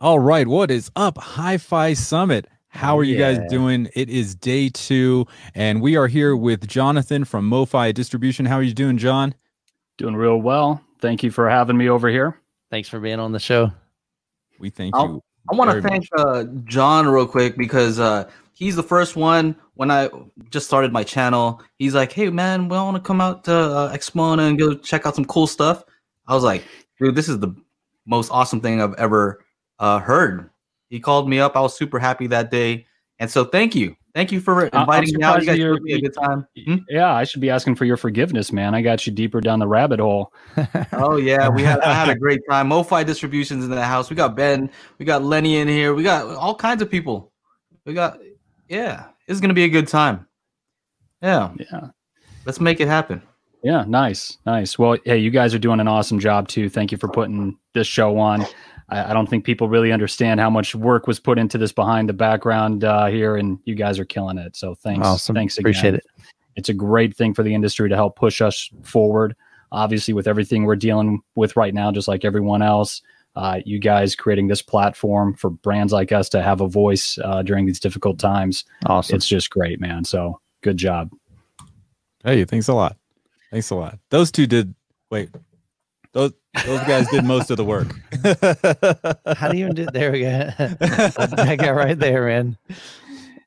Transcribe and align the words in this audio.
All 0.00 0.18
right, 0.18 0.46
what 0.48 0.70
is 0.70 0.90
up, 0.96 1.18
Hi 1.18 1.58
Fi 1.58 1.92
Summit? 1.92 2.46
How 2.68 2.98
are 2.98 3.04
you 3.04 3.16
Yeah. 3.18 3.34
guys 3.34 3.50
doing? 3.50 3.88
It 3.94 4.08
is 4.08 4.34
day 4.34 4.68
two, 4.70 5.26
and 5.54 5.82
we 5.82 5.96
are 5.96 6.06
here 6.06 6.34
with 6.36 6.66
Jonathan 6.66 7.24
from 7.24 7.50
MoFi 7.50 7.92
Distribution. 7.92 8.46
How 8.46 8.56
are 8.56 8.62
you 8.62 8.72
doing, 8.72 8.96
John? 8.96 9.34
Doing 9.98 10.14
real 10.16 10.40
well. 10.40 10.80
Thank 11.00 11.22
you 11.22 11.30
for 11.30 11.50
having 11.50 11.76
me 11.76 11.88
over 11.90 12.08
here. 12.08 12.38
Thanks 12.70 12.88
for 12.88 12.98
being 13.00 13.18
on 13.20 13.32
the 13.32 13.40
show. 13.40 13.72
We 14.58 14.70
thank 14.70 14.94
I'll- 14.96 15.06
you. 15.08 15.20
I 15.52 15.56
want 15.56 15.70
to 15.70 15.82
thank 15.82 16.04
uh, 16.16 16.44
John 16.64 17.08
real 17.08 17.26
quick 17.26 17.56
because 17.56 17.98
uh, 17.98 18.28
he's 18.52 18.76
the 18.76 18.82
first 18.82 19.16
one 19.16 19.56
when 19.74 19.90
I 19.90 20.08
just 20.50 20.66
started 20.66 20.92
my 20.92 21.02
channel. 21.02 21.60
He's 21.78 21.94
like, 21.94 22.12
"Hey 22.12 22.28
man, 22.30 22.68
we 22.68 22.76
want 22.76 22.96
to 22.96 23.02
come 23.02 23.20
out 23.20 23.44
to 23.44 23.52
uh, 23.54 23.92
AXPONA 23.96 24.48
and 24.48 24.58
go 24.58 24.74
check 24.74 25.06
out 25.06 25.16
some 25.16 25.24
cool 25.24 25.46
stuff." 25.46 25.82
I 26.28 26.34
was 26.34 26.44
like, 26.44 26.62
"Dude, 27.00 27.14
this 27.14 27.28
is 27.28 27.38
the 27.40 27.54
most 28.06 28.30
awesome 28.30 28.60
thing 28.60 28.80
I've 28.80 28.94
ever 28.94 29.40
uh, 29.80 29.98
heard." 29.98 30.48
He 30.88 31.00
called 31.00 31.28
me 31.28 31.40
up. 31.40 31.56
I 31.56 31.60
was 31.60 31.76
super 31.76 31.98
happy 31.98 32.26
that 32.28 32.50
day, 32.50 32.86
and 33.18 33.30
so 33.30 33.44
thank 33.44 33.74
you, 33.76 33.94
thank 34.14 34.32
you 34.32 34.40
for 34.40 34.66
inviting 34.66 35.16
me 35.16 35.22
out. 35.22 35.40
You 35.40 35.46
guys 35.46 35.58
you're- 35.58 35.78
me 35.80 35.92
a 35.94 36.00
good 36.00 36.14
time. 36.14 36.46
Hmm? 36.66 36.76
Yeah, 36.88 37.12
I 37.14 37.22
should 37.24 37.40
be 37.40 37.48
asking 37.50 37.76
for 37.76 37.84
your 37.84 37.96
forgiveness, 37.96 38.52
man. 38.52 38.74
I 38.74 38.82
got 38.82 39.06
you 39.06 39.12
deeper 39.12 39.40
down 39.40 39.58
the 39.60 39.68
rabbit 39.68 40.00
hole. 40.00 40.32
Oh 40.92 41.16
yeah, 41.16 41.48
we 41.48 41.62
had 41.62 41.80
I 41.80 41.92
had 41.94 42.08
a 42.08 42.14
great 42.18 42.40
time. 42.50 42.68
MoFi 42.70 43.06
distributions 43.06 43.64
in 43.64 43.70
the 43.70 43.84
house. 43.84 44.10
We 44.10 44.16
got 44.16 44.34
Ben, 44.36 44.68
we 44.98 45.04
got 45.06 45.22
Lenny 45.22 45.58
in 45.58 45.68
here. 45.68 45.94
We 45.94 46.02
got 46.02 46.26
all 46.26 46.54
kinds 46.54 46.82
of 46.82 46.90
people. 46.90 47.32
We 47.84 47.94
got 47.94 48.18
yeah, 48.68 49.06
it's 49.28 49.40
gonna 49.40 49.54
be 49.54 49.64
a 49.64 49.68
good 49.68 49.86
time. 49.88 50.26
Yeah, 51.22 51.50
Yeah. 51.58 51.88
let's 52.46 52.60
make 52.60 52.80
it 52.80 52.88
happen. 52.88 53.22
Yeah, 53.62 53.84
nice, 53.86 54.38
nice. 54.46 54.78
Well, 54.78 54.96
hey, 55.04 55.18
you 55.18 55.30
guys 55.30 55.54
are 55.54 55.58
doing 55.58 55.80
an 55.80 55.88
awesome 55.88 56.18
job 56.18 56.48
too. 56.48 56.68
Thank 56.70 56.90
you 56.92 56.98
for 56.98 57.08
putting 57.08 57.58
this 57.74 57.86
show 57.86 58.18
on. 58.18 58.44
I, 58.90 59.10
I 59.10 59.12
don't 59.14 59.28
think 59.28 59.44
people 59.44 59.68
really 59.68 59.92
understand 59.92 60.40
how 60.40 60.50
much 60.50 60.74
work 60.74 61.06
was 61.06 61.18
put 61.20 61.38
into 61.38 61.58
this 61.58 61.72
behind 61.72 62.08
the 62.08 62.12
background 62.12 62.84
uh, 62.84 63.06
here, 63.06 63.36
and 63.36 63.58
you 63.64 63.74
guys 63.74 63.98
are 63.98 64.04
killing 64.04 64.38
it. 64.38 64.56
So 64.56 64.74
thanks, 64.74 65.06
awesome. 65.06 65.34
thanks 65.34 65.56
again. 65.56 65.70
Appreciate 65.70 65.94
it. 65.94 66.04
It's 66.56 66.68
a 66.68 66.74
great 66.74 67.16
thing 67.16 67.32
for 67.32 67.42
the 67.42 67.54
industry 67.54 67.88
to 67.88 67.96
help 67.96 68.16
push 68.16 68.42
us 68.42 68.68
forward. 68.82 69.36
Obviously, 69.72 70.14
with 70.14 70.26
everything 70.26 70.64
we're 70.64 70.76
dealing 70.76 71.20
with 71.36 71.56
right 71.56 71.72
now, 71.72 71.92
just 71.92 72.08
like 72.08 72.24
everyone 72.24 72.60
else, 72.60 73.02
uh, 73.36 73.60
you 73.64 73.78
guys 73.78 74.16
creating 74.16 74.48
this 74.48 74.60
platform 74.60 75.34
for 75.34 75.50
brands 75.50 75.92
like 75.92 76.10
us 76.10 76.28
to 76.30 76.42
have 76.42 76.60
a 76.60 76.66
voice 76.66 77.18
uh, 77.22 77.42
during 77.42 77.66
these 77.66 77.78
difficult 77.78 78.18
times, 78.18 78.64
Awesome. 78.86 79.14
it's 79.16 79.28
just 79.28 79.50
great, 79.50 79.80
man. 79.80 80.04
So 80.04 80.40
good 80.62 80.76
job. 80.76 81.10
Hey, 82.24 82.44
thanks 82.44 82.66
a 82.68 82.74
lot. 82.74 82.96
Thanks 83.52 83.70
a 83.70 83.76
lot. 83.76 83.98
Those 84.10 84.32
two 84.32 84.46
did. 84.46 84.74
Wait, 85.10 85.30
those 86.12 86.32
those 86.66 86.80
guys 86.80 87.08
did 87.08 87.24
most 87.24 87.50
of 87.50 87.56
the 87.56 87.64
work. 87.64 87.88
How 89.36 89.48
do 89.48 89.56
you 89.56 89.64
even 89.64 89.74
do? 89.74 89.86
There 89.86 90.12
we 90.12 90.20
go. 90.20 90.28
that 90.58 91.56
guy 91.58 91.70
right 91.70 91.98
there, 91.98 92.26
man. 92.26 92.56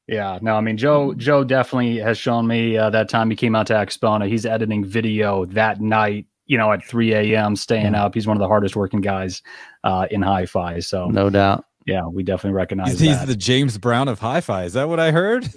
Yeah, 0.08 0.40
no, 0.42 0.56
I 0.56 0.62
mean 0.62 0.78
Joe. 0.78 1.14
Joe 1.14 1.44
definitely 1.44 1.98
has 1.98 2.18
shown 2.18 2.48
me 2.48 2.78
uh, 2.78 2.90
that 2.90 3.10
time 3.10 3.30
he 3.30 3.36
came 3.36 3.56
out 3.56 3.68
to 3.68 3.74
AXPONA. 3.74 4.28
He's 4.28 4.46
editing 4.46 4.84
video 4.84 5.46
that 5.46 5.82
night, 5.82 6.26
you 6.46 6.58
know, 6.58 6.72
at 6.72 6.84
3 6.84 7.14
a.m. 7.14 7.56
staying 7.56 7.96
up. 7.96 8.14
He's 8.14 8.28
one 8.28 8.36
of 8.38 8.42
the 8.42 8.48
hardest 8.48 8.76
working 8.76 9.02
guys 9.02 9.42
uh, 9.84 10.08
in 10.12 10.22
hi-fi. 10.22 10.80
So 10.80 11.08
No 11.08 11.30
doubt. 11.30 11.66
Yeah, 11.86 12.06
we 12.06 12.24
definitely 12.24 12.56
recognize 12.56 13.00
he's 13.00 13.18
he's 13.18 13.26
the 13.26 13.36
James 13.36 13.78
Brown 13.78 14.08
of 14.08 14.20
hi-fi. 14.20 14.64
Is 14.64 14.74
that 14.74 14.88
what 14.88 15.00
I 15.00 15.12
heard? 15.12 15.50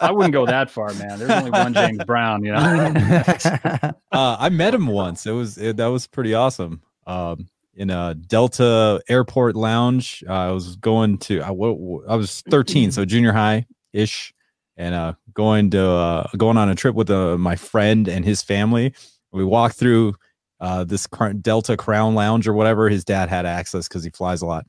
I 0.00 0.12
wouldn't 0.12 0.32
go 0.32 0.46
that 0.46 0.70
far, 0.70 0.92
man. 0.94 1.18
There's 1.18 1.30
only 1.30 1.50
one 1.50 1.74
James 1.74 2.04
Brown, 2.04 2.44
you 2.44 2.52
know. 2.52 2.58
uh, 4.12 4.36
I 4.38 4.48
met 4.50 4.74
him 4.74 4.86
once. 4.86 5.26
It 5.26 5.32
was 5.32 5.58
it, 5.58 5.76
that 5.76 5.86
was 5.86 6.06
pretty 6.06 6.34
awesome. 6.34 6.82
Um, 7.06 7.48
in 7.76 7.90
a 7.90 8.14
Delta 8.14 9.02
Airport 9.08 9.54
lounge. 9.54 10.24
Uh, 10.28 10.32
I 10.32 10.50
was 10.50 10.76
going 10.76 11.18
to 11.18 11.42
I, 11.42 11.48
I 11.48 12.16
was 12.16 12.42
13, 12.50 12.90
so 12.90 13.04
junior 13.04 13.32
high 13.32 13.66
ish, 13.92 14.34
and 14.76 14.94
uh, 14.94 15.12
going 15.34 15.70
to 15.70 15.86
uh, 15.86 16.28
going 16.36 16.56
on 16.56 16.68
a 16.68 16.74
trip 16.74 16.94
with 16.94 17.10
uh, 17.10 17.38
my 17.38 17.56
friend 17.56 18.08
and 18.08 18.24
his 18.24 18.42
family. 18.42 18.94
We 19.30 19.44
walked 19.44 19.76
through 19.76 20.14
uh, 20.60 20.84
this 20.84 21.06
Delta 21.40 21.76
Crown 21.76 22.14
Lounge 22.14 22.48
or 22.48 22.54
whatever. 22.54 22.88
His 22.88 23.04
dad 23.04 23.28
had 23.28 23.44
access 23.46 23.86
because 23.86 24.02
he 24.02 24.10
flies 24.10 24.42
a 24.42 24.46
lot. 24.46 24.66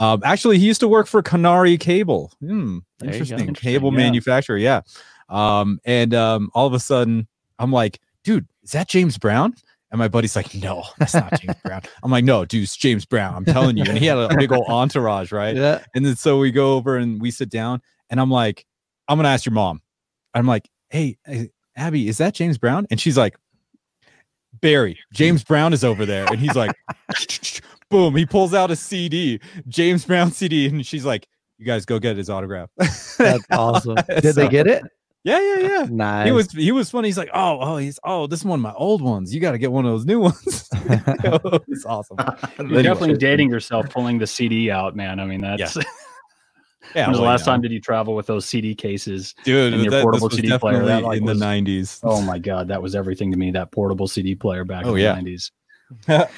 Um, 0.00 0.20
actually, 0.24 0.58
he 0.58 0.66
used 0.66 0.80
to 0.80 0.88
work 0.88 1.06
for 1.06 1.22
Canare 1.22 1.78
Cable. 1.78 2.32
Hmm, 2.40 2.78
There 2.98 3.08
you 3.08 3.12
go. 3.12 3.12
interesting. 3.12 3.38
Interesting, 3.40 3.54
Cable 3.54 3.90
yeah. 3.92 3.96
manufacturer. 3.98 4.56
Yeah. 4.56 4.80
Um, 5.28 5.80
and 5.84 6.12
um, 6.14 6.50
all 6.54 6.66
of 6.66 6.74
a 6.74 6.80
sudden, 6.80 7.26
I'm 7.58 7.72
like, 7.72 8.00
dude, 8.24 8.46
is 8.62 8.72
that 8.72 8.88
James 8.88 9.16
Brown? 9.18 9.54
And 9.90 9.98
my 9.98 10.08
buddy's 10.08 10.34
like, 10.36 10.54
no, 10.54 10.84
that's 10.98 11.14
not 11.14 11.38
James 11.40 11.56
Brown. 11.64 11.82
I'm 12.02 12.10
like, 12.10 12.24
no, 12.24 12.44
dude, 12.46 12.62
it's 12.62 12.76
James 12.76 13.04
Brown. 13.04 13.34
I'm 13.34 13.44
telling 13.44 13.76
you. 13.76 13.84
And 13.86 13.98
he 13.98 14.06
had 14.06 14.16
a 14.16 14.34
big 14.36 14.50
old 14.50 14.66
entourage, 14.68 15.32
right? 15.32 15.54
Yeah. 15.54 15.84
And 15.94 16.04
then 16.06 16.16
so 16.16 16.38
we 16.38 16.50
go 16.50 16.74
over 16.76 16.96
and 16.96 17.20
we 17.20 17.30
sit 17.30 17.50
down, 17.50 17.82
and 18.08 18.18
I'm 18.18 18.30
like, 18.30 18.64
I'm 19.08 19.18
gonna 19.18 19.28
ask 19.28 19.44
your 19.44 19.52
mom. 19.52 19.82
I'm 20.32 20.46
like, 20.46 20.68
hey, 20.88 21.18
Abby, 21.76 22.08
is 22.08 22.18
that 22.18 22.32
James 22.34 22.56
Brown? 22.56 22.86
And 22.90 22.98
she's 22.98 23.18
like, 23.18 23.36
Barry, 24.62 24.98
James 25.12 25.44
Brown 25.44 25.72
is 25.74 25.84
over 25.84 26.06
there. 26.06 26.26
And 26.26 26.38
he's 26.38 26.54
like, 26.54 26.72
boom, 27.92 28.16
he 28.16 28.26
pulls 28.26 28.52
out 28.54 28.70
a 28.72 28.76
CD, 28.76 29.38
James 29.68 30.04
Brown 30.04 30.32
CD, 30.32 30.66
and 30.66 30.84
she's 30.84 31.04
like, 31.04 31.28
you 31.58 31.64
guys 31.66 31.84
go 31.86 31.98
get 32.00 32.16
his 32.16 32.28
autograph. 32.28 32.70
That's 32.76 33.44
awesome. 33.52 33.94
Did 34.08 34.24
So- 34.24 34.32
they 34.32 34.48
get 34.48 34.66
it? 34.66 34.82
Yeah, 35.24 35.38
yeah, 35.40 35.58
yeah. 35.60 35.86
Nice. 35.88 36.26
He 36.26 36.32
was 36.32 36.50
he 36.50 36.72
was 36.72 36.90
funny. 36.90 37.06
He's 37.06 37.16
like, 37.16 37.30
oh, 37.32 37.58
oh, 37.60 37.76
he's 37.76 38.00
oh, 38.02 38.26
this 38.26 38.40
is 38.40 38.44
one 38.44 38.58
of 38.58 38.62
my 38.64 38.72
old 38.72 39.00
ones. 39.00 39.32
You 39.32 39.40
got 39.40 39.52
to 39.52 39.58
get 39.58 39.70
one 39.70 39.84
of 39.86 39.92
those 39.92 40.04
new 40.04 40.18
ones. 40.28 40.68
it's 40.72 41.84
awesome. 41.86 42.16
You're 42.58 42.82
definitely 42.82 43.16
dating 43.18 43.48
yourself 43.48 43.88
pulling 43.90 44.18
the 44.18 44.26
CD 44.26 44.68
out, 44.72 44.96
man. 44.96 45.20
I 45.20 45.24
mean, 45.26 45.40
that's 45.40 45.76
Yeah. 46.96 47.02
when 47.06 47.10
was 47.10 47.18
the 47.18 47.24
last 47.24 47.40
you 47.42 47.46
know. 47.46 47.52
time 47.52 47.60
did 47.62 47.70
you 47.70 47.80
travel 47.80 48.16
with 48.16 48.26
those 48.26 48.46
CD 48.46 48.74
cases? 48.74 49.32
dude? 49.44 49.72
and 49.74 49.82
your 49.84 49.92
that- 49.92 50.02
portable 50.02 50.28
CD 50.28 50.58
player, 50.58 50.84
that, 50.84 51.04
like, 51.04 51.18
in 51.18 51.24
was- 51.24 51.38
the 51.38 51.44
'90s. 51.44 52.00
Oh 52.02 52.20
my 52.22 52.40
god, 52.40 52.66
that 52.66 52.82
was 52.82 52.96
everything 52.96 53.30
to 53.30 53.36
me. 53.38 53.52
That 53.52 53.70
portable 53.70 54.08
CD 54.08 54.34
player 54.34 54.64
back 54.64 54.86
Oh, 54.86 54.96
in 54.96 55.02
yeah. 55.02 55.14
the 55.14 55.20
90s. 56.08 56.30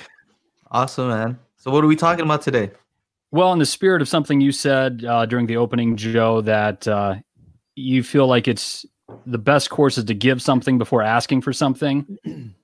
Awesome, 0.74 1.06
man. 1.06 1.38
So 1.56 1.70
what 1.70 1.84
are 1.84 1.86
we 1.86 1.94
talking 1.94 2.24
about 2.24 2.42
today? 2.42 2.72
Well, 3.30 3.52
in 3.52 3.60
the 3.60 3.66
spirit 3.66 4.02
of 4.02 4.08
something 4.08 4.40
you 4.40 4.50
said 4.50 5.04
uh, 5.04 5.24
during 5.24 5.46
the 5.46 5.56
opening, 5.56 5.96
Joe, 5.96 6.40
that 6.40 6.88
uh, 6.88 7.14
you 7.76 8.02
feel 8.02 8.26
like 8.26 8.48
it's 8.48 8.84
the 9.24 9.38
best 9.38 9.70
course 9.70 9.98
is 9.98 10.04
to 10.06 10.14
give 10.14 10.42
something 10.42 10.76
before 10.76 11.00
asking 11.00 11.42
for 11.42 11.52
something. 11.52 12.18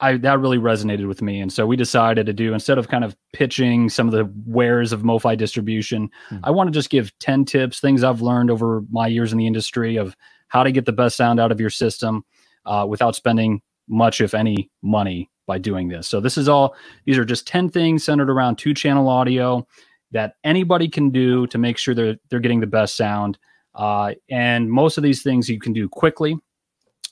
I 0.00 0.18
that 0.18 0.38
really 0.38 0.58
resonated 0.58 1.08
with 1.08 1.20
me, 1.20 1.40
and 1.40 1.52
so 1.52 1.66
we 1.66 1.76
decided 1.76 2.26
to 2.26 2.32
do 2.32 2.54
instead 2.54 2.78
of 2.78 2.86
kind 2.88 3.02
of 3.04 3.16
pitching 3.32 3.88
some 3.88 4.06
of 4.06 4.12
the 4.12 4.32
wares 4.46 4.92
of 4.92 5.02
MoFi 5.02 5.36
distribution, 5.36 6.10
Hmm. 6.28 6.36
I 6.44 6.52
want 6.52 6.68
to 6.68 6.72
just 6.72 6.90
give 6.90 7.16
ten 7.18 7.44
tips, 7.44 7.80
things 7.80 8.04
I've 8.04 8.22
learned 8.22 8.50
over 8.52 8.84
my 8.90 9.08
years 9.08 9.32
in 9.32 9.38
the 9.38 9.48
industry 9.48 9.96
of 9.96 10.16
how 10.46 10.62
to 10.62 10.70
get 10.70 10.86
the 10.86 10.92
best 10.92 11.16
sound 11.16 11.40
out 11.40 11.50
of 11.50 11.60
your 11.60 11.70
system 11.70 12.24
uh, 12.66 12.86
without 12.88 13.16
spending 13.16 13.62
much, 13.88 14.20
if 14.20 14.32
any, 14.32 14.70
money 14.80 15.28
by 15.52 15.58
doing 15.58 15.88
this. 15.88 16.08
So 16.08 16.18
this 16.18 16.38
is 16.38 16.48
all; 16.48 16.74
these 17.04 17.18
are 17.18 17.26
just 17.26 17.46
ten 17.46 17.68
things 17.68 18.04
centered 18.04 18.30
around 18.30 18.56
two-channel 18.56 19.06
audio 19.06 19.66
that 20.12 20.36
anybody 20.44 20.88
can 20.88 21.10
do 21.10 21.46
to 21.48 21.58
make 21.58 21.76
sure 21.76 21.94
they're 21.94 22.16
they're 22.30 22.40
getting 22.40 22.60
the 22.60 22.66
best 22.66 22.96
sound. 22.96 23.38
Uh, 23.74 24.14
and 24.30 24.70
most 24.70 24.96
of 24.96 25.04
these 25.04 25.22
things 25.22 25.48
you 25.48 25.60
can 25.60 25.74
do 25.74 25.88
quickly. 25.88 26.36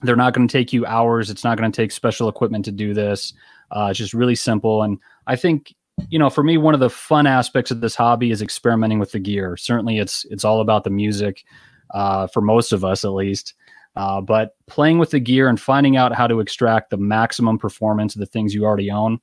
They're 0.02 0.16
not 0.16 0.32
going 0.32 0.48
to 0.48 0.52
take 0.52 0.72
you 0.72 0.86
hours. 0.86 1.28
It's 1.28 1.44
not 1.44 1.58
going 1.58 1.70
to 1.70 1.76
take 1.76 1.92
special 1.92 2.30
equipment 2.30 2.64
to 2.64 2.72
do 2.72 2.94
this. 2.94 3.34
Uh, 3.70 3.88
it's 3.90 3.98
just 3.98 4.14
really 4.14 4.34
simple. 4.34 4.82
And 4.82 4.98
I 5.26 5.36
think 5.36 5.74
you 6.08 6.18
know, 6.18 6.30
for 6.30 6.42
me, 6.42 6.56
one 6.56 6.72
of 6.72 6.80
the 6.80 6.88
fun 6.88 7.26
aspects 7.26 7.70
of 7.70 7.82
this 7.82 7.94
hobby 7.94 8.30
is 8.30 8.40
experimenting 8.40 8.98
with 8.98 9.12
the 9.12 9.18
gear. 9.18 9.58
Certainly, 9.58 9.98
it's 9.98 10.24
it's 10.30 10.44
all 10.44 10.62
about 10.62 10.84
the 10.84 10.90
music 10.90 11.44
uh, 11.92 12.26
for 12.28 12.40
most 12.40 12.72
of 12.72 12.84
us, 12.84 13.04
at 13.04 13.12
least. 13.12 13.52
Uh, 13.96 14.20
but 14.20 14.56
playing 14.66 14.98
with 14.98 15.10
the 15.10 15.20
gear 15.20 15.48
and 15.48 15.60
finding 15.60 15.96
out 15.96 16.14
how 16.14 16.26
to 16.26 16.40
extract 16.40 16.90
the 16.90 16.96
maximum 16.96 17.58
performance 17.58 18.14
of 18.14 18.20
the 18.20 18.26
things 18.26 18.54
you 18.54 18.64
already 18.64 18.90
own, 18.90 19.18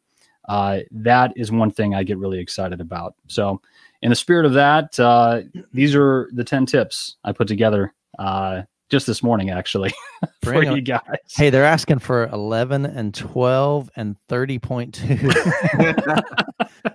uh, 0.47 0.79
that 0.91 1.33
is 1.35 1.51
one 1.51 1.71
thing 1.71 1.95
I 1.95 2.03
get 2.03 2.17
really 2.17 2.39
excited 2.39 2.81
about. 2.81 3.15
So, 3.27 3.61
in 4.01 4.09
the 4.09 4.15
spirit 4.15 4.45
of 4.45 4.53
that, 4.53 4.99
uh, 4.99 5.41
these 5.73 5.95
are 5.95 6.29
the 6.31 6.43
10 6.43 6.67
tips 6.67 7.15
I 7.23 7.31
put 7.31 7.47
together 7.47 7.93
uh, 8.19 8.61
just 8.89 9.07
this 9.07 9.23
morning, 9.23 9.49
actually, 9.49 9.91
for 10.43 10.63
you 10.63 10.81
guys. 10.81 11.01
Hey, 11.35 11.49
they're 11.49 11.65
asking 11.65 11.99
for 11.99 12.27
11 12.27 12.85
and 12.85 13.13
12 13.13 13.89
and 13.95 14.15
30.2. 14.29 16.23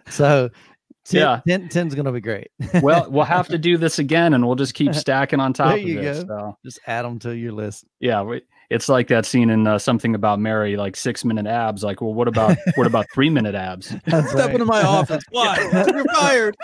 so, 0.09 0.49
10, 0.49 0.57
Yeah. 1.11 1.41
10, 1.49 1.69
10's 1.69 1.95
going 1.95 2.05
to 2.05 2.13
be 2.13 2.21
great. 2.21 2.49
well, 2.83 3.11
we'll 3.11 3.25
have 3.25 3.49
to 3.49 3.59
do 3.59 3.77
this 3.77 3.99
again 3.99 4.35
and 4.35 4.47
we'll 4.47 4.55
just 4.57 4.75
keep 4.75 4.95
stacking 4.95 5.41
on 5.41 5.53
top 5.53 5.69
There 5.75 5.79
of 5.79 5.83
you 5.83 6.01
it. 6.01 6.05
go. 6.05 6.27
So, 6.29 6.59
Just 6.65 6.79
add 6.87 7.05
them 7.05 7.19
to 7.21 7.37
your 7.37 7.53
list. 7.53 7.85
yeah, 8.01 8.23
we, 8.23 8.43
it's 8.71 8.89
like 8.89 9.09
that 9.09 9.27
scene 9.27 9.51
in 9.51 9.67
uh, 9.67 9.79
something 9.79 10.15
about 10.15 10.39
Mary, 10.39 10.77
like 10.77 10.97
six 10.97 11.25
minute 11.25 11.47
abs. 11.47 11.83
Like, 11.83 12.01
well, 12.01 12.15
what 12.15 12.29
about 12.29 12.57
what 12.77 12.87
about 12.87 13.07
three 13.15 13.29
minute 13.31 13.55
abs? 13.55 13.95
That's 14.07 14.31
Step 14.31 14.47
right. 14.47 14.55
into 14.55 14.65
my 14.65 14.83
office. 14.83 15.23
Why? 15.31 15.85
You're 15.93 16.05
fired. 16.05 16.57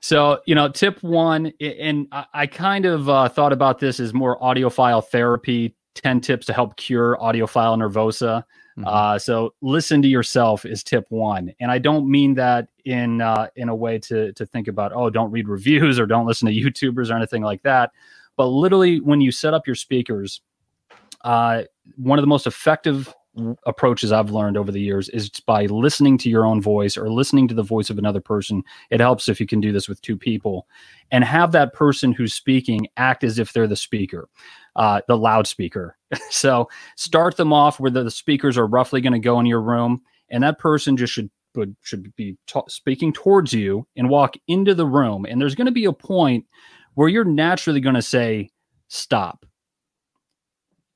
So, 0.00 0.40
you 0.46 0.54
know, 0.54 0.68
tip 0.68 1.02
one, 1.02 1.52
and 1.60 2.06
I, 2.12 2.26
I 2.32 2.46
kind 2.46 2.86
of 2.86 3.08
uh, 3.08 3.28
thought 3.28 3.52
about 3.52 3.80
this 3.80 3.98
as 3.98 4.14
more 4.14 4.38
audiophile 4.38 5.04
therapy 5.04 5.74
10 5.96 6.20
tips 6.20 6.46
to 6.46 6.52
help 6.52 6.76
cure 6.76 7.18
audiophile 7.20 7.76
nervosa. 7.76 8.44
Mhm. 8.78 8.86
Uh, 8.86 9.18
so 9.18 9.54
listen 9.62 10.02
to 10.02 10.08
yourself 10.08 10.66
is 10.66 10.82
tip 10.82 11.06
one, 11.08 11.52
and 11.60 11.70
I 11.70 11.78
don't 11.78 12.10
mean 12.10 12.34
that 12.34 12.68
in 12.84 13.22
uh, 13.22 13.48
in 13.56 13.68
a 13.70 13.74
way 13.74 13.98
to 14.00 14.32
to 14.34 14.46
think 14.46 14.68
about 14.68 14.92
oh 14.94 15.08
don't 15.10 15.30
read 15.30 15.48
reviews 15.50 15.98
or 15.98 16.06
don't 16.06 16.26
listen 16.26 16.46
to 16.48 16.54
YouTubers 16.54 17.10
or 17.10 17.16
anything 17.16 17.42
like 17.42 17.62
that, 17.62 17.92
but 18.36 18.46
literally 18.48 19.00
when 19.00 19.20
you 19.20 19.32
set 19.32 19.54
up 19.54 19.66
your 19.66 19.76
speakers, 19.76 20.42
uh, 21.22 21.62
one 21.96 22.18
of 22.18 22.22
the 22.22 22.28
most 22.28 22.46
effective 22.46 23.14
approaches 23.66 24.12
I've 24.12 24.30
learned 24.30 24.56
over 24.56 24.72
the 24.72 24.80
years 24.80 25.08
is 25.10 25.28
by 25.28 25.66
listening 25.66 26.16
to 26.18 26.30
your 26.30 26.46
own 26.46 26.62
voice 26.62 26.96
or 26.96 27.10
listening 27.10 27.46
to 27.48 27.54
the 27.54 27.62
voice 27.62 27.90
of 27.90 27.98
another 27.98 28.20
person. 28.20 28.62
It 28.90 29.00
helps 29.00 29.28
if 29.28 29.40
you 29.40 29.46
can 29.46 29.60
do 29.60 29.72
this 29.72 29.88
with 29.88 30.00
two 30.00 30.16
people 30.16 30.66
and 31.10 31.22
have 31.22 31.52
that 31.52 31.74
person 31.74 32.12
who's 32.12 32.32
speaking 32.32 32.86
act 32.96 33.24
as 33.24 33.38
if 33.38 33.52
they're 33.52 33.66
the 33.66 33.76
speaker, 33.76 34.28
uh, 34.76 35.00
the 35.08 35.16
loudspeaker. 35.16 35.96
so 36.30 36.68
start 36.96 37.36
them 37.36 37.52
off 37.52 37.80
where 37.80 37.90
the, 37.90 38.04
the 38.04 38.10
speakers 38.10 38.56
are 38.56 38.66
roughly 38.66 39.00
going 39.00 39.12
to 39.12 39.18
go 39.18 39.40
in 39.40 39.46
your 39.46 39.60
room, 39.60 40.02
and 40.30 40.42
that 40.42 40.58
person 40.58 40.96
just 40.96 41.12
should 41.12 41.30
would 41.54 41.74
should 41.80 42.14
be 42.16 42.36
ta- 42.46 42.68
speaking 42.68 43.12
towards 43.12 43.52
you 43.52 43.86
and 43.96 44.10
walk 44.10 44.36
into 44.46 44.74
the 44.74 44.86
room. 44.86 45.26
And 45.28 45.40
there's 45.40 45.54
going 45.54 45.66
to 45.66 45.72
be 45.72 45.86
a 45.86 45.92
point 45.92 46.44
where 46.94 47.08
you're 47.08 47.24
naturally 47.24 47.80
going 47.80 47.94
to 47.94 48.02
say 48.02 48.50
stop 48.88 49.46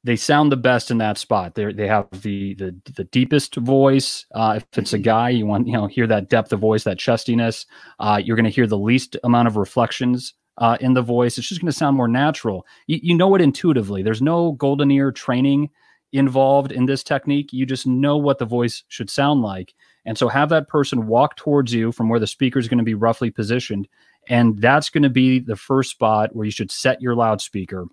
they 0.02 0.16
sound 0.16 0.50
the 0.50 0.56
best 0.56 0.90
in 0.90 0.98
that 0.98 1.18
spot. 1.18 1.54
They 1.54 1.72
they 1.72 1.86
have 1.86 2.08
the 2.10 2.54
the 2.54 2.74
the 2.96 3.04
deepest 3.04 3.56
voice. 3.56 4.24
Uh, 4.34 4.54
if 4.56 4.78
it's 4.78 4.92
a 4.92 4.98
guy, 4.98 5.30
you 5.30 5.46
want 5.46 5.66
you 5.66 5.74
know 5.74 5.86
hear 5.86 6.06
that 6.06 6.30
depth 6.30 6.52
of 6.52 6.60
voice, 6.60 6.84
that 6.84 6.98
chestiness. 6.98 7.66
Uh, 7.98 8.20
you're 8.22 8.36
going 8.36 8.44
to 8.44 8.50
hear 8.50 8.66
the 8.66 8.78
least 8.78 9.16
amount 9.24 9.48
of 9.48 9.56
reflections 9.56 10.34
uh, 10.60 10.76
in 10.80 10.94
the 10.94 11.02
voice. 11.02 11.38
It's 11.38 11.48
just 11.48 11.60
going 11.60 11.72
to 11.72 11.76
sound 11.76 11.96
more 11.96 12.08
natural. 12.08 12.66
You, 12.86 13.00
you 13.02 13.14
know 13.14 13.34
it 13.34 13.40
intuitively. 13.40 14.02
There's 14.02 14.22
no 14.22 14.52
golden 14.52 14.90
ear 14.90 15.10
training 15.10 15.70
involved 16.12 16.70
in 16.70 16.86
this 16.86 17.02
technique. 17.02 17.52
You 17.52 17.66
just 17.66 17.86
know 17.86 18.16
what 18.16 18.38
the 18.38 18.44
voice 18.44 18.84
should 18.88 19.10
sound 19.10 19.42
like. 19.42 19.74
And 20.04 20.16
so 20.16 20.28
have 20.28 20.48
that 20.50 20.68
person 20.68 21.06
walk 21.06 21.36
towards 21.36 21.72
you 21.72 21.92
from 21.92 22.08
where 22.08 22.20
the 22.20 22.26
speaker 22.26 22.58
is 22.58 22.68
going 22.68 22.78
to 22.78 22.84
be 22.84 22.94
roughly 22.94 23.30
positioned. 23.30 23.88
And 24.28 24.60
that's 24.60 24.90
going 24.90 25.02
to 25.02 25.10
be 25.10 25.38
the 25.38 25.56
first 25.56 25.90
spot 25.90 26.34
where 26.34 26.44
you 26.44 26.52
should 26.52 26.70
set 26.70 27.00
your 27.00 27.14
loudspeaker 27.14 27.86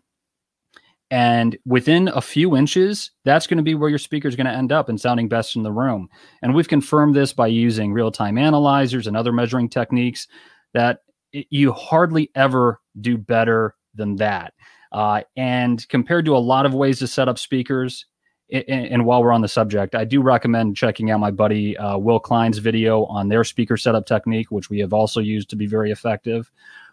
and 1.10 1.58
within 1.66 2.10
a 2.10 2.22
few 2.22 2.56
inches 2.56 3.12
that's 3.24 3.48
going 3.48 3.58
to 3.58 3.64
be 3.64 3.76
where 3.76 3.90
your 3.90 3.98
speaker 3.98 4.28
is 4.28 4.36
going 4.36 4.48
to 4.48 4.52
end 4.52 4.74
up 4.74 4.90
and 4.90 5.00
sounding 5.00 5.30
best 5.30 5.56
in 5.56 5.64
the 5.64 5.72
room 5.72 6.10
and 6.42 6.54
we've 6.54 6.68
confirmed 6.68 7.16
this 7.16 7.32
by 7.32 7.48
using 7.48 7.94
real-time 7.94 8.38
analyzers 8.38 9.08
and 9.08 9.16
other 9.16 9.32
measuring 9.32 9.70
techniques 9.70 10.28
that 10.74 11.00
it, 11.34 11.48
you 11.50 11.72
hardly 11.72 12.30
ever 12.36 12.82
do 13.02 13.18
better 13.18 13.76
than 13.96 14.16
that 14.16 14.54
uh, 14.92 15.22
and 15.36 15.88
compared 15.90 16.26
to 16.26 16.36
a 16.36 16.40
lot 16.40 16.66
of 16.66 16.74
ways 16.74 17.00
to 17.00 17.08
set 17.08 17.28
up 17.28 17.40
speakers 17.40 18.06
and, 18.52 18.64
and 18.68 19.06
while 19.06 19.24
we're 19.24 19.32
on 19.32 19.42
the 19.42 19.48
subject 19.48 19.96
i 19.96 20.06
do 20.06 20.22
recommend 20.22 20.76
checking 20.76 21.12
out 21.12 21.20
my 21.20 21.32
buddy 21.32 21.78
uh, 21.78 21.98
will 21.98 22.20
klein's 22.20 22.58
video 22.58 23.06
on 23.06 23.28
their 23.28 23.44
speaker 23.44 23.78
setup 23.78 24.06
technique 24.06 24.52
which 24.52 24.70
we 24.70 24.80
have 24.80 24.94
also 24.94 25.20
used 25.20 25.50
to 25.50 25.56
be 25.56 25.66
very 25.66 25.92
effective 25.92 26.52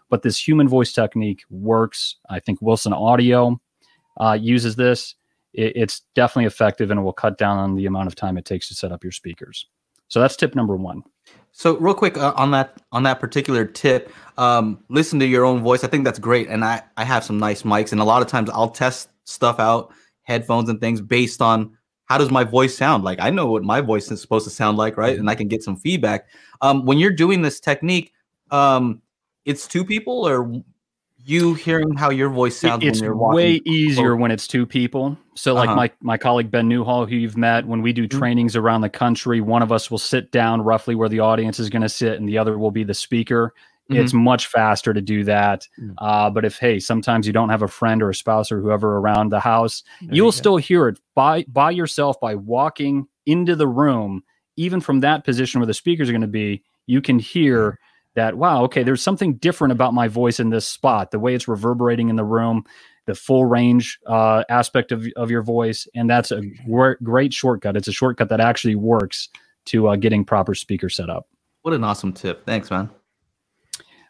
but 0.09 0.21
this 0.21 0.45
human 0.45 0.67
voice 0.67 0.91
technique 0.91 1.43
works 1.49 2.17
i 2.29 2.39
think 2.39 2.61
wilson 2.61 2.93
audio 2.93 3.59
uh, 4.17 4.37
uses 4.39 4.75
this, 4.75 5.15
it, 5.53 5.73
it's 5.75 6.01
definitely 6.13 6.45
effective 6.45 6.91
and 6.91 6.99
it 6.99 7.03
will 7.03 7.13
cut 7.13 7.37
down 7.37 7.57
on 7.57 7.75
the 7.75 7.85
amount 7.85 8.07
of 8.07 8.15
time 8.15 8.37
it 8.37 8.45
takes 8.45 8.67
to 8.67 8.75
set 8.75 8.91
up 8.91 9.03
your 9.03 9.11
speakers. 9.11 9.67
So 10.07 10.19
that's 10.19 10.35
tip 10.35 10.55
number 10.55 10.75
one. 10.75 11.03
So 11.57 11.77
real 11.77 11.93
quick 11.93 12.17
uh, 12.17 12.33
on 12.35 12.51
that 12.51 12.81
on 12.91 13.03
that 13.03 13.21
particular 13.21 13.63
tip, 13.63 14.11
um, 14.37 14.83
listen 14.89 15.19
to 15.21 15.25
your 15.25 15.45
own 15.45 15.61
voice. 15.61 15.85
I 15.85 15.87
think 15.87 16.03
that's 16.03 16.19
great, 16.19 16.49
and 16.49 16.65
I 16.65 16.83
I 16.97 17.05
have 17.05 17.23
some 17.23 17.39
nice 17.39 17.61
mics, 17.61 17.93
and 17.93 18.01
a 18.01 18.03
lot 18.03 18.21
of 18.21 18.27
times 18.27 18.49
I'll 18.49 18.71
test 18.71 19.07
stuff 19.23 19.57
out, 19.57 19.93
headphones 20.23 20.67
and 20.67 20.81
things 20.81 20.99
based 20.99 21.41
on 21.41 21.77
how 22.07 22.17
does 22.17 22.29
my 22.29 22.43
voice 22.43 22.75
sound. 22.75 23.05
Like 23.05 23.21
I 23.21 23.29
know 23.29 23.45
what 23.47 23.63
my 23.63 23.79
voice 23.79 24.11
is 24.11 24.19
supposed 24.19 24.43
to 24.43 24.51
sound 24.51 24.77
like, 24.77 24.97
right? 24.97 25.17
And 25.17 25.29
I 25.29 25.35
can 25.35 25.47
get 25.47 25.63
some 25.63 25.77
feedback. 25.77 26.27
Um, 26.59 26.85
when 26.85 26.97
you're 26.97 27.13
doing 27.13 27.41
this 27.41 27.61
technique, 27.61 28.11
um, 28.51 29.01
it's 29.45 29.65
two 29.65 29.85
people 29.85 30.27
or 30.27 30.61
you 31.25 31.53
hearing 31.55 31.95
how 31.95 32.09
your 32.11 32.29
voice 32.29 32.57
sounds 32.57 32.83
it's 32.83 32.99
when 32.99 33.05
you're 33.05 33.15
walking 33.15 33.35
way 33.35 33.61
easier 33.65 34.15
when 34.15 34.31
it's 34.31 34.47
two 34.47 34.65
people. 34.65 35.17
So 35.35 35.53
like 35.53 35.67
Uh-huh. 35.69 35.75
my 35.75 35.91
my 36.01 36.17
colleague 36.17 36.51
ben 36.51 36.67
newhall 36.67 37.05
who 37.05 37.15
you've 37.15 37.37
met 37.37 37.65
when 37.67 37.81
we 37.81 37.91
do 37.93 38.07
Mhm. 38.07 38.11
trainings 38.17 38.55
around 38.55 38.81
the 38.81 38.89
country 38.89 39.41
one 39.41 39.61
of 39.61 39.71
us 39.71 39.89
will 39.89 39.97
sit 39.97 40.31
down 40.31 40.61
roughly 40.61 40.95
where 40.95 41.09
the 41.09 41.19
audience 41.19 41.59
is 41.59 41.69
going 41.69 41.81
to 41.81 41.89
sit 41.89 42.19
and 42.19 42.27
the 42.29 42.37
other 42.37 42.57
will 42.57 42.71
be 42.71 42.83
the 42.83 42.93
speaker. 42.93 43.53
It's 43.87 44.13
much 44.13 44.47
faster 44.47 44.95
to 44.95 45.01
do 45.01 45.23
that. 45.25 45.67
Mm. 45.79 45.93
uh, 45.99 46.29
but 46.31 46.43
if 46.43 46.57
hey 46.57 46.79
sometimes 46.79 47.27
you 47.27 47.33
don't 47.33 47.49
have 47.49 47.61
a 47.61 47.67
friend 47.67 48.01
or 48.01 48.09
a 48.09 48.15
spouse 48.15 48.51
or 48.51 48.59
whoever 48.59 48.97
around 48.97 49.29
the 49.31 49.39
house 49.39 49.83
There 50.01 50.15
you'll 50.15 50.25
you 50.27 50.31
still 50.31 50.57
hear 50.57 50.87
it 50.87 50.99
by 51.15 51.45
by 51.47 51.69
yourself 51.71 52.19
by 52.19 52.33
walking 52.35 53.05
into 53.25 53.55
the 53.55 53.67
room. 53.67 54.23
Even 54.57 54.79
from 54.81 55.01
that 55.01 55.23
position 55.25 55.59
where 55.59 55.67
the 55.67 55.73
speakers 55.73 56.07
are 56.09 56.13
going 56.13 56.21
to 56.21 56.27
be 56.27 56.63
you 56.87 57.01
can 57.01 57.19
hear 57.19 57.77
that 58.15 58.37
wow 58.37 58.63
okay 58.63 58.83
there's 58.83 59.01
something 59.01 59.35
different 59.35 59.71
about 59.71 59.93
my 59.93 60.07
voice 60.07 60.39
in 60.39 60.49
this 60.49 60.67
spot 60.67 61.11
the 61.11 61.19
way 61.19 61.35
it's 61.35 61.47
reverberating 61.47 62.09
in 62.09 62.15
the 62.15 62.23
room 62.25 62.63
the 63.05 63.13
full 63.15 63.45
range 63.45 63.99
uh, 64.07 64.43
aspect 64.49 64.91
of, 64.91 65.05
of 65.15 65.29
your 65.29 65.43
voice 65.43 65.87
and 65.93 66.09
that's 66.09 66.31
a 66.31 66.41
gr- 66.67 66.93
great 67.03 67.31
shortcut 67.33 67.77
it's 67.77 67.87
a 67.87 67.91
shortcut 67.93 68.29
that 68.29 68.39
actually 68.39 68.75
works 68.75 69.29
to 69.65 69.87
uh, 69.87 69.95
getting 69.95 70.25
proper 70.25 70.55
speaker 70.55 70.89
set 70.89 71.09
up 71.09 71.27
What 71.61 71.73
an 71.73 71.83
awesome 71.83 72.13
tip. 72.13 72.45
Thanks, 72.45 72.69
man. 72.71 72.89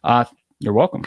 uh, 0.04 0.26
you're 0.60 0.74
welcome. 0.74 1.04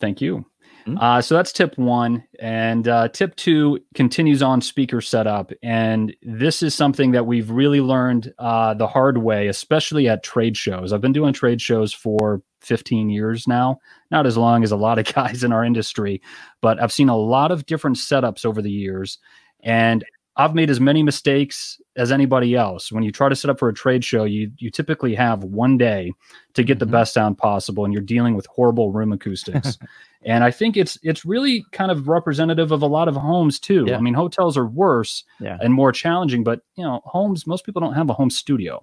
Thank 0.00 0.20
you. 0.20 0.44
Mhm. 0.86 0.98
Uh, 1.00 1.20
so 1.22 1.34
that's 1.34 1.52
tip 1.52 1.76
one. 1.78 2.24
And 2.40 2.88
uh, 2.88 3.08
tip 3.08 3.36
two 3.36 3.78
continues 3.94 4.42
on 4.42 4.60
speaker 4.60 5.00
setup. 5.00 5.52
And 5.62 6.14
this 6.22 6.62
is 6.62 6.74
something 6.74 7.12
that 7.12 7.26
we've 7.26 7.50
really 7.50 7.80
learned 7.80 8.32
uh, 8.38 8.74
the 8.74 8.86
hard 8.86 9.18
way, 9.18 9.48
especially 9.48 10.08
at 10.08 10.22
trade 10.22 10.56
shows. 10.56 10.92
I've 10.92 11.00
been 11.00 11.12
doing 11.12 11.32
trade 11.32 11.60
shows 11.62 11.92
for 11.92 12.42
15 12.60 13.10
years 13.10 13.46
now, 13.48 13.78
not 14.10 14.26
as 14.26 14.36
long 14.36 14.62
as 14.62 14.72
a 14.72 14.76
lot 14.76 14.98
of 14.98 15.06
guys 15.14 15.42
in 15.44 15.52
our 15.52 15.64
industry, 15.64 16.20
but 16.60 16.82
I've 16.82 16.92
seen 16.92 17.08
a 17.08 17.16
lot 17.16 17.50
of 17.50 17.66
different 17.66 17.96
setups 17.96 18.44
over 18.44 18.60
the 18.60 18.70
years. 18.70 19.18
And 19.62 20.04
I've 20.36 20.54
made 20.54 20.68
as 20.68 20.80
many 20.80 21.04
mistakes 21.04 21.80
as 21.96 22.10
anybody 22.10 22.56
else. 22.56 22.90
When 22.90 23.04
you 23.04 23.12
try 23.12 23.28
to 23.28 23.36
set 23.36 23.50
up 23.50 23.58
for 23.60 23.68
a 23.68 23.72
trade 23.74 24.04
show, 24.04 24.24
you 24.24 24.50
you 24.58 24.68
typically 24.68 25.14
have 25.14 25.44
one 25.44 25.78
day 25.78 26.10
to 26.54 26.64
get 26.64 26.80
the 26.80 26.86
Mhm. 26.86 26.90
best 26.90 27.14
sound 27.14 27.38
possible, 27.38 27.84
and 27.84 27.94
you're 27.94 28.02
dealing 28.02 28.34
with 28.34 28.44
horrible 28.46 28.90
room 28.90 29.12
acoustics. 29.12 29.78
and 30.24 30.42
I 30.44 30.50
think 30.50 30.76
it's 30.76 30.98
it's 31.02 31.24
really 31.24 31.64
kind 31.72 31.90
of 31.90 32.08
representative 32.08 32.72
of 32.72 32.82
a 32.82 32.86
lot 32.86 33.08
of 33.08 33.16
homes 33.16 33.58
too. 33.60 33.84
Yeah. 33.88 33.96
I 33.96 34.00
mean, 34.00 34.14
hotels 34.14 34.56
are 34.56 34.66
worse 34.66 35.24
Yeah. 35.40 35.58
and 35.60 35.72
more 35.74 35.92
challenging, 35.92 36.44
but 36.44 36.60
you 36.76 36.84
know, 36.84 37.00
homes 37.04 37.46
most 37.46 37.64
people 37.64 37.80
don't 37.80 37.94
have 37.94 38.10
a 38.10 38.14
home 38.14 38.30
studio, 38.30 38.80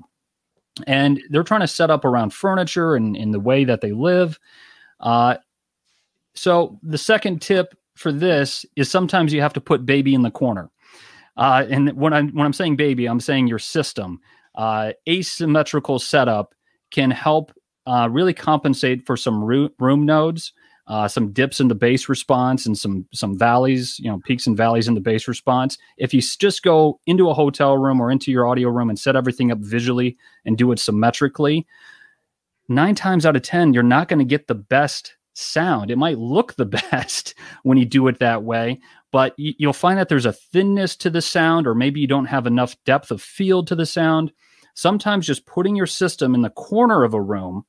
and 0.88 1.22
they're 1.30 1.44
trying 1.44 1.62
to 1.62 1.68
set 1.68 1.90
up 1.90 2.06
around 2.06 2.34
furniture 2.34 2.96
and 2.96 3.16
in 3.16 3.32
the 3.32 3.40
way 3.40 3.64
that 3.66 3.82
they 3.82 3.92
live. 3.92 4.40
Uh, 5.00 5.36
so 6.34 6.80
the 6.84 6.98
second 6.98 7.42
tip 7.42 7.76
for 7.96 8.12
this 8.12 8.66
is 8.76 8.90
sometimes 8.90 9.34
you 9.34 9.42
have 9.42 9.54
to 9.54 9.62
put 9.62 9.86
baby 9.86 10.14
in 10.14 10.22
the 10.22 10.32
corner. 10.32 10.70
Uh, 11.38 11.66
and 11.70 11.92
when 11.94 12.14
I'm 12.14 12.30
when 12.30 12.46
I'm 12.46 12.54
saying 12.54 12.76
baby, 12.76 13.06
I'm 13.08 13.20
saying 13.20 13.48
your 13.48 13.60
system. 13.60 14.20
Uh, 14.56 14.92
asymmetrical 15.08 15.98
setup 15.98 16.54
can 16.92 17.10
help 17.10 17.54
uh, 17.88 18.08
really 18.12 18.34
compensate 18.34 19.06
for 19.06 19.16
some 19.16 19.44
roo- 19.44 19.72
room 19.80 20.06
nodes, 20.06 20.52
uh, 20.88 21.08
some 21.08 21.32
dips 21.32 21.60
in 21.60 21.68
the 21.68 21.76
bass 21.76 22.10
response, 22.10 22.66
and 22.66 22.78
some 22.78 23.06
some 23.14 23.38
valleys, 23.38 24.00
you 24.00 24.10
know, 24.10 24.20
peaks 24.26 24.48
and 24.48 24.58
valleys 24.58 24.88
in 24.88 24.94
the 24.94 25.02
bass 25.02 25.28
response. 25.28 25.78
If 25.98 26.14
you 26.14 26.22
just 26.22 26.64
go 26.64 27.00
into 27.06 27.30
a 27.30 27.34
hotel 27.34 27.78
room 27.78 28.02
or 28.02 28.12
into 28.12 28.32
your 28.32 28.48
audio 28.48 28.70
room 28.70 28.90
and 28.90 29.00
set 29.00 29.16
everything 29.16 29.52
up 29.52 29.60
visually 29.60 30.18
and 30.46 30.58
do 30.58 30.72
it 30.72 30.80
symmetrically, 30.80 31.66
nine 32.68 32.96
times 32.96 33.26
out 33.26 33.36
of 33.36 33.42
ten, 33.42 33.74
you're 33.74 33.84
not 33.84 34.08
going 34.08 34.20
to 34.20 34.26
get 34.26 34.48
the 34.48 34.56
best 34.56 35.16
sound. 35.34 35.92
It 35.92 35.98
might 35.98 36.18
look 36.18 36.56
the 36.56 36.66
best 36.92 37.36
when 37.64 37.78
you 37.78 37.86
do 37.86 38.08
it 38.08 38.20
that 38.20 38.44
way, 38.44 38.80
but 39.12 39.34
you'll 39.38 39.74
find 39.74 39.98
that 40.00 40.10
there's 40.10 40.26
a 40.26 40.34
thinness 40.34 40.96
to 40.98 41.10
the 41.10 41.22
sound, 41.22 41.68
or 41.68 41.76
maybe 41.76 42.00
you 42.00 42.08
don't 42.08 42.26
have 42.26 42.48
enough 42.48 42.76
depth 42.86 43.12
of 43.12 43.22
field 43.22 43.68
to 43.68 43.76
the 43.76 43.86
sound. 43.86 44.32
Sometimes 44.74 45.28
just 45.28 45.46
putting 45.46 45.76
your 45.76 45.88
system 45.88 46.34
in 46.34 46.42
the 46.42 46.50
corner 46.50 47.04
of 47.04 47.14
a 47.14 47.22
room, 47.22 47.66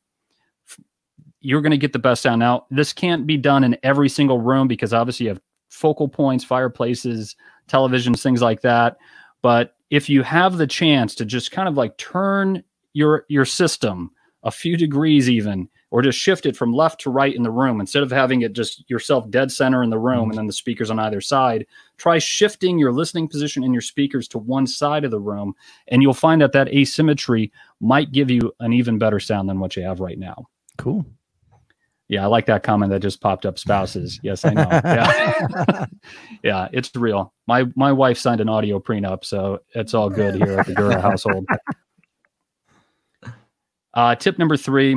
you're 1.42 1.60
going 1.60 1.72
to 1.72 1.76
get 1.76 1.92
the 1.92 1.98
best 1.98 2.22
sound. 2.22 2.40
Now, 2.40 2.66
this 2.70 2.92
can't 2.92 3.26
be 3.26 3.36
done 3.36 3.64
in 3.64 3.76
every 3.82 4.08
single 4.08 4.40
room 4.40 4.68
because 4.68 4.94
obviously 4.94 5.24
you 5.24 5.30
have 5.30 5.40
focal 5.68 6.08
points, 6.08 6.44
fireplaces, 6.44 7.36
televisions, 7.68 8.22
things 8.22 8.40
like 8.40 8.62
that. 8.62 8.96
But 9.42 9.74
if 9.90 10.08
you 10.08 10.22
have 10.22 10.56
the 10.56 10.66
chance 10.66 11.14
to 11.16 11.24
just 11.24 11.50
kind 11.50 11.68
of 11.68 11.74
like 11.74 11.96
turn 11.98 12.62
your 12.94 13.24
your 13.28 13.44
system 13.44 14.10
a 14.44 14.50
few 14.50 14.76
degrees 14.76 15.30
even 15.30 15.68
or 15.90 16.02
just 16.02 16.18
shift 16.18 16.46
it 16.46 16.56
from 16.56 16.72
left 16.72 17.00
to 17.00 17.10
right 17.10 17.34
in 17.34 17.42
the 17.42 17.50
room 17.50 17.80
instead 17.80 18.02
of 18.02 18.10
having 18.10 18.42
it 18.42 18.52
just 18.52 18.84
yourself 18.90 19.30
dead 19.30 19.50
center 19.50 19.82
in 19.82 19.88
the 19.88 19.98
room 19.98 20.22
mm-hmm. 20.22 20.30
and 20.30 20.38
then 20.38 20.46
the 20.46 20.52
speakers 20.52 20.90
on 20.90 20.98
either 20.98 21.20
side 21.20 21.64
try 21.96 22.18
shifting 22.18 22.78
your 22.78 22.92
listening 22.92 23.28
position 23.28 23.64
and 23.64 23.72
your 23.72 23.80
speakers 23.80 24.28
to 24.28 24.36
one 24.36 24.66
side 24.66 25.04
of 25.04 25.10
the 25.10 25.20
room 25.20 25.54
and 25.88 26.02
you'll 26.02 26.12
find 26.12 26.42
that 26.42 26.52
that 26.52 26.68
asymmetry 26.68 27.50
might 27.80 28.12
give 28.12 28.30
you 28.30 28.52
an 28.60 28.74
even 28.74 28.98
better 28.98 29.20
sound 29.20 29.48
than 29.48 29.60
what 29.60 29.74
you 29.74 29.82
have 29.82 30.00
right 30.00 30.18
now 30.18 30.46
Cool. 30.78 31.04
Yeah, 32.12 32.24
I 32.24 32.26
like 32.26 32.44
that 32.44 32.62
comment 32.62 32.90
that 32.92 33.00
just 33.00 33.22
popped 33.22 33.46
up. 33.46 33.58
Spouses. 33.58 34.20
Yes, 34.22 34.44
I 34.44 34.52
know. 34.52 34.68
Yeah, 34.84 35.86
yeah, 36.44 36.68
it's 36.70 36.94
real. 36.94 37.32
My 37.46 37.64
my 37.74 37.90
wife 37.90 38.18
signed 38.18 38.42
an 38.42 38.50
audio 38.50 38.78
prenup, 38.78 39.24
so 39.24 39.60
it's 39.74 39.94
all 39.94 40.10
good 40.10 40.34
here 40.34 40.58
at 40.58 40.66
the 40.66 40.74
Gura 40.74 41.00
household. 41.00 41.46
Uh, 43.94 44.14
tip 44.14 44.38
number 44.38 44.56
three. 44.56 44.96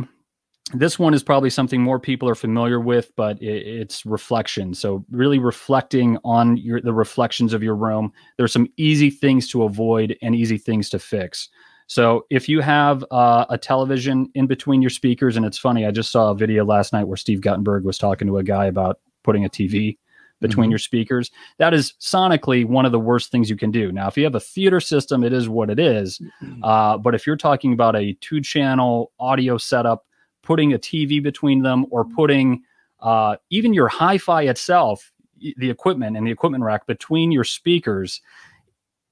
This 0.74 0.98
one 0.98 1.14
is 1.14 1.22
probably 1.22 1.50
something 1.50 1.82
more 1.82 2.00
people 2.00 2.30
are 2.30 2.36
familiar 2.36 2.80
with, 2.80 3.12
but 3.18 3.42
it, 3.42 3.68
it's 3.68 4.06
reflection. 4.06 4.74
So 4.74 5.04
really 5.12 5.38
reflecting 5.38 6.18
on 6.24 6.56
your 6.56 6.80
the 6.80 6.94
reflections 6.94 7.52
of 7.52 7.62
your 7.62 7.76
room. 7.76 8.14
There's 8.38 8.54
some 8.54 8.70
easy 8.78 9.10
things 9.10 9.50
to 9.50 9.64
avoid 9.64 10.18
and 10.22 10.34
easy 10.34 10.58
things 10.58 10.90
to 10.92 11.00
fix. 11.00 11.50
So 11.88 12.26
if 12.30 12.50
you 12.50 12.62
have 12.62 13.06
uh, 13.12 13.46
a 13.50 13.58
television 13.58 14.30
in 14.34 14.48
between 14.48 14.82
your 14.82 14.90
speakers, 14.90 15.38
and 15.38 15.46
it's 15.46 15.58
funny, 15.58 15.86
I 15.86 15.92
just 15.92 16.12
saw 16.12 16.32
a 16.32 16.36
video 16.36 16.66
last 16.66 16.94
night 16.94 17.04
where 17.04 17.18
Steve 17.18 17.42
Guttenberg 17.42 17.84
was 17.84 17.98
talking 17.98 18.28
to 18.28 18.38
a 18.38 18.44
guy 18.44 18.66
about 18.66 19.00
putting 19.24 19.46
a 19.46 19.50
TV 19.50 19.98
between 20.42 20.68
Mhm. 20.68 20.72
your 20.74 20.80
speakers. 20.80 21.32
That 21.60 21.74
is 21.74 21.94
sonically 22.00 22.66
one 22.66 22.86
of 22.86 22.92
the 22.92 23.00
worst 23.00 23.32
things 23.32 23.50
you 23.50 23.56
can 23.56 23.72
do. 23.72 23.92
Now, 23.92 24.08
if 24.08 24.18
you 24.18 24.24
have 24.26 24.36
a 24.36 24.40
theater 24.40 24.82
system, 24.82 25.24
it 25.24 25.32
is 25.32 25.48
what 25.48 25.70
it 25.70 25.80
is. 25.80 26.20
Uh, 26.64 26.98
but 26.98 27.16
if 27.16 27.26
you're 27.26 27.38
talking 27.38 27.72
about 27.72 27.96
a 27.96 28.14
two 28.20 28.42
channel 28.42 29.12
audio 29.20 29.58
setup, 29.58 30.06
putting 30.44 30.74
a 30.74 30.78
TV 30.78 31.20
between 31.22 31.62
them 31.64 31.86
or 31.90 32.04
putting 32.06 32.64
uh, 33.02 33.36
even 33.50 33.74
your 33.74 33.88
hi 33.88 34.18
fi 34.18 34.44
itself, 34.44 35.12
the 35.58 35.70
equipment 35.70 36.18
and 36.18 36.26
the 36.26 36.32
equipment 36.32 36.64
rack 36.64 36.86
between 36.88 37.32
your 37.32 37.44
speakers, 37.44 38.22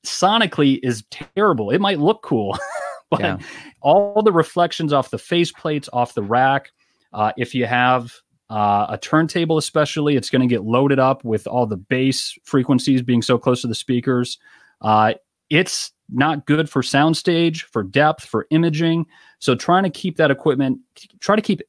sonically 0.06 0.80
is 0.84 1.04
terrible. 1.12 1.70
It 1.72 1.80
might 1.82 2.00
look 2.00 2.22
cool, 2.24 2.58
but 3.10 3.20
Yeah. 3.22 3.38
all 3.82 4.22
the 4.22 4.32
reflections 4.32 4.94
off 4.94 5.10
the 5.10 5.18
face 5.18 5.52
plates, 5.52 5.90
off 5.94 6.14
the 6.14 6.24
rack, 6.24 6.72
uh, 7.14 7.32
if 7.38 7.54
you 7.56 7.66
have 7.66 8.14
uh, 8.50 8.88
a 8.90 8.98
turntable, 8.98 9.58
especially, 9.58 10.16
it's 10.16 10.30
going 10.30 10.42
to 10.42 10.48
get 10.54 10.64
loaded 10.64 11.00
up 11.00 11.24
with 11.24 11.48
all 11.48 11.66
the 11.66 11.78
bass 11.78 12.38
frequencies 12.44 13.02
being 13.02 13.22
so 13.22 13.38
close 13.38 13.62
to 13.62 13.68
the 13.68 13.76
speakers. 13.76 14.38
Uh, 14.82 15.14
it's 15.50 15.92
not 16.10 16.46
good 16.46 16.70
for 16.70 16.82
soundstage, 16.82 17.62
for 17.62 17.84
depth, 17.84 18.26
for 18.26 18.48
imaging. 18.52 19.06
So 19.40 19.56
trying 19.56 19.84
to 19.84 19.90
keep 19.90 20.18
that 20.18 20.32
equipment, 20.32 20.80
try 21.20 21.36
to 21.36 21.42
keep 21.42 21.62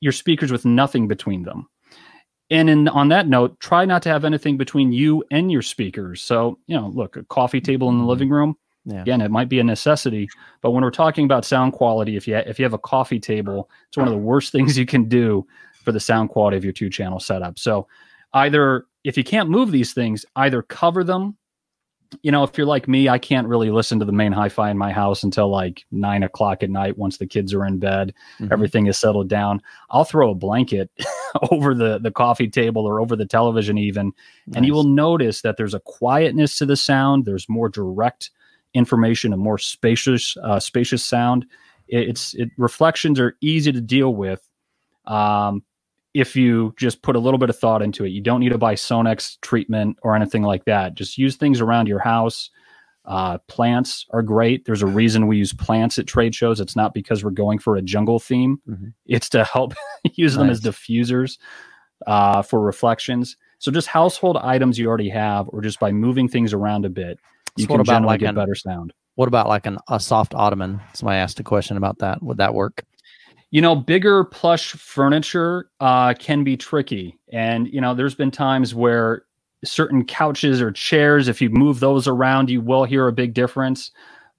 your 0.00 0.12
speakers 0.12 0.50
with 0.50 0.64
nothing 0.64 1.06
between 1.08 1.42
them. 1.42 1.68
And 2.50 2.68
in, 2.68 2.88
on 2.88 3.08
that 3.08 3.28
note, 3.28 3.58
try 3.60 3.84
not 3.84 4.02
to 4.02 4.08
have 4.08 4.24
anything 4.24 4.56
between 4.56 4.92
you 4.92 5.24
and 5.30 5.52
your 5.52 5.62
speakers. 5.62 6.20
So, 6.20 6.58
you 6.66 6.76
know, 6.76 6.88
look, 6.88 7.16
a 7.16 7.22
coffee 7.24 7.60
table 7.60 7.88
in 7.88 7.96
the 7.96 8.00
mm-hmm. 8.00 8.08
living 8.08 8.30
room, 8.30 8.56
Yeah. 8.84 9.02
again, 9.02 9.20
it 9.20 9.30
might 9.30 9.48
be 9.48 9.60
a 9.60 9.64
necessity, 9.64 10.28
but 10.60 10.72
when 10.72 10.82
we're 10.82 10.90
talking 10.90 11.24
about 11.24 11.44
sound 11.44 11.74
quality, 11.74 12.16
if 12.16 12.26
you 12.26 12.36
if 12.36 12.58
you 12.58 12.64
have 12.64 12.74
a 12.74 12.78
coffee 12.78 13.20
table, 13.20 13.70
it's 13.88 13.96
one 13.96 14.08
of 14.08 14.12
the 14.12 14.18
worst 14.18 14.52
things 14.52 14.76
you 14.76 14.86
can 14.86 15.08
do 15.08 15.46
for 15.84 15.92
the 15.92 16.00
sound 16.00 16.30
quality 16.30 16.56
of 16.56 16.64
your 16.64 16.72
two 16.72 16.90
channel 16.90 17.20
setup. 17.20 17.58
So, 17.58 17.86
either 18.34 18.86
if 19.04 19.16
you 19.16 19.24
can't 19.24 19.48
move 19.48 19.70
these 19.70 19.92
things, 19.94 20.24
either 20.36 20.62
cover 20.62 21.04
them. 21.04 21.36
You 22.22 22.32
know, 22.32 22.42
if 22.42 22.58
you're 22.58 22.66
like 22.66 22.88
me, 22.88 23.08
I 23.08 23.18
can't 23.18 23.46
really 23.46 23.70
listen 23.70 23.98
to 24.00 24.04
the 24.04 24.12
main 24.12 24.32
hi-fi 24.32 24.70
in 24.70 24.76
my 24.76 24.90
house 24.92 25.22
until 25.22 25.48
like 25.48 25.84
nine 25.92 26.22
o'clock 26.22 26.62
at 26.62 26.68
night 26.70 26.98
once 26.98 27.18
the 27.18 27.26
kids 27.26 27.54
are 27.54 27.64
in 27.64 27.78
bed 27.78 28.12
Mhm. 28.40 28.50
everything 28.52 28.86
is 28.86 28.98
settled 28.98 29.28
down. 29.28 29.62
I'll 29.90 30.04
throw 30.04 30.30
a 30.30 30.34
blanket 30.34 30.90
over 31.52 31.72
the 31.74 31.98
the 31.98 32.10
coffee 32.10 32.48
table 32.48 32.84
or 32.86 33.00
over 33.00 33.14
the 33.16 33.26
television 33.26 33.78
even 33.78 34.12
and 34.54 34.66
you 34.66 34.74
will 34.74 34.84
notice 34.84 35.42
that 35.42 35.56
there's 35.56 35.74
a 35.74 35.80
quietness 35.80 36.58
to 36.58 36.66
the 36.66 36.76
sound 36.76 37.24
there's 37.24 37.48
more 37.48 37.68
direct 37.68 38.30
information 38.74 39.32
a 39.32 39.36
more 39.36 39.58
spacious 39.58 40.36
uh, 40.42 40.58
spacious 40.60 41.04
sound. 41.04 41.46
It- 41.88 42.08
it's 42.08 42.34
it 42.34 42.50
reflections 42.58 43.20
are 43.20 43.36
easy 43.40 43.70
to 43.72 43.80
deal 43.80 44.14
with 44.14 44.42
um, 45.06 45.62
if 46.14 46.34
you 46.36 46.74
just 46.76 47.02
put 47.02 47.14
a 47.16 47.18
little 47.20 47.38
bit 47.38 47.50
of 47.50 47.58
thought 47.58 47.82
into 47.82 48.04
it 48.04 48.08
you 48.08 48.20
don't 48.20 48.40
need 48.40 48.48
to 48.50 48.58
buy 48.58 48.74
sonex 48.74 49.38
treatment 49.40 49.96
or 50.02 50.16
anything 50.16 50.42
like 50.42 50.64
that 50.64 50.94
just 50.94 51.16
use 51.18 51.36
things 51.36 51.60
around 51.60 51.86
your 51.86 52.00
house 52.00 52.50
uh, 53.06 53.38
plants 53.48 54.04
are 54.10 54.22
great. 54.22 54.66
There's 54.66 54.82
a 54.82 54.86
reason 54.86 55.26
we 55.26 55.38
use 55.38 55.54
plants 55.54 55.98
at 55.98 56.06
trade 56.06 56.34
shows. 56.34 56.60
It's 56.60 56.76
not 56.76 56.92
because 56.92 57.24
we're 57.24 57.30
going 57.30 57.58
for 57.58 57.74
a 57.76 57.82
jungle 57.82 58.20
theme. 58.20 58.60
Mhm. 58.68 58.92
It's 59.06 59.30
to 59.30 59.42
help 59.42 59.72
use 60.14 60.34
them 60.36 60.50
as 60.50 60.60
diffusers 60.60 61.38
uh, 62.06 62.42
for 62.42 62.60
reflections. 62.60 63.36
So 63.58 63.72
just 63.72 63.88
household 63.88 64.36
items 64.36 64.78
you 64.78 64.86
already 64.86 65.08
have, 65.08 65.48
or 65.48 65.62
just 65.62 65.80
by 65.80 65.92
moving 65.92 66.28
things 66.28 66.52
around 66.52 66.84
a 66.84 66.90
bit, 66.90 67.18
you 67.56 67.64
So 67.64 67.68
can 67.68 67.80
about 67.80 67.86
generally 67.86 68.12
like 68.12 68.20
get 68.20 68.28
an- 68.28 68.34
better 68.34 68.54
sound. 68.54 68.92
What 69.14 69.28
about 69.28 69.48
like 69.48 69.66
an, 69.66 69.78
a 69.88 69.98
soft 69.98 70.34
ottoman? 70.34 70.80
Somebody 70.92 71.16
asked 71.16 71.40
a 71.40 71.42
question 71.42 71.78
about 71.78 71.98
that. 72.00 72.22
Would 72.22 72.36
that 72.36 72.54
work? 72.54 72.84
You 73.50 73.60
know 73.60 73.74
bigger 73.76 74.24
plush 74.24 74.72
furniture 74.72 75.70
uh, 75.80 76.14
can 76.14 76.44
be 76.44 76.56
tricky. 76.56 77.18
And 77.32 77.68
you 77.68 77.80
know 77.80 77.94
there's 77.94 78.14
been 78.14 78.30
times 78.30 78.74
where 78.74 79.24
certain 79.64 80.04
couches 80.04 80.60
or 80.62 80.72
chairs 80.72 81.28
if 81.28 81.40
you 81.42 81.50
move 81.50 81.80
those 81.80 82.08
around 82.08 82.48
you 82.48 82.60
will 82.60 82.84
hear 82.84 83.06
a 83.08 83.12
big 83.12 83.34
difference. 83.34 83.90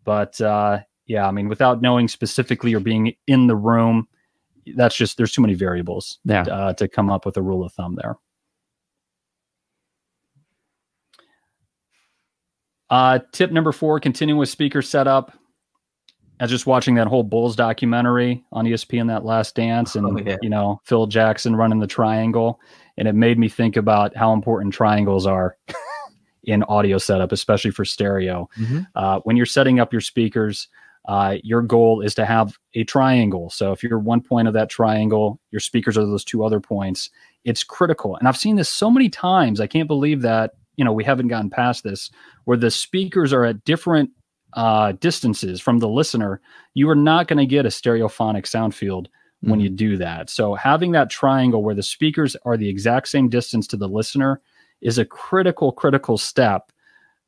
But 0.04 0.40
uh, 0.42 0.80
yeah 1.08 1.28
i 1.28 1.32
mean 1.32 1.50
without 1.50 1.82
knowing 1.82 2.08
specifically 2.08 2.74
or 2.74 2.80
being 2.80 3.14
in 3.28 3.48
the 3.48 3.56
room 3.56 4.08
that's 4.76 4.96
just 4.96 5.18
there's 5.18 5.32
too 5.32 5.42
many 5.42 5.56
variables 5.56 6.20
Yeah. 6.24 6.44
uh, 6.44 6.74
to 6.74 6.88
come 6.88 7.10
up 7.10 7.26
with 7.26 7.36
a 7.38 7.42
rule 7.42 7.64
of 7.66 7.74
thumb 7.74 7.96
there. 7.96 8.16
Uh, 12.90 13.20
tip 13.32 13.52
number 13.52 13.72
four 13.72 14.00
continuous 14.00 14.52
speaker 14.52 14.82
setup 14.82 15.34
I 16.42 16.46
was 16.46 16.50
just 16.52 16.66
watching 16.66 16.96
that 16.96 17.06
whole 17.08 17.22
Bulls 17.24 17.56
documentary 17.56 18.44
on 18.52 18.66
ESPN, 18.66 19.08
that 19.10 19.24
last 19.24 19.54
dance, 19.56 19.96
and 19.96 20.08
Oh, 20.08 20.18
yeah. 20.18 20.38
you 20.42 20.50
know 20.50 20.82
Phil 20.86 21.06
Jackson 21.06 21.56
running 21.56 21.78
the 21.80 21.86
triangle, 21.86 22.60
and 22.98 23.08
it 23.08 23.14
made 23.14 23.38
me 23.38 23.48
think 23.48 23.78
about 23.78 24.16
how 24.18 24.34
important 24.34 24.74
triangles 24.74 25.28
are 25.28 25.56
in 26.44 26.64
audio 26.64 26.98
setup, 26.98 27.32
especially 27.32 27.70
for 27.70 27.86
stereo. 27.86 28.50
Mhm. 28.58 28.88
Uh, 28.96 29.20
when 29.24 29.38
you're 29.38 29.46
setting 29.46 29.80
up 29.80 29.94
your 29.94 30.02
speakers, 30.02 30.68
uh, 31.08 31.38
your 31.44 31.62
goal 31.62 32.02
is 32.02 32.16
to 32.16 32.26
have 32.26 32.58
a 32.74 32.84
triangle. 32.86 33.52
So 33.52 33.72
if 33.72 33.84
you're 33.84 34.00
one 34.00 34.22
point 34.22 34.48
of 34.48 34.56
that 34.56 34.70
triangle, 34.70 35.40
your 35.52 35.60
speakers 35.60 35.96
are 35.96 36.06
those 36.06 36.24
two 36.26 36.44
other 36.44 36.60
points. 36.60 37.12
It's 37.44 37.64
critical, 37.64 38.16
and 38.16 38.28
I've 38.28 38.36
seen 38.38 38.56
this 38.56 38.70
so 38.70 38.90
many 38.90 39.10
times. 39.10 39.62
I 39.62 39.68
can't 39.68 39.88
believe 39.88 40.22
that 40.24 40.54
you 40.76 40.86
know 40.86 40.94
we 40.94 41.04
haven't 41.04 41.28
gotten 41.28 41.52
past 41.52 41.84
this, 41.84 42.10
where 42.46 42.58
the 42.58 42.72
speakers 42.72 43.32
are 43.32 43.46
at 43.46 43.64
different 43.64 44.10
uh, 44.54 44.94
distances 44.94 45.62
from 45.62 45.80
the 45.80 45.88
listener, 45.88 46.42
you 46.74 46.90
are 46.90 46.96
not 46.96 47.28
going 47.28 47.40
to 47.40 47.46
get 47.46 47.66
a 47.66 47.70
stereophonic 47.70 48.48
sound 48.48 48.76
field 48.76 49.10
when 49.42 49.60
you 49.60 49.70
do 49.70 49.98
that. 49.98 50.30
So 50.30 50.54
having 50.54 50.92
that 50.92 51.10
triangle 51.10 51.64
where 51.64 51.76
the 51.76 51.84
speakers 51.84 52.36
are 52.46 52.58
the 52.58 52.70
exact 52.70 53.08
same 53.08 53.28
distance 53.28 53.66
to 53.68 53.78
the 53.78 53.88
listener 53.88 54.42
is 54.82 54.98
a 54.98 55.06
critical, 55.06 55.72
critical 55.72 56.18
step 56.18 56.72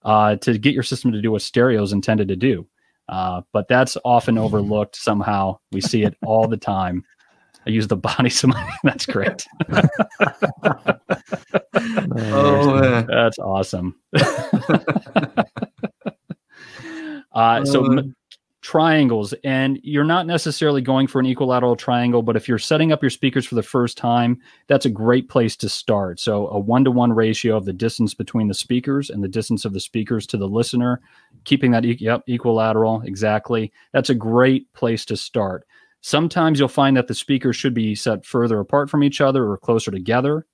uh, 0.03 0.35
to 0.37 0.57
get 0.57 0.73
your 0.73 0.83
system 0.83 1.11
to 1.11 1.21
do 1.21 1.31
what 1.31 1.41
stereo 1.41 1.81
is 1.81 1.93
intended 1.93 2.27
to 2.27 2.35
do. 2.35 2.67
Uh, 3.09 3.41
but 3.51 3.67
that's 3.67 3.97
often 4.05 4.37
overlooked 4.37 4.95
somehow. 4.95 5.57
We 5.71 5.81
see 5.81 6.03
it 6.03 6.15
all 6.25 6.47
the 6.47 6.57
time. 6.57 7.03
I 7.65 7.71
use 7.71 7.87
the 7.87 7.97
body 7.97 8.29
smile. 8.31 8.71
That's 8.83 9.05
great. 9.05 9.45
Oh. 12.15 13.01
That's 13.07 13.39
awesome. 13.39 13.95
Uh, 17.33 17.63
so 17.65 17.83
Uh. 17.85 17.91
m- 17.97 18.15
triangles, 18.61 19.33
and 19.43 19.77
you're 19.83 20.05
not 20.05 20.25
necessarily 20.25 20.81
going 20.81 21.05
for 21.05 21.19
an 21.19 21.25
equilateral 21.25 21.75
triangle, 21.75 22.21
but 22.21 22.37
if 22.37 22.47
you're 22.47 22.57
setting 22.57 22.93
up 22.93 23.03
your 23.03 23.09
speakers 23.09 23.45
for 23.45 23.55
the 23.55 23.61
first 23.61 23.97
time, 23.97 24.39
that's 24.67 24.85
a 24.85 24.89
great 24.89 25.27
place 25.27 25.57
to 25.57 25.67
start. 25.67 26.17
So 26.17 26.47
a 26.47 26.57
one 26.57 26.85
to 26.85 26.91
one 26.91 27.11
ratio 27.11 27.57
of 27.57 27.65
the 27.65 27.73
distance 27.73 28.13
between 28.13 28.47
the 28.47 28.53
speakers 28.53 29.09
and 29.09 29.21
the 29.21 29.27
distance 29.27 29.65
of 29.65 29.73
the 29.73 29.81
speakers 29.81 30.25
to 30.27 30.37
the 30.37 30.47
listener, 30.47 31.01
keeping 31.43 31.71
that 31.71 31.83
e- 31.83 31.97
yep 31.99 32.23
equilateral 32.27 33.01
exactly. 33.01 33.73
That's 33.91 34.11
a 34.11 34.15
great 34.15 34.71
place 34.71 35.03
to 35.05 35.17
start. 35.17 35.67
Sometimes 35.99 36.57
you'll 36.57 36.69
find 36.69 36.95
that 36.95 37.07
the 37.07 37.15
speakers 37.15 37.57
should 37.57 37.73
be 37.73 37.95
set 37.95 38.25
further 38.25 38.59
apart 38.61 38.89
from 38.89 39.03
each 39.03 39.19
other 39.19 39.49
or 39.51 39.57
closer 39.57 39.91
together. 39.91 40.45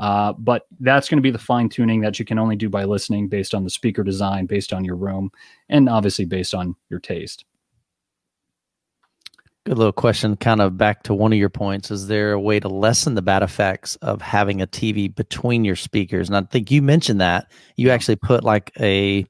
Uh, 0.00 0.32
but 0.32 0.66
that's 0.80 1.10
going 1.10 1.18
to 1.18 1.22
be 1.22 1.30
the 1.30 1.38
fine 1.38 1.68
tuning 1.68 2.00
that 2.00 2.18
you 2.18 2.24
can 2.24 2.38
only 2.38 2.56
do 2.56 2.70
by 2.70 2.84
listening 2.84 3.28
based 3.28 3.54
on 3.54 3.64
the 3.64 3.70
speaker 3.70 4.02
design, 4.02 4.46
based 4.46 4.72
on 4.72 4.82
your 4.82 4.96
room, 4.96 5.30
and 5.68 5.90
obviously 5.90 6.24
based 6.24 6.54
on 6.54 6.74
your 6.88 6.98
taste. 6.98 7.44
Good 9.66 9.76
little 9.76 9.92
question, 9.92 10.38
kind 10.38 10.62
of 10.62 10.78
back 10.78 11.02
to 11.02 11.12
one 11.12 11.34
of 11.34 11.38
your 11.38 11.50
points. 11.50 11.90
Is 11.90 12.06
there 12.06 12.32
a 12.32 12.40
way 12.40 12.58
to 12.60 12.68
lessen 12.68 13.14
the 13.14 13.20
bad 13.20 13.42
effects 13.42 13.96
of 13.96 14.22
having 14.22 14.62
a 14.62 14.66
TV 14.66 15.14
between 15.14 15.66
your 15.66 15.76
speakers? 15.76 16.30
And 16.30 16.36
I 16.36 16.48
think 16.50 16.70
you 16.70 16.80
mentioned 16.80 17.20
that 17.20 17.52
you 17.76 17.90
actually 17.90 18.16
put 18.16 18.42
like 18.42 18.72
a, 18.80 19.26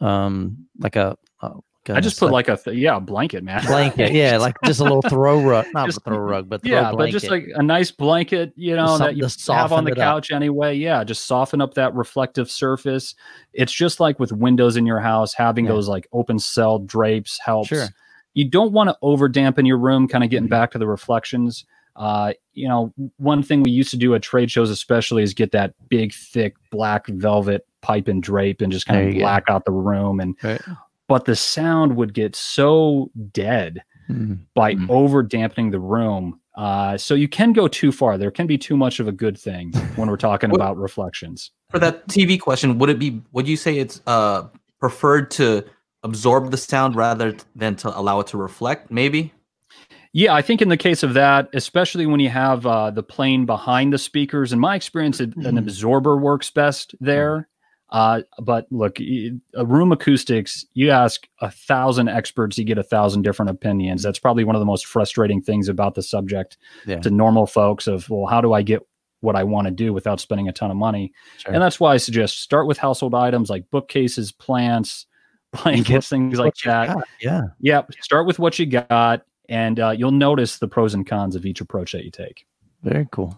um, 0.00 0.68
like 0.78 0.94
a, 0.94 1.18
oh, 1.42 1.64
I 1.90 2.00
just 2.00 2.20
put 2.20 2.30
like 2.30 2.48
a 2.48 2.56
th- 2.56 2.76
yeah 2.76 2.96
a 2.96 3.00
blanket, 3.00 3.42
man. 3.42 3.64
blanket, 3.66 4.12
yeah, 4.12 4.36
like 4.36 4.54
just 4.64 4.78
a 4.80 4.84
little 4.84 5.02
throw 5.02 5.42
rug, 5.42 5.66
not 5.74 5.86
Just- 5.86 5.98
a 5.98 6.00
throw 6.02 6.18
rug, 6.18 6.48
but 6.48 6.62
throw 6.62 6.70
yeah, 6.72 6.92
but 6.92 7.10
just 7.10 7.28
like 7.30 7.46
a 7.54 7.62
nice 7.62 7.90
blanket, 7.90 8.52
you 8.56 8.76
know, 8.76 8.98
that 8.98 9.16
you 9.16 9.26
have 9.48 9.72
on 9.72 9.84
the 9.84 9.90
it 9.92 9.98
up. 9.98 10.04
couch 10.04 10.30
anyway. 10.30 10.76
Yeah, 10.76 11.02
just 11.02 11.24
soften 11.26 11.60
up 11.60 11.74
that 11.74 11.94
reflective 11.94 12.50
surface. 12.50 13.14
It's 13.52 13.72
just 13.72 13.98
like 14.00 14.20
with 14.20 14.30
windows 14.32 14.76
in 14.76 14.86
your 14.86 15.00
house, 15.00 15.34
having 15.34 15.64
Yeah. 15.64 15.72
those 15.72 15.88
like 15.88 16.06
open 16.12 16.38
cell 16.38 16.78
drapes 16.78 17.40
helps. 17.44 17.68
Sure. 17.68 17.86
You 18.34 18.48
don't 18.48 18.72
want 18.72 18.88
to 18.88 18.96
over 19.02 19.28
dampen 19.28 19.66
your 19.66 19.78
room, 19.78 20.06
kind 20.08 20.22
of 20.24 20.30
getting 20.30 20.46
Mhm. 20.46 20.50
back 20.52 20.70
to 20.72 20.78
the 20.78 20.86
reflections. 20.86 21.64
Uh, 21.96 22.32
you 22.54 22.66
know, 22.68 22.90
one 23.18 23.42
thing 23.42 23.62
we 23.62 23.70
used 23.70 23.90
to 23.90 23.98
do 23.98 24.14
at 24.14 24.22
trade 24.22 24.50
shows, 24.50 24.70
especially, 24.70 25.22
is 25.22 25.34
get 25.34 25.52
that 25.52 25.74
big, 25.90 26.14
thick 26.14 26.54
black 26.70 27.06
velvet 27.08 27.66
pipe 27.82 28.08
and 28.08 28.22
drape 28.22 28.62
and 28.62 28.72
just 28.72 28.86
kind 28.86 28.98
There 29.00 29.08
of 29.08 29.14
you 29.14 29.20
go. 29.20 29.24
black 29.24 29.44
out 29.50 29.64
the 29.66 29.72
room. 29.72 30.18
And 30.20 30.34
Right. 30.42 30.62
But 31.12 31.26
the 31.26 31.36
sound 31.36 31.94
would 31.94 32.14
get 32.14 32.34
so 32.34 33.10
dead 33.32 33.82
Mhm. 34.08 34.38
by 34.54 34.74
Mhm. 34.74 34.88
over 34.88 35.22
dampening 35.22 35.70
the 35.70 35.78
room. 35.78 36.40
Uh, 36.56 36.96
so 36.96 37.14
you 37.14 37.28
can 37.28 37.52
go 37.52 37.68
too 37.68 37.92
far. 37.92 38.16
There 38.16 38.30
can 38.30 38.46
be 38.46 38.56
too 38.56 38.78
much 38.78 38.98
of 38.98 39.08
a 39.08 39.12
good 39.12 39.36
thing 39.36 39.72
when 39.96 40.08
we're 40.08 40.16
talking 40.16 40.48
What- 40.48 40.56
about 40.56 40.78
reflections. 40.78 41.50
For 41.70 41.78
that 41.80 42.08
TV 42.08 42.38
question, 42.40 42.78
would 42.78 42.88
it 42.88 42.98
be? 42.98 43.20
Would 43.32 43.46
you 43.46 43.58
say 43.58 43.76
it's 43.76 44.00
uh 44.06 44.44
preferred 44.80 45.30
to 45.32 45.64
absorb 46.02 46.50
the 46.50 46.56
sound 46.56 46.96
rather 46.96 47.36
than 47.54 47.76
to 47.76 47.88
allow 48.00 48.20
it 48.20 48.26
to 48.28 48.38
reflect? 48.38 48.90
Maybe. 48.90 49.34
Yeah, 50.14 50.32
I 50.34 50.40
think 50.40 50.62
in 50.62 50.70
the 50.70 50.76
case 50.78 51.02
of 51.02 51.12
that, 51.14 51.48
especially 51.52 52.06
when 52.06 52.20
you 52.20 52.30
have 52.30 52.64
uh, 52.66 52.90
the 52.90 53.02
plane 53.02 53.44
behind 53.44 53.92
the 53.92 53.98
speakers, 53.98 54.52
in 54.52 54.58
my 54.58 54.76
experience, 54.76 55.20
it, 55.20 55.36
an 55.36 55.42
Mhm. 55.56 55.58
absorber 55.58 56.16
works 56.16 56.50
best 56.50 56.94
there. 57.00 57.48
Uh, 57.92 58.22
but 58.40 58.66
look, 58.70 58.96
room 59.64 59.92
acoustics, 59.92 60.64
you 60.74 60.90
ask 60.90 61.28
a 61.40 61.50
thousand 61.50 62.08
experts, 62.08 62.56
you 62.58 62.64
get 62.64 62.78
a 62.78 62.82
thousand 62.82 63.22
different 63.22 63.50
opinions. 63.50 64.02
That's 64.02 64.18
probably 64.18 64.44
one 64.44 64.56
of 64.56 64.60
the 64.60 64.66
most 64.66 64.86
frustrating 64.86 65.40
things 65.42 65.68
about 65.68 65.94
the 65.94 66.02
subject 66.02 66.56
Yeah. 66.86 67.00
to 67.00 67.10
normal 67.10 67.46
folks 67.46 67.86
of, 67.86 68.08
well, 68.08 68.26
how 68.26 68.40
do 68.40 68.54
I 68.54 68.62
get 68.62 68.80
what 69.20 69.36
I 69.36 69.44
want 69.44 69.66
to 69.66 69.70
do 69.70 69.92
without 69.92 70.20
spending 70.20 70.48
a 70.48 70.52
ton 70.52 70.70
of 70.70 70.76
money? 70.76 71.12
Sure. 71.38 71.52
And 71.52 71.62
that's 71.62 71.78
why 71.78 71.92
I 71.92 71.98
suggest 71.98 72.40
start 72.40 72.66
with 72.66 72.78
household 72.78 73.14
items 73.14 73.50
like 73.50 73.70
bookcases, 73.70 74.32
plants, 74.32 75.06
blankets, 75.62 76.08
things 76.08 76.38
like 76.38 76.54
that. 76.64 76.88
got, 76.94 77.06
Yeah. 77.20 77.42
Yeah, 77.60 77.82
start 78.00 78.26
with 78.26 78.38
what 78.38 78.58
you 78.58 78.64
got, 78.66 79.22
and 79.50 79.78
uh, 79.78 79.90
you'll 79.90 80.12
notice 80.12 80.56
the 80.58 80.66
pros 80.66 80.94
and 80.94 81.06
cons 81.06 81.36
of 81.36 81.44
each 81.44 81.60
approach 81.60 81.92
that 81.92 82.04
you 82.04 82.10
take. 82.10 82.46
Very 82.82 83.06
cool. 83.12 83.36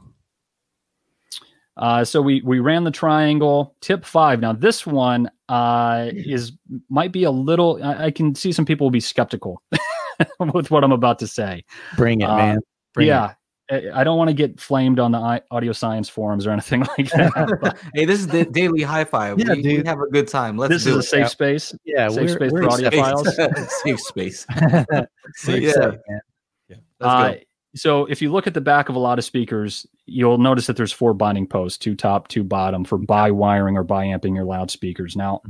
Uh, 1.76 2.04
so 2.04 2.22
we 2.22 2.40
we 2.42 2.60
ran 2.60 2.84
the 2.84 2.90
triangle. 2.90 3.74
Tip 3.80 4.04
five. 4.04 4.40
Now 4.40 4.52
this 4.52 4.86
one 4.86 5.28
uh, 5.48 6.10
is 6.14 6.52
might 6.88 7.10
be 7.12 7.24
a 7.24 7.30
little. 7.30 7.80
I, 7.82 8.06
I 8.06 8.10
can 8.10 8.34
see 8.34 8.52
some 8.52 8.64
people 8.64 8.84
will 8.86 8.92
be 8.92 9.00
skeptical 9.00 9.60
with 10.54 10.70
what 10.70 10.84
I'm 10.84 10.92
about 10.92 11.18
to 11.20 11.26
say. 11.26 11.64
Bring 11.96 12.20
it, 12.20 12.24
Uh, 12.30 12.36
man. 12.36 12.58
Bring 12.94 13.08
yeah, 13.08 13.34
I, 13.72 13.90
I 13.92 14.04
don't 14.04 14.16
want 14.16 14.28
to 14.28 14.34
get 14.34 14.60
flamed 14.60 15.00
on 15.00 15.10
the 15.10 15.42
audio 15.50 15.72
science 15.72 16.08
forums 16.08 16.46
or 16.46 16.52
anything 16.52 16.80
like 16.98 17.10
that. 17.10 17.76
hey, 17.94 18.04
this 18.04 18.20
is 18.20 18.28
the 18.28 18.44
daily 18.44 18.82
HiFi. 18.82 19.36
Yeah, 19.38 19.54
we, 19.54 19.56
we 19.56 19.62
dude. 19.62 19.86
have 19.88 19.98
a 20.00 20.06
good 20.10 20.28
time. 20.28 20.56
Let's 20.56 20.72
this 20.74 20.84
do 20.84 20.90
is 20.90 20.96
a 20.96 20.98
it. 21.00 21.02
safe 21.02 21.28
space. 21.30 21.74
Yeah, 21.84 22.08
safe 22.08 22.20
we're, 22.20 22.28
space 22.28 22.52
we're 22.52 22.62
for 22.62 22.70
audio 22.70 22.86
accepting- 22.86 23.54
files. 23.54 23.82
safe 23.82 24.00
space. 24.00 24.46
we're 24.60 24.86
Yeah. 24.92 25.68
accepting, 25.70 26.00
man. 26.08 26.20
Let's 26.68 26.80
Uh, 27.00 27.32
go. 27.32 27.38
So 27.74 28.06
if 28.06 28.22
you 28.22 28.30
look 28.30 28.46
at 28.46 28.54
the 28.54 28.60
back 28.60 28.88
of 28.88 28.94
a 28.94 28.98
lot 29.00 29.18
of 29.18 29.24
speakers, 29.24 29.86
you'll 30.06 30.38
notice 30.38 30.66
that 30.66 30.76
there's 30.76 30.92
four 30.92 31.12
binding 31.14 31.46
posts, 31.46 31.78
two 31.78 31.94
top, 31.94 32.28
two 32.28 32.44
bottom 32.44 32.84
for 32.84 32.98
bi 32.98 33.30
wiring 33.30 33.76
or 33.76 33.82
bi 33.82 34.06
amping 34.06 34.34
your 34.34 34.44
loudspeakers. 34.44 35.16
Now, 35.16 35.42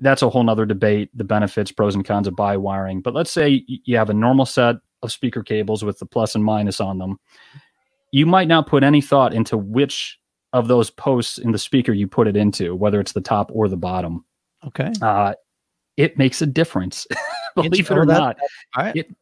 that's 0.00 0.22
a 0.22 0.28
whole 0.28 0.42
nother 0.42 0.66
debate, 0.66 1.10
the 1.16 1.24
benefits, 1.24 1.72
pros 1.72 1.94
and 1.94 2.04
cons 2.04 2.26
of 2.26 2.36
bi 2.36 2.56
wiring. 2.56 3.00
But 3.00 3.14
let's 3.14 3.30
say 3.30 3.64
you 3.66 3.96
have 3.96 4.10
a 4.10 4.14
normal 4.14 4.46
set 4.46 4.76
of 5.02 5.12
speaker 5.12 5.42
cables 5.42 5.84
with 5.84 5.98
the 5.98 6.06
plus 6.06 6.34
and 6.34 6.44
minus 6.44 6.80
on 6.80 6.98
them. 6.98 7.18
You 8.10 8.26
might 8.26 8.48
not 8.48 8.66
put 8.66 8.82
any 8.82 9.00
thought 9.00 9.34
into 9.34 9.56
which 9.56 10.18
of 10.52 10.66
those 10.66 10.90
posts 10.90 11.38
in 11.38 11.52
the 11.52 11.58
speaker 11.58 11.92
you 11.92 12.08
put 12.08 12.26
it 12.26 12.36
into, 12.36 12.74
whether 12.74 13.00
it's 13.00 13.12
the 13.12 13.20
top 13.20 13.50
or 13.52 13.68
the 13.68 13.76
bottom. 13.76 14.24
Okay. 14.66 14.92
Uh, 15.02 15.34
it 15.96 16.16
makes 16.16 16.40
a 16.42 16.46
difference, 16.46 17.06
believe 17.54 17.90
it 17.90 17.96
or 17.96 18.06
that- 18.06 18.18
not. 18.18 18.36
All 18.76 18.84
right. 18.84 18.96
It- 18.96 19.14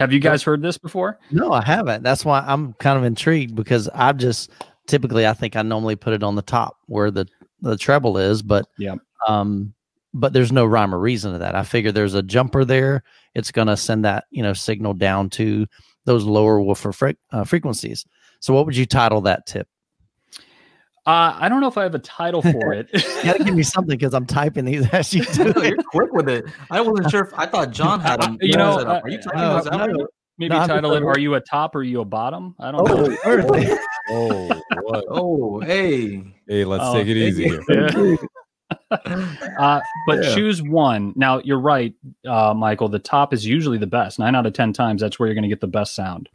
Have 0.00 0.12
you 0.12 0.20
guys 0.20 0.42
heard 0.42 0.62
this 0.62 0.76
before? 0.76 1.18
No, 1.30 1.52
I 1.52 1.62
haven't. 1.62 2.02
That's 2.02 2.24
why 2.24 2.40
I'm 2.40 2.72
kind 2.74 2.98
of 2.98 3.04
intrigued 3.04 3.54
because 3.54 3.88
I've 3.88 4.16
just 4.16 4.50
typically 4.86 5.26
I 5.26 5.34
think 5.34 5.56
I 5.56 5.62
normally 5.62 5.96
put 5.96 6.12
it 6.12 6.22
on 6.22 6.34
the 6.34 6.42
top 6.42 6.78
where 6.86 7.10
the 7.10 7.26
the 7.60 7.76
treble 7.76 8.18
is, 8.18 8.42
but 8.42 8.66
yeah. 8.76 8.96
um, 9.26 9.72
but 10.12 10.32
there's 10.32 10.52
no 10.52 10.66
rhyme 10.66 10.94
or 10.94 10.98
reason 10.98 11.32
to 11.32 11.38
that. 11.38 11.54
I 11.54 11.62
figure 11.62 11.92
there's 11.92 12.14
a 12.14 12.22
jumper 12.22 12.64
there. 12.64 13.04
It's 13.34 13.52
gonna 13.52 13.76
send 13.76 14.04
that 14.04 14.24
you 14.30 14.42
know 14.42 14.52
signal 14.52 14.94
down 14.94 15.30
to 15.30 15.66
those 16.04 16.24
lower 16.24 16.60
woofer 16.60 16.92
fre- 16.92 17.10
uh, 17.32 17.44
frequencies. 17.44 18.04
So 18.40 18.52
what 18.52 18.66
would 18.66 18.76
you 18.76 18.86
title 18.86 19.20
that 19.22 19.46
tip? 19.46 19.68
Uh, 21.06 21.36
I 21.38 21.50
don't 21.50 21.60
know 21.60 21.68
if 21.68 21.76
I 21.76 21.82
have 21.82 21.94
a 21.94 21.98
title 21.98 22.40
for 22.52 22.72
it. 22.72 22.88
You 22.92 23.24
gotta 23.24 23.44
give 23.44 23.54
me 23.54 23.62
something 23.62 23.96
because 23.98 24.14
I'm 24.14 24.24
typing 24.26 24.64
these 24.64 24.88
as 24.88 25.12
you 25.12 25.24
do. 25.32 25.52
No, 25.52 25.62
you're 25.62 25.76
quick 25.82 26.12
with 26.12 26.28
it. 26.28 26.46
I 26.70 26.80
wasn't 26.80 27.10
sure. 27.10 27.24
If, 27.24 27.34
I 27.34 27.46
thought 27.46 27.70
John 27.72 28.00
had 28.00 28.22
them. 28.22 28.38
You 28.40 28.56
know, 28.56 28.78
uh, 28.78 29.00
are 29.02 29.08
you 29.10 29.18
talking 29.20 29.40
no, 29.40 29.58
about 29.58 29.64
that? 29.64 29.90
no. 29.92 30.06
Maybe 30.36 30.54
No, 30.56 30.66
title 30.66 30.94
it 30.94 31.04
Are 31.04 31.18
you 31.18 31.34
a 31.34 31.40
top 31.40 31.76
or 31.76 31.78
are 31.78 31.82
you 31.84 32.00
a 32.00 32.04
bottom? 32.04 32.56
I 32.58 32.72
don't 32.72 32.90
Oh, 32.90 33.06
know. 33.06 33.16
early. 33.24 33.68
Oh, 34.10 34.48
what? 34.82 35.04
Oh, 35.08 35.60
hey. 35.60 36.34
Hey, 36.48 36.64
let's 36.64 36.82
Oh, 36.84 36.94
take 36.94 37.06
it 37.06 37.16
easy 37.16 37.44
here. 37.48 37.62
Yeah. 37.68 38.16
Uh, 39.58 39.80
but 40.06 40.22
Yeah. 40.22 40.34
choose 40.34 40.62
one. 40.62 41.12
Now, 41.16 41.40
you're 41.44 41.60
right, 41.60 41.94
uh, 42.26 42.54
Michael. 42.54 42.88
The 42.88 42.98
top 42.98 43.32
is 43.32 43.46
usually 43.46 43.78
the 43.78 43.86
best. 43.86 44.18
Nine 44.18 44.34
out 44.34 44.46
of 44.46 44.52
10 44.52 44.72
times, 44.72 45.00
that's 45.00 45.18
where 45.18 45.26
you're 45.26 45.34
going 45.34 45.42
to 45.42 45.48
get 45.48 45.60
the 45.60 45.66
best 45.66 45.94
sound. 45.94 46.28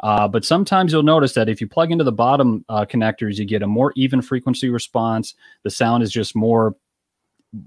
Uh, 0.00 0.28
but 0.28 0.44
sometimes 0.44 0.92
you'll 0.92 1.02
notice 1.02 1.34
that 1.34 1.48
if 1.48 1.60
you 1.60 1.66
plug 1.68 1.90
into 1.92 2.04
the 2.04 2.12
bottom 2.12 2.64
uh, 2.68 2.84
connectors, 2.84 3.38
you 3.38 3.44
get 3.44 3.62
a 3.62 3.66
more 3.66 3.92
even 3.96 4.20
frequency 4.22 4.68
response. 4.68 5.34
The 5.62 5.70
sound 5.70 6.02
is 6.02 6.10
just 6.10 6.34
more, 6.36 6.74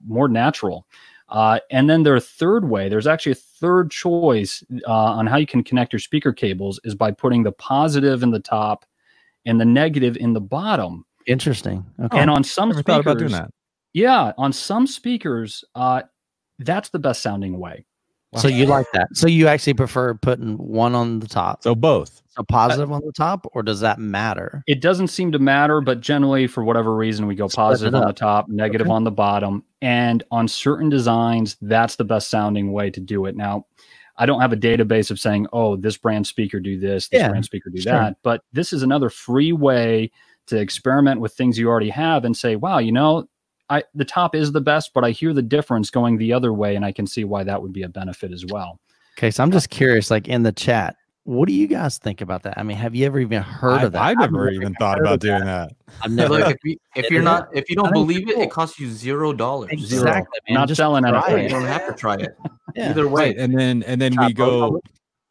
more 0.07 0.27
natural. 0.27 0.85
Uh, 1.29 1.59
and 1.71 1.89
then 1.89 2.03
their 2.03 2.19
third 2.19 2.69
way, 2.69 2.87
there's 2.87 3.07
actually 3.07 3.33
a 3.33 3.35
third 3.35 3.91
choice 3.91 4.63
uh, 4.87 4.91
on 4.91 5.27
how 5.27 5.35
you 5.37 5.45
can 5.47 5.63
connect 5.63 5.91
your 5.91 5.99
speaker 5.99 6.31
cables 6.31 6.79
is 6.85 6.95
by 6.95 7.11
putting 7.11 7.43
the 7.43 7.51
positive 7.51 8.23
in 8.23 8.31
the 8.31 8.39
top 8.39 8.85
and 9.45 9.59
the 9.59 9.65
negative 9.65 10.15
in 10.17 10.33
the 10.33 10.39
bottom. 10.39 11.05
Interesting. 11.25 11.85
Okay. 12.01 12.17
and 12.17 12.29
on 12.29 12.43
some 12.45 12.69
Never 12.69 12.79
speakers, 12.79 13.33
thought 14.05 14.09
about 14.09 14.25
doing 14.25 14.27
that. 14.27 14.35
yeah, 14.37 14.43
on 14.43 14.53
some 14.53 14.87
speakers, 14.87 15.63
uh, 15.75 16.01
that's 16.59 16.89
the 16.89 16.99
best 16.99 17.21
sounding 17.21 17.59
way. 17.59 17.85
so 18.35 18.47
you 18.47 18.65
like 18.65 18.85
that? 18.93 19.07
So 19.13 19.27
you 19.27 19.47
actually 19.47 19.73
prefer 19.73 20.13
putting 20.15 20.57
one 20.57 20.95
on 20.95 21.19
the 21.19 21.27
top, 21.27 21.63
So 21.63 21.75
both. 21.75 22.21
so 22.29 22.43
positive 22.43 22.91
on 22.91 23.01
the 23.05 23.11
top, 23.13 23.47
or 23.53 23.63
does 23.63 23.79
that 23.79 23.99
matter? 23.99 24.63
It 24.67 24.81
doesn't 24.81 25.07
seem 25.07 25.31
to 25.31 25.39
matter, 25.39 25.81
but 25.81 26.01
generally, 26.01 26.47
for 26.47 26.63
whatever 26.63 26.95
reason, 26.95 27.25
we 27.27 27.35
go 27.35 27.47
Split 27.47 27.55
positive 27.65 27.95
on 27.95 28.07
the 28.07 28.13
top, 28.13 28.47
negative 28.49 28.87
Okay. 28.87 28.93
on 28.93 29.03
the 29.03 29.11
bottom. 29.11 29.63
And 29.81 30.23
on 30.31 30.47
certain 30.47 30.89
designs, 30.89 31.57
that's 31.61 31.95
the 31.95 32.03
best 32.03 32.29
sounding 32.29 32.71
way 32.71 32.89
to 32.91 32.99
do 32.99 33.25
it. 33.25 33.35
Now, 33.35 33.65
I 34.17 34.25
don't 34.25 34.41
have 34.41 34.51
a 34.53 34.57
database 34.57 35.11
of 35.11 35.19
saying, 35.19 35.47
oh, 35.53 35.75
this 35.75 35.97
brand 35.97 36.25
speaker 36.25 36.59
do 36.59 36.79
this, 36.79 37.07
this 37.07 37.21
Yeah, 37.21 37.29
brand 37.29 37.45
speaker 37.45 37.69
do 37.69 37.79
sure. 37.79 37.93
that. 37.93 38.17
But 38.23 38.41
this 38.51 38.73
is 38.73 38.81
another 38.83 39.09
free 39.09 39.51
way 39.53 40.11
to 40.47 40.57
experiment 40.57 41.21
with 41.21 41.33
things 41.33 41.57
you 41.59 41.67
already 41.69 41.89
have 41.91 42.25
and 42.25 42.35
say, 42.35 42.55
wow, 42.55 42.79
you 42.79 42.91
know, 42.91 43.27
I 43.69 43.83
the 43.93 44.05
top 44.05 44.35
is 44.35 44.51
the 44.51 44.61
best, 44.61 44.91
but 44.93 45.03
I 45.03 45.11
hear 45.11 45.33
the 45.33 45.41
difference 45.41 45.89
going 45.89 46.17
the 46.17 46.33
other 46.33 46.53
way, 46.53 46.75
and 46.75 46.85
I 46.85 46.91
can 46.91 47.07
see 47.07 47.23
why 47.23 47.43
that 47.43 47.61
would 47.61 47.73
be 47.73 47.83
a 47.83 47.89
benefit 47.89 48.31
as 48.31 48.45
well. 48.45 48.79
Okay, 49.17 49.31
so 49.31 49.43
I'm 49.43 49.49
uh, 49.49 49.53
just 49.53 49.69
curious, 49.69 50.09
like 50.11 50.27
in 50.27 50.43
the 50.43 50.51
chat, 50.51 50.95
what 51.23 51.47
do 51.47 51.53
you 51.53 51.67
guys 51.67 51.97
think 51.97 52.21
about 52.21 52.43
that? 52.43 52.57
I 52.57 52.63
mean, 52.63 52.77
have 52.77 52.95
you 52.95 53.05
ever 53.05 53.19
even 53.19 53.41
heard 53.41 53.81
I, 53.81 53.83
of 53.83 53.91
that? 53.91 54.01
I 54.01 54.09
I've 54.11 54.31
never 54.31 54.49
even 54.49 54.73
thought 54.75 54.99
about 54.99 55.15
of 55.15 55.19
doing 55.19 55.43
that. 55.43 55.73
I've 56.01 56.11
never. 56.11 56.29
look, 56.39 56.51
if, 56.51 56.57
you, 56.63 56.77
if 56.95 57.11
you're 57.11 57.21
not, 57.21 57.49
if 57.53 57.69
you 57.69 57.75
don't 57.75 57.91
believe 57.91 58.29
it, 58.29 58.35
cool. 58.35 58.43
it 58.43 58.51
costs 58.51 58.79
you 58.79 58.89
zero 58.89 59.33
dollars. 59.33 59.71
exactly, 59.71 60.39
man. 60.47 60.55
Not 60.55 60.69
just 60.69 60.77
selling 60.77 61.03
try 61.03 61.21
anything. 61.27 61.43
You 61.43 61.49
don't 61.49 61.65
have 61.65 61.87
to 61.87 61.93
try 61.93 62.15
it. 62.15 62.37
Yeah. 62.75 62.91
Either 62.91 63.07
way, 63.07 63.29
Right. 63.29 63.37
And 63.37 63.57
then 63.57 63.81
and 63.83 63.99
then 63.99 64.13
Try 64.13 64.27
we 64.27 64.33
both. 64.33 64.73
go 64.73 64.81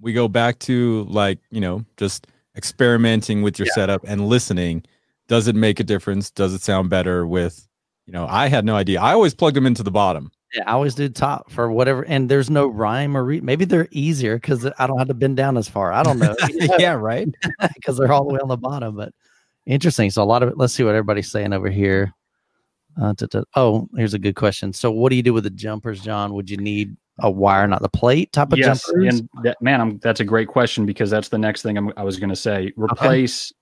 we 0.01 0.13
go 0.13 0.27
back 0.27 0.59
to 0.61 1.05
like, 1.09 1.39
you 1.51 1.61
know, 1.61 1.85
just 1.97 2.27
experimenting 2.57 3.43
with 3.43 3.59
your 3.59 3.67
Yeah. 3.67 3.75
setup 3.75 4.03
and 4.05 4.27
listening. 4.27 4.85
Does 5.29 5.47
it 5.47 5.55
make 5.55 5.79
a 5.79 5.85
difference? 5.85 6.31
Does 6.31 6.55
it 6.55 6.63
sound 6.63 6.91
better 6.91 7.27
with, 7.27 7.69
you 8.07 8.13
know, 8.13 8.27
I 8.29 8.49
had 8.49 8.65
no 8.65 8.77
idea. 8.77 9.01
I 9.01 9.13
always 9.13 9.35
plugged 9.35 9.57
them 9.57 9.67
into 9.67 9.83
the 9.83 9.91
bottom. 9.91 10.31
Yeah, 10.55 10.63
I 10.67 10.73
always 10.73 10.95
do 10.95 11.09
top 11.09 11.51
for 11.51 11.71
whatever, 11.71 12.05
and 12.05 12.29
there's 12.29 12.49
no 12.49 12.69
rhyme 12.69 13.17
or 13.17 13.25
re- 13.25 13.41
maybe 13.41 13.65
they're 13.65 13.89
easier 13.91 14.37
because 14.37 14.65
I 14.79 14.87
don't 14.87 14.99
have 14.99 15.09
to 15.09 15.15
bend 15.15 15.37
down 15.37 15.57
as 15.57 15.69
far. 15.69 15.93
I 15.93 16.03
don't 16.05 16.19
know 16.19 16.37
yeah, 16.79 16.93
right. 16.93 17.29
because 17.75 17.99
they're 17.99 18.13
all 18.13 18.27
the 18.27 18.35
way 18.35 18.41
on 18.41 18.49
the 18.49 18.57
bottom. 18.57 18.97
But 18.97 19.13
interesting. 19.67 20.11
So 20.11 20.23
a 20.23 20.25
lot 20.25 20.43
of 20.45 20.49
it. 20.51 20.57
Let's 20.57 20.73
see 20.73 20.85
what 20.85 20.95
everybody's 20.95 21.31
saying 21.31 21.53
over 21.53 21.69
here. 21.69 22.15
Uh, 23.01 23.13
ta- 23.15 23.27
ta- 23.27 23.45
oh, 23.57 23.89
here's 23.97 24.15
a 24.15 24.19
good 24.19 24.37
question. 24.37 24.73
So 24.73 24.91
what 24.91 25.11
do 25.11 25.17
you 25.17 25.23
do 25.23 25.35
with 25.35 25.45
the 25.45 25.51
jumpers, 25.51 26.01
John? 26.01 26.33
Would 26.35 26.49
you 26.49 26.57
need 26.57 26.97
a 27.19 27.31
wire, 27.31 27.67
not 27.67 27.83
the 27.83 27.89
plate 27.89 28.33
type 28.33 28.53
of 28.53 28.59
yes, 28.59 28.87
jumpers? 28.87 29.21
and 29.21 29.29
that, 29.43 29.61
man, 29.61 29.81
I'm, 29.81 29.99
that's 29.99 30.21
a 30.21 30.25
great 30.25 30.49
question 30.49 30.87
because 30.87 31.11
that's 31.11 31.29
the 31.29 31.39
next 31.39 31.63
thing 31.63 31.77
I'm, 31.77 31.93
I 31.97 32.05
was 32.05 32.19
going 32.19 32.31
to 32.31 32.37
say. 32.37 32.73
Replace 32.77 33.53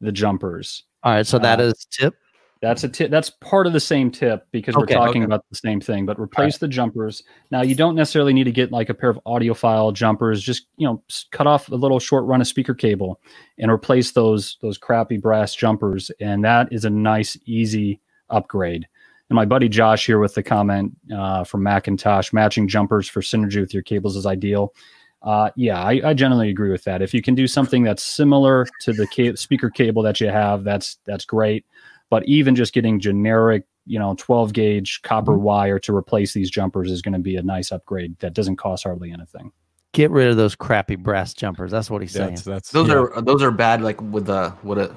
the 0.00 0.12
jumpers. 0.12 0.84
All 1.02 1.12
right, 1.12 1.26
so 1.26 1.38
that 1.38 1.58
Uh, 1.58 1.64
is 1.64 1.86
tip. 1.90 2.14
That's 2.60 2.82
a 2.82 2.88
tip. 2.88 3.10
That's 3.10 3.30
part 3.30 3.66
of 3.66 3.72
the 3.72 3.80
same 3.80 4.10
tip 4.10 4.46
because 4.50 4.74
Okay, 4.74 4.94
we're 4.94 5.00
talking 5.06 5.22
okay. 5.22 5.26
about 5.26 5.44
the 5.50 5.56
same 5.56 5.80
thing. 5.80 6.06
But 6.06 6.18
replace 6.18 6.58
the 6.58 6.66
jumpers. 6.66 7.22
Now 7.50 7.62
you 7.62 7.74
don't 7.74 7.94
necessarily 7.94 8.32
need 8.32 8.44
to 8.44 8.52
get 8.52 8.72
like 8.72 8.88
a 8.88 8.94
pair 8.94 9.10
of 9.10 9.20
audiophile 9.26 9.92
jumpers. 9.94 10.42
Just 10.42 10.66
you 10.76 10.86
know, 10.86 11.02
cut 11.30 11.46
off 11.46 11.68
a 11.68 11.76
little 11.76 12.00
short 12.00 12.24
run 12.24 12.40
of 12.40 12.48
speaker 12.48 12.74
cable 12.74 13.20
and 13.58 13.70
replace 13.70 14.12
those 14.12 14.56
those 14.60 14.76
crappy 14.76 15.18
brass 15.18 15.54
jumpers, 15.54 16.10
and 16.20 16.44
that 16.44 16.72
is 16.72 16.84
a 16.84 16.90
nice, 16.90 17.36
easy 17.44 18.00
upgrade. 18.30 18.88
And 19.30 19.36
my 19.36 19.44
buddy 19.44 19.68
Josh 19.68 20.06
here 20.06 20.18
with 20.18 20.34
the 20.34 20.42
comment 20.42 20.92
uh, 21.14 21.44
from 21.44 21.62
McIntosh: 21.62 22.32
matching 22.32 22.66
jumpers 22.66 23.08
for 23.08 23.20
synergy 23.20 23.60
with 23.60 23.72
your 23.72 23.82
cables 23.84 24.16
is 24.16 24.26
ideal. 24.26 24.74
Uh, 25.22 25.50
yeah, 25.56 25.82
I, 25.82 26.00
I 26.04 26.14
generally 26.14 26.48
agree 26.48 26.70
with 26.70 26.84
that. 26.84 27.02
If 27.02 27.12
you 27.12 27.22
can 27.22 27.34
do 27.34 27.46
something 27.48 27.82
that's 27.82 28.02
similar 28.02 28.66
to 28.82 28.92
the 28.92 29.06
ca- 29.06 29.34
speaker 29.34 29.68
cable 29.68 30.02
that 30.02 30.20
you 30.20 30.28
have, 30.28 30.64
that's 30.64 30.98
that's 31.04 31.24
great. 31.24 31.66
But 32.10 32.26
even 32.26 32.54
just 32.56 32.72
getting 32.72 33.00
generic, 33.00 33.64
you 33.86 33.98
know, 33.98 34.14
12 34.18 34.52
gauge 34.52 35.00
copper 35.02 35.32
Mhm. 35.32 35.40
wire 35.40 35.78
to 35.80 35.94
replace 35.94 36.32
these 36.32 36.50
jumpers 36.50 36.90
is 36.90 37.02
going 37.02 37.12
to 37.14 37.18
be 37.18 37.36
a 37.36 37.42
nice 37.42 37.70
upgrade 37.72 38.18
that 38.20 38.34
doesn't 38.34 38.56
cost 38.56 38.84
hardly 38.84 39.10
anything. 39.12 39.52
Get 39.92 40.10
rid 40.10 40.28
of 40.28 40.36
those 40.36 40.54
crappy 40.54 40.96
brass 40.96 41.32
jumpers. 41.34 41.70
That's 41.70 41.90
what 41.90 42.02
he's 42.02 42.12
saying. 42.12 42.30
That's 42.30 42.42
that's 42.42 42.70
Those 42.70 42.88
yeah. 42.88 42.94
are 42.96 43.20
those 43.22 43.42
are 43.42 43.50
bad. 43.50 43.82
Like 43.82 44.00
with 44.02 44.26
the 44.26 44.50
what 44.62 44.78
a, 44.78 44.94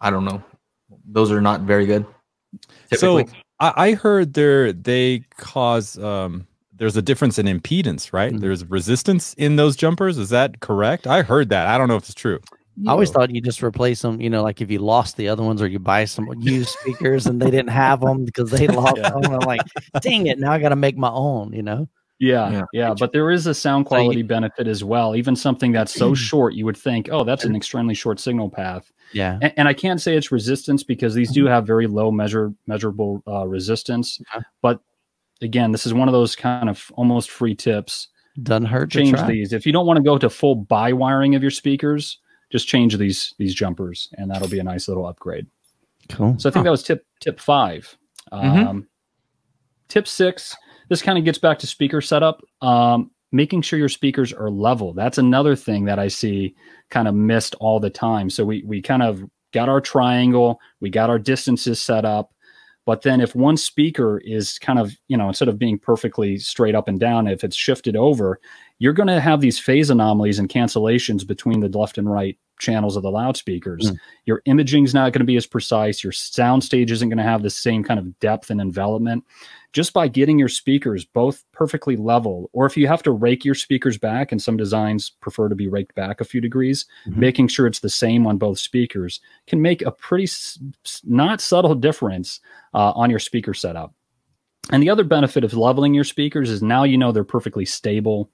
I 0.00 0.10
don't 0.10 0.24
know. 0.24 0.42
Those 1.06 1.30
are 1.30 1.40
not 1.40 1.62
very 1.62 1.86
good. 1.86 2.06
So. 2.94 3.24
I, 3.60 3.72
I 3.76 3.92
heard 3.92 4.34
there 4.34 4.72
they 4.72 5.20
cause 5.36 5.96
um 5.98 6.46
there's 6.76 6.96
a 6.96 7.02
difference 7.02 7.38
in 7.38 7.46
impedance, 7.46 8.12
right? 8.12 8.32
Mhm. 8.32 8.40
There's 8.40 8.64
resistance 8.64 9.32
in 9.34 9.56
those 9.56 9.76
jumpers. 9.76 10.18
Is 10.18 10.30
that 10.30 10.58
correct? 10.60 11.06
I 11.06 11.22
heard 11.22 11.50
that. 11.50 11.68
I 11.68 11.78
don't 11.78 11.86
know 11.88 11.96
if 11.96 12.02
it's 12.04 12.14
true. 12.14 12.40
I 12.86 12.90
always 12.90 13.10
thought 13.10 13.34
you 13.34 13.40
just 13.40 13.62
replace 13.62 14.02
them, 14.02 14.20
you 14.20 14.28
know, 14.30 14.42
like 14.42 14.60
if 14.60 14.70
you 14.70 14.78
lost 14.80 15.16
the 15.16 15.28
other 15.28 15.42
ones 15.42 15.62
or 15.62 15.68
you 15.68 15.78
buy 15.78 16.04
some 16.06 16.28
used 16.40 16.70
speakers 16.70 17.26
and 17.26 17.40
they 17.40 17.50
didn't 17.50 17.68
have 17.70 18.00
them 18.00 18.24
because 18.24 18.50
they 18.50 18.66
lost 18.68 18.96
Yeah. 18.96 19.10
them. 19.10 19.24
I'm 19.26 19.38
like, 19.40 19.60
dang 20.00 20.26
it, 20.26 20.38
now 20.38 20.50
I 20.52 20.58
got 20.58 20.70
to 20.70 20.76
make 20.76 20.96
my 20.96 21.10
own, 21.10 21.52
you 21.52 21.62
know? 21.62 21.88
Yeah, 22.18 22.50
Yeah. 22.50 22.62
yeah, 22.72 22.94
but 22.98 23.12
there 23.12 23.30
is 23.30 23.46
a 23.46 23.54
sound 23.54 23.86
So 23.86 23.96
you- 23.96 24.02
quality 24.02 24.22
benefit 24.22 24.66
as 24.66 24.82
well. 24.84 25.14
Even 25.16 25.36
something 25.36 25.72
that's 25.72 25.94
so 25.94 26.14
short, 26.30 26.54
you 26.54 26.64
would 26.64 26.76
think, 26.76 27.08
oh, 27.12 27.22
that's 27.24 27.44
an 27.44 27.54
extremely 27.56 27.94
short 27.94 28.18
signal 28.20 28.50
path. 28.50 28.90
Yeah. 29.12 29.38
And, 29.42 29.52
and 29.56 29.68
I 29.68 29.74
can't 29.74 30.00
say 30.00 30.16
it's 30.16 30.32
resistance 30.32 30.82
because 30.82 31.14
these 31.14 31.30
do 31.32 31.46
have 31.46 31.66
very 31.66 31.86
low 31.86 32.10
measure 32.10 32.52
measurable 32.66 33.22
uh, 33.28 33.46
resistance. 33.46 34.20
Okay. 34.34 34.44
But 34.62 34.80
again, 35.42 35.70
this 35.72 35.86
is 35.86 35.94
one 35.94 36.08
of 36.08 36.12
those 36.12 36.34
kind 36.34 36.68
of 36.68 36.90
almost 36.94 37.30
free 37.30 37.54
tips. 37.54 38.08
Doesn't 38.42 38.66
hurt 38.66 38.90
to 38.92 38.98
Change 38.98 39.16
try. 39.18 39.28
these 39.28 39.52
if 39.52 39.64
you 39.64 39.72
don't 39.72 39.86
want 39.86 39.98
to 39.98 40.02
go 40.02 40.18
to 40.18 40.28
full 40.28 40.56
bi 40.56 40.92
wiring 40.92 41.34
of 41.36 41.42
your 41.42 41.52
speakers. 41.52 42.18
Just 42.54 42.68
change 42.68 42.96
these 42.96 43.34
these 43.36 43.52
jumpers, 43.52 44.08
and 44.16 44.30
that'll 44.30 44.46
be 44.46 44.60
a 44.60 44.64
nice 44.64 44.86
little 44.86 45.06
upgrade. 45.06 45.48
Cool. 46.08 46.36
So 46.38 46.48
I 46.48 46.52
think 46.52 46.62
that 46.64 46.70
was 46.70 46.84
tip 46.84 47.04
tip 47.18 47.40
5 47.40 47.98
Mhm. 48.32 48.66
Um, 48.66 48.88
Tip 49.88 50.06
six. 50.06 50.56
This 50.88 51.02
kind 51.02 51.18
of 51.18 51.24
gets 51.24 51.38
back 51.38 51.58
to 51.58 51.66
speaker 51.66 52.00
setup. 52.00 52.42
Um, 52.62 53.10
making 53.32 53.62
sure 53.62 53.78
your 53.78 53.88
speakers 53.88 54.32
are 54.32 54.50
level. 54.50 54.92
That's 54.92 55.18
another 55.18 55.56
thing 55.56 55.86
that 55.86 55.98
I 55.98 56.06
see 56.06 56.54
kind 56.90 57.08
of 57.08 57.14
missed 57.16 57.56
all 57.56 57.80
the 57.80 57.90
time. 57.90 58.30
So 58.30 58.44
we 58.44 58.62
we 58.64 58.80
kind 58.80 59.02
of 59.02 59.24
got 59.52 59.68
our 59.68 59.80
triangle, 59.80 60.60
we 60.80 60.90
got 60.90 61.10
our 61.10 61.18
distances 61.18 61.80
set 61.80 62.04
up, 62.04 62.32
but 62.86 63.02
then 63.02 63.20
if 63.20 63.34
one 63.34 63.56
speaker 63.56 64.18
is 64.24 64.58
kind 64.60 64.78
of 64.78 64.96
you 65.08 65.16
know 65.16 65.26
instead 65.28 65.48
of 65.48 65.58
being 65.58 65.78
perfectly 65.78 66.38
straight 66.38 66.74
up 66.76 66.86
and 66.86 67.00
down, 67.00 67.26
if 67.26 67.42
it's 67.42 67.56
shifted 67.56 67.96
over, 67.96 68.38
you're 68.78 68.92
going 68.92 69.08
to 69.08 69.20
have 69.20 69.40
these 69.40 69.58
phase 69.58 69.90
anomalies 69.90 70.38
and 70.38 70.48
cancellations 70.48 71.26
between 71.26 71.60
the 71.60 71.68
left 71.78 71.98
and 71.98 72.10
right 72.10 72.38
channels 72.58 72.96
of 72.96 73.02
the 73.02 73.10
loudspeakers. 73.10 73.90
Mm. 73.90 73.96
Your 74.26 74.42
imaging's 74.46 74.94
not 74.94 75.12
going 75.12 75.20
to 75.20 75.24
be 75.26 75.36
as 75.36 75.46
precise. 75.46 76.02
Your 76.02 76.12
sound 76.12 76.62
stage 76.64 76.90
isn't 76.92 77.08
going 77.08 77.18
to 77.18 77.24
have 77.24 77.42
the 77.42 77.50
same 77.50 77.82
kind 77.84 77.98
of 77.98 78.18
depth 78.20 78.50
and 78.50 78.60
envelopment. 78.60 79.24
Just 79.72 79.92
by 79.92 80.06
getting 80.06 80.38
your 80.38 80.48
speakers 80.48 81.04
both 81.04 81.42
perfectly 81.52 81.96
level, 81.96 82.48
or 82.52 82.64
if 82.64 82.76
you 82.76 82.86
have 82.86 83.02
to 83.02 83.10
rake 83.10 83.44
your 83.44 83.56
speakers 83.56 83.98
back, 83.98 84.30
and 84.30 84.40
some 84.40 84.56
designs 84.56 85.10
prefer 85.20 85.48
to 85.48 85.54
be 85.56 85.66
raked 85.66 85.94
back 85.96 86.20
a 86.20 86.24
few 86.24 86.40
degrees, 86.40 86.86
Mhm. 87.08 87.16
making 87.16 87.48
sure 87.48 87.66
it's 87.66 87.80
the 87.80 87.90
same 87.90 88.26
on 88.26 88.38
both 88.38 88.58
speakers 88.60 89.20
can 89.48 89.60
make 89.60 89.82
a 89.82 89.90
pretty 89.90 90.24
s- 90.24 90.58
not 91.04 91.40
subtle 91.40 91.74
difference 91.74 92.40
uh, 92.72 92.92
on 92.94 93.10
your 93.10 93.18
speaker 93.18 93.52
setup. 93.54 93.92
And 94.70 94.82
the 94.82 94.88
other 94.90 95.04
benefit 95.04 95.44
of 95.44 95.52
leveling 95.54 95.92
your 95.92 96.04
speakers 96.04 96.48
is 96.48 96.62
now 96.62 96.84
you 96.84 96.96
know 96.96 97.12
they're 97.12 97.22
perfectly 97.24 97.64
stable 97.66 98.30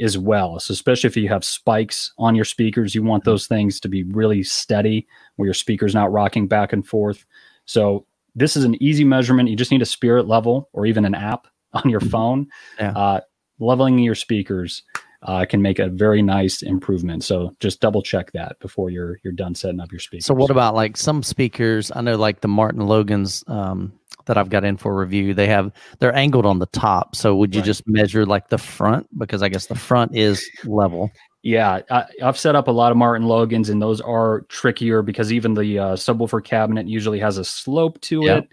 as 0.00 0.18
well. 0.18 0.58
So 0.60 0.72
especially 0.72 1.08
if 1.08 1.16
you 1.16 1.28
have 1.28 1.44
spikes 1.44 2.12
on 2.18 2.34
your 2.34 2.44
speakers, 2.44 2.94
you 2.94 3.02
want 3.02 3.24
those 3.24 3.46
things 3.46 3.80
to 3.80 3.88
be 3.88 4.02
really 4.04 4.42
steady 4.42 5.06
where 5.36 5.46
your 5.46 5.54
speaker's 5.54 5.94
not 5.94 6.12
rocking 6.12 6.46
back 6.48 6.72
and 6.72 6.86
forth. 6.86 7.24
So 7.64 8.06
this 8.34 8.56
is 8.56 8.64
an 8.64 8.80
easy 8.82 9.04
measurement. 9.04 9.48
You 9.48 9.56
just 9.56 9.70
need 9.70 9.82
a 9.82 9.86
spirit 9.86 10.26
level 10.26 10.68
or 10.72 10.86
even 10.86 11.04
an 11.04 11.14
app 11.14 11.46
on 11.72 11.88
your 11.90 12.00
phone. 12.00 12.48
Yeah. 12.78 12.92
Uh, 12.92 13.20
leveling 13.58 13.98
your 13.98 14.14
speakers 14.14 14.82
uh, 15.22 15.44
can 15.48 15.62
make 15.62 15.78
a 15.78 15.88
very 15.88 16.22
nice 16.22 16.62
improvement. 16.62 17.24
So 17.24 17.54
just 17.60 17.80
double 17.80 18.02
check 18.02 18.32
that 18.32 18.58
before 18.60 18.90
you're 18.90 19.18
you're 19.24 19.32
done 19.32 19.54
setting 19.54 19.80
up 19.80 19.90
your 19.92 19.98
speakers. 20.00 20.26
So 20.26 20.34
what 20.34 20.50
about 20.50 20.74
like 20.74 20.96
some 20.96 21.22
speakers? 21.22 21.90
I 21.94 22.00
know 22.00 22.16
like 22.16 22.40
the 22.40 22.48
Martin 22.48 22.80
Logans 22.86 23.42
um, 23.48 23.92
that 24.26 24.36
I've 24.36 24.50
got 24.50 24.64
in 24.64 24.76
for 24.76 24.96
review. 24.96 25.34
They 25.34 25.46
have 25.46 25.72
they're 25.98 26.14
angled 26.14 26.46
on 26.46 26.58
the 26.58 26.66
top. 26.66 27.16
So 27.16 27.34
would 27.36 27.54
you 27.54 27.60
Right. 27.60 27.66
just 27.66 27.86
measure 27.86 28.26
like 28.26 28.48
the 28.48 28.58
front 28.58 29.06
because 29.18 29.42
I 29.42 29.48
guess 29.48 29.66
the 29.66 29.74
front 29.74 30.16
is 30.16 30.48
level. 30.64 31.10
Yeah, 31.42 31.80
I, 31.90 32.04
I've 32.24 32.36
set 32.38 32.56
up 32.56 32.66
a 32.66 32.72
lot 32.72 32.90
of 32.90 32.98
Martin 32.98 33.28
Logans, 33.28 33.68
and 33.68 33.80
those 33.80 34.00
are 34.00 34.40
trickier 34.48 35.00
because 35.00 35.32
even 35.32 35.54
the 35.54 35.78
uh, 35.78 35.94
subwoofer 35.94 36.42
cabinet 36.42 36.88
usually 36.88 37.20
has 37.20 37.38
a 37.38 37.44
slope 37.44 38.00
to 38.00 38.24
Yep. 38.24 38.42
it. 38.44 38.48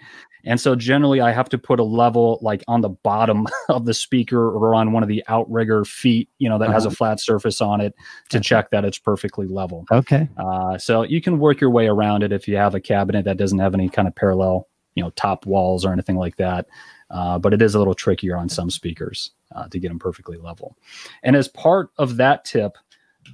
And 0.46 0.60
so 0.60 0.76
generally, 0.76 1.22
I 1.22 1.32
have 1.32 1.48
to 1.50 1.58
put 1.58 1.80
a 1.80 1.84
level 1.84 2.38
like 2.42 2.64
on 2.68 2.82
the 2.82 2.90
bottom 2.90 3.48
of 3.70 3.86
the 3.86 3.94
speaker 3.94 4.50
or 4.52 4.76
on 4.76 4.92
one 4.92 5.02
of 5.04 5.10
the 5.10 5.24
outrigger 5.28 5.86
feet, 5.86 6.30
you 6.40 6.50
know, 6.50 6.58
that 6.60 6.70
has 6.72 6.86
a 6.86 6.92
flat 6.92 7.20
surface 7.22 7.62
on 7.62 7.80
it 7.82 7.94
to 8.30 8.38
Okay. 8.38 8.44
check 8.44 8.70
that 8.72 8.84
it's 8.84 8.98
perfectly 8.98 9.48
level. 9.48 9.86
Okay. 9.92 10.28
Uh, 10.38 10.78
so 10.78 11.04
you 11.04 11.22
can 11.22 11.40
work 11.40 11.62
your 11.62 11.70
way 11.70 11.88
around 11.88 12.24
it 12.24 12.32
if 12.34 12.48
you 12.48 12.58
have 12.58 12.76
a 12.76 12.82
cabinet 12.82 13.24
that 13.26 13.38
doesn't 13.38 13.60
have 13.60 13.74
any 13.74 13.88
kind 13.88 14.08
of 14.08 14.16
parallel, 14.16 14.68
you 14.96 15.04
know, 15.04 15.12
top 15.12 15.46
walls 15.46 15.86
or 15.86 15.94
anything 15.94 16.18
like 16.18 16.36
that. 16.38 16.68
Uh, 17.10 17.38
but 17.40 17.54
it 17.54 17.62
is 17.62 17.76
a 17.76 17.80
little 17.80 17.94
trickier 17.94 18.36
on 18.36 18.50
some 18.50 18.70
speakers 18.70 19.32
uh, 19.56 19.68
to 19.70 19.80
get 19.80 19.90
them 19.90 20.00
perfectly 20.00 20.36
level. 20.38 20.76
And 21.22 21.36
as 21.36 21.48
part 21.48 21.92
of 21.98 22.18
that 22.18 22.44
tip, 22.44 22.78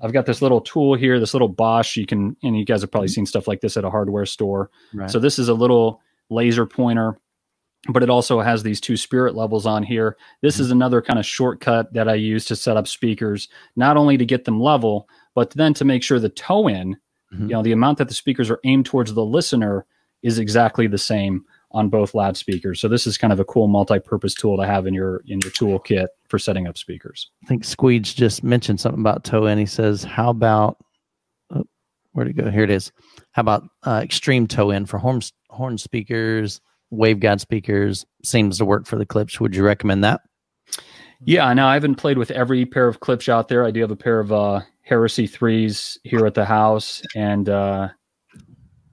I've 0.03 0.13
got 0.13 0.25
this 0.27 0.41
little 0.41 0.61
tool 0.61 0.93
here, 0.95 1.19
this 1.19 1.33
little 1.33 1.47
Bosch. 1.47 1.95
You 1.97 2.05
can, 2.05 2.35
and 2.43 2.55
you 2.55 2.65
guys 2.65 2.81
have 2.81 2.91
probably 2.91 3.07
seen 3.07 3.25
stuff 3.25 3.47
like 3.47 3.61
this 3.61 3.77
at 3.77 3.83
a 3.83 3.89
hardware 3.89 4.25
store. 4.27 4.69
Right. 4.93 5.09
So 5.09 5.17
this 5.17 5.39
is 5.39 5.47
a 5.49 5.53
little 5.55 6.01
laser 6.29 6.65
pointer, 6.65 7.17
but 7.89 8.03
it 8.03 8.09
also 8.09 8.41
has 8.41 8.63
these 8.63 8.81
two 8.81 8.97
spirit 8.97 9.35
levels 9.35 9.65
on 9.65 9.83
here. 9.83 10.17
This 10.41 10.59
is 10.59 10.71
another 10.71 11.01
kind 11.01 11.19
of 11.19 11.25
shortcut 11.25 11.93
that 11.93 12.09
I 12.09 12.15
use 12.15 12.45
to 12.45 12.55
set 12.55 12.77
up 12.77 12.87
speakers, 12.87 13.47
not 13.75 13.97
only 13.97 14.17
to 14.17 14.25
get 14.25 14.45
them 14.45 14.59
level, 14.59 15.07
but 15.35 15.51
then 15.51 15.73
to 15.75 15.85
make 15.85 16.03
sure 16.03 16.19
the 16.19 16.29
toe 16.29 16.67
in, 16.67 16.97
Mhm. 17.33 17.41
you 17.41 17.47
know, 17.47 17.61
the 17.63 17.71
amount 17.71 17.97
that 17.99 18.07
the 18.07 18.13
speakers 18.13 18.49
are 18.49 18.59
aimed 18.63 18.85
towards 18.85 19.13
the 19.13 19.25
listener 19.25 19.85
is 20.23 20.39
exactly 20.39 20.87
the 20.87 20.97
same 20.97 21.45
on 21.71 21.87
both 21.87 22.15
loudspeakers. 22.15 22.81
So 22.81 22.87
this 22.87 23.05
is 23.05 23.17
kind 23.17 23.31
of 23.31 23.39
a 23.39 23.45
cool 23.45 23.67
multi-purpose 23.67 24.33
tool 24.33 24.57
to 24.57 24.65
have 24.65 24.87
in 24.87 24.93
your 24.93 25.17
in 25.27 25.39
your 25.39 25.51
toolkit 25.51 26.07
for 26.27 26.39
setting 26.39 26.67
up 26.67 26.77
speakers. 26.77 27.29
I 27.43 27.47
think 27.47 27.63
Squeege 27.63 28.15
just 28.15 28.43
mentioned 28.43 28.79
something 28.79 28.99
about 28.99 29.23
toe 29.23 29.45
in. 29.45 29.57
He 29.59 29.67
says, 29.67 30.03
"How 30.03 30.31
about 30.31 30.77
where'd 32.19 32.29
it 32.29 32.33
go? 32.33 32.51
Here 32.51 32.63
it 32.63 32.69
is. 32.69 32.91
How 33.31 33.39
about 33.39 33.63
uh, 33.87 34.01
extreme 34.03 34.45
toe 34.45 34.71
in 34.71 34.85
for 34.85 34.97
horn 34.97 35.21
horn 35.49 35.77
speakers, 35.77 36.59
waveguide 36.91 37.39
speakers? 37.39 38.05
Seems 38.25 38.57
to 38.57 38.65
work 38.65 38.85
for 38.85 38.97
the 38.97 39.05
Klipsch. 39.05 39.39
Would 39.39 39.55
you 39.55 39.63
recommend 39.63 40.03
that? 40.03 40.19
Yeah, 41.23 41.53
now 41.53 41.69
I 41.69 41.75
haven't 41.75 41.95
played 41.95 42.17
with 42.17 42.29
every 42.31 42.65
pair 42.65 42.89
of 42.89 42.99
Klipsch 42.99 43.29
out 43.29 43.47
there. 43.47 43.65
I 43.65 43.71
do 43.71 43.79
have 43.79 43.91
a 43.91 43.95
pair 43.95 44.19
of 44.19 44.33
uh, 44.33 44.59
Heresy 44.81 45.27
threes 45.27 45.97
here 46.03 46.25
at 46.25 46.33
the 46.33 46.43
house, 46.43 47.01
and 47.15 47.47
uh, 47.47 47.87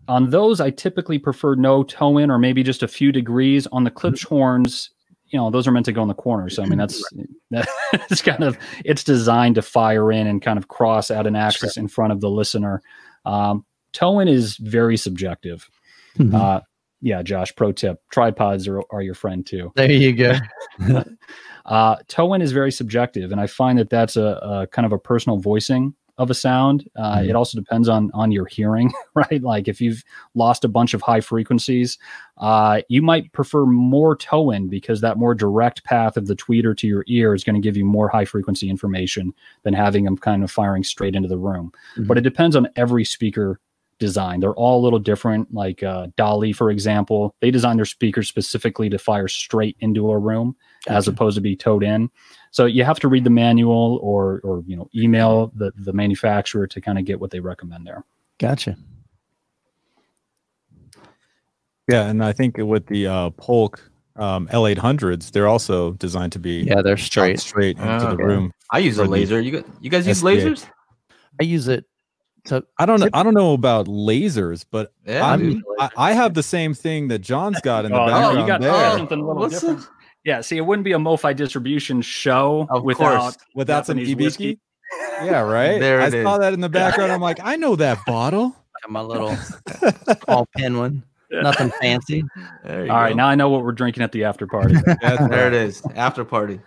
on 0.07 0.31
those, 0.31 0.61
I 0.61 0.71
typically 0.71 1.19
prefer 1.19 1.57
no 1.57 1.83
toe 1.83 2.19
in 2.19 2.31
or 2.31 2.39
maybe 2.39 2.63
just 2.63 2.85
a 2.85 2.89
few 2.89 3.11
degrees. 3.11 3.67
On 3.73 3.83
the 3.83 3.91
Klipsch 3.91 4.25
horns, 4.25 4.91
you 5.31 5.39
know, 5.39 5.51
those 5.51 5.67
are 5.67 5.73
meant 5.73 5.87
to 5.87 5.93
go 5.93 6.03
in 6.03 6.09
the 6.09 6.15
corner. 6.15 6.49
So 6.49 6.63
I 6.63 6.67
mean, 6.67 6.79
that's 6.79 7.03
that's 7.51 8.23
kind 8.23 8.45
of 8.45 8.57
it's 8.85 9.03
designed 9.03 9.57
to 9.57 9.63
fire 9.63 10.13
in 10.13 10.29
and 10.29 10.41
kind 10.41 10.59
of 10.59 10.69
cross 10.69 11.11
at 11.11 11.27
an 11.27 11.35
axis 11.35 11.77
in 11.77 11.89
front 11.89 12.13
of 12.13 12.21
the 12.21 12.31
listener. 12.31 12.83
Um, 13.27 13.67
toe 13.93 14.21
in 14.21 14.29
is 14.29 14.57
very 14.57 14.97
subjective. 14.97 15.69
Mhm. 16.19 16.35
Uh, 16.35 16.61
yeah, 17.03 17.23
Josh. 17.23 17.55
Pro 17.55 17.73
tip: 17.73 18.01
tripods 18.11 18.67
are, 18.67 18.83
are 18.91 19.03
your 19.03 19.15
friend 19.15 19.45
too. 19.45 19.73
there 19.77 19.91
you 19.91 20.13
go. 20.15 20.35
Uh, 21.67 21.97
toe 22.07 22.33
in 22.33 22.41
is 22.41 22.53
very 22.53 22.71
subjective, 22.71 23.33
and 23.33 23.41
I 23.41 23.49
find 23.49 23.77
that 23.81 23.91
that's 23.91 24.17
a, 24.17 24.39
a 24.41 24.67
kind 24.69 24.87
of 24.87 24.93
a 24.93 24.99
personal 24.99 25.39
voicing 25.39 25.95
of 26.19 26.31
a 26.31 26.35
sound. 26.35 26.89
Uh, 26.97 27.19
Mhm. 27.19 27.29
It 27.31 27.37
also 27.37 27.59
depends 27.59 27.89
on 27.89 28.11
on 28.15 28.33
your 28.33 28.47
hearing, 28.47 28.93
right? 29.15 29.43
Like 29.43 29.69
if 29.69 29.81
you've 29.81 30.03
lost 30.35 30.65
a 30.65 30.69
bunch 30.69 30.95
of 30.95 31.03
high 31.03 31.21
frequencies, 31.21 31.99
uh, 32.39 32.81
you 32.89 33.03
might 33.03 33.33
prefer 33.33 33.67
more 33.67 34.17
toe 34.17 34.51
in 34.51 34.69
because 34.69 35.01
that 35.03 35.19
more 35.19 35.35
direct 35.35 35.85
path 35.85 36.17
of 36.17 36.27
the 36.27 36.37
tweeter 36.37 36.77
to 36.79 36.87
your 36.87 37.05
ear 37.07 37.35
is 37.35 37.45
going 37.45 37.55
to 37.55 37.61
give 37.61 37.77
you 37.77 37.85
more 37.85 38.09
high 38.09 38.25
frequency 38.25 38.71
information 38.71 39.33
than 39.63 39.75
having 39.75 40.05
them 40.05 40.17
kind 40.17 40.43
of 40.43 40.51
firing 40.51 40.85
straight 40.85 41.15
into 41.15 41.29
the 41.29 41.39
room. 41.39 41.71
But 42.07 42.17
it 42.19 42.23
depends 42.23 42.57
on 42.57 42.69
every 42.77 43.05
speaker 43.05 43.61
design. 43.99 44.41
They're 44.41 44.55
all 44.55 44.81
a 44.81 44.85
little 44.85 44.99
different. 44.99 45.55
Like 45.55 45.83
uh, 45.83 46.09
Dali, 46.19 46.55
for 46.55 46.71
example, 46.71 47.35
they 47.41 47.51
design 47.51 47.77
their 47.77 47.87
speakers 47.87 48.29
specifically 48.29 48.91
to 48.91 48.99
fire 48.99 49.27
straight 49.29 49.77
into 49.81 50.11
a 50.11 50.19
room 50.19 50.55
as 50.87 51.09
opposed 51.09 51.35
to 51.37 51.41
be 51.41 51.57
towed 51.57 51.83
in. 51.83 52.11
So 52.51 52.67
you 52.67 52.85
have 52.85 53.01
to 53.01 53.09
read 53.09 53.25
the 53.25 53.31
manual 53.31 53.99
or 54.03 54.41
or 54.45 54.63
you 54.67 54.77
know 54.77 54.89
email 54.95 55.53
the 55.57 55.73
the 55.77 55.93
manufacturer 55.93 56.67
to 56.67 56.81
kind 56.81 56.99
of 56.99 57.05
get 57.05 57.21
what 57.21 57.31
they 57.31 57.41
recommend 57.41 57.87
there. 57.87 58.05
Gotcha. 58.39 58.77
Yeah, 61.89 62.07
and 62.09 62.25
I 62.25 62.33
think 62.33 62.57
with 62.59 62.87
the 62.87 63.07
uh, 63.07 63.31
Polk 63.31 63.91
um, 64.17 64.49
L800s, 64.49 65.31
they're 65.31 65.47
also 65.47 65.93
designed 65.93 66.33
to 66.33 66.39
be 66.39 66.65
Yeah, 66.65 66.83
they're 66.83 66.97
straight. 66.97 67.39
straight 67.39 67.79
into 67.79 68.07
Oh, 68.07 68.11
the 68.11 68.15
okay. 68.15 68.25
room. 68.25 68.53
I 68.73 68.79
use 68.79 68.99
a 68.99 69.05
laser. 69.05 69.41
You 69.41 69.65
you 69.81 69.91
guys 69.91 70.07
use 70.07 70.23
SDA. 70.23 70.43
lasers? 70.43 70.69
I 71.41 71.45
use 71.45 71.69
it. 71.69 71.85
So 72.47 72.63
I 72.79 72.87
don't 72.87 73.01
know. 73.01 73.09
I 73.13 73.23
don't 73.23 73.35
know 73.35 73.53
about 73.55 73.87
lasers, 73.87 74.65
but 74.71 74.93
Yeah, 75.05 75.27
I'm. 75.27 75.63
I, 75.79 75.91
I 75.97 76.13
have 76.13 76.35
the 76.35 76.43
same 76.43 76.75
thing 76.75 77.09
that 77.09 77.19
John's 77.19 77.61
got 77.61 77.85
in 77.85 77.93
the 77.93 77.99
Oh, 77.99 78.07
background 78.07 78.41
you 78.41 78.47
got 78.47 78.61
there. 78.61 78.97
something 78.97 79.19
a 79.21 79.27
little 79.27 79.43
What's 79.43 79.61
different. 79.61 79.87
Up? 80.27 80.37
Yeah, 80.37 80.41
see, 80.41 80.57
it 80.57 80.63
wouldn't 80.63 80.85
be 80.85 80.93
a 80.93 80.99
MoFi 80.99 81.35
distribution 81.37 82.03
show 82.03 82.67
Of 82.71 82.83
without 82.85 83.21
course. 83.21 83.37
Without 83.55 83.87
some 83.87 83.97
Japanese 83.99 84.17
EBK? 84.17 84.21
whiskey. 84.25 84.61
Yeah, 85.23 85.41
right. 85.41 85.81
There 85.81 86.01
it 86.01 86.09
is. 86.09 86.15
I 86.15 86.19
it 86.19 86.23
saw 86.25 86.35
is. 86.35 86.41
that 86.41 86.53
in 86.55 86.61
the 86.61 86.69
background. 86.69 87.13
I'm 87.13 87.21
like, 87.21 87.39
I 87.43 87.57
know 87.57 87.77
that 87.77 87.99
bottle. 88.07 88.55
my 88.89 89.01
little 89.01 89.37
all 90.29 90.47
pin 90.57 90.79
one. 90.79 91.03
Nothing 91.31 91.73
fancy. 91.81 92.23
There 92.65 92.87
you 92.87 92.91
All 92.93 92.99
right, 92.99 93.09
go. 93.11 93.17
now 93.17 93.27
I 93.27 93.35
know 93.35 93.49
what 93.51 93.65
we're 93.65 93.73
drinking 93.73 94.03
at 94.05 94.13
the 94.13 94.23
after 94.25 94.47
party. 94.47 94.77
That's 95.03 95.29
there 95.29 95.49
it 95.49 95.55
is. 95.55 95.83
After 95.97 96.25
party. 96.25 96.61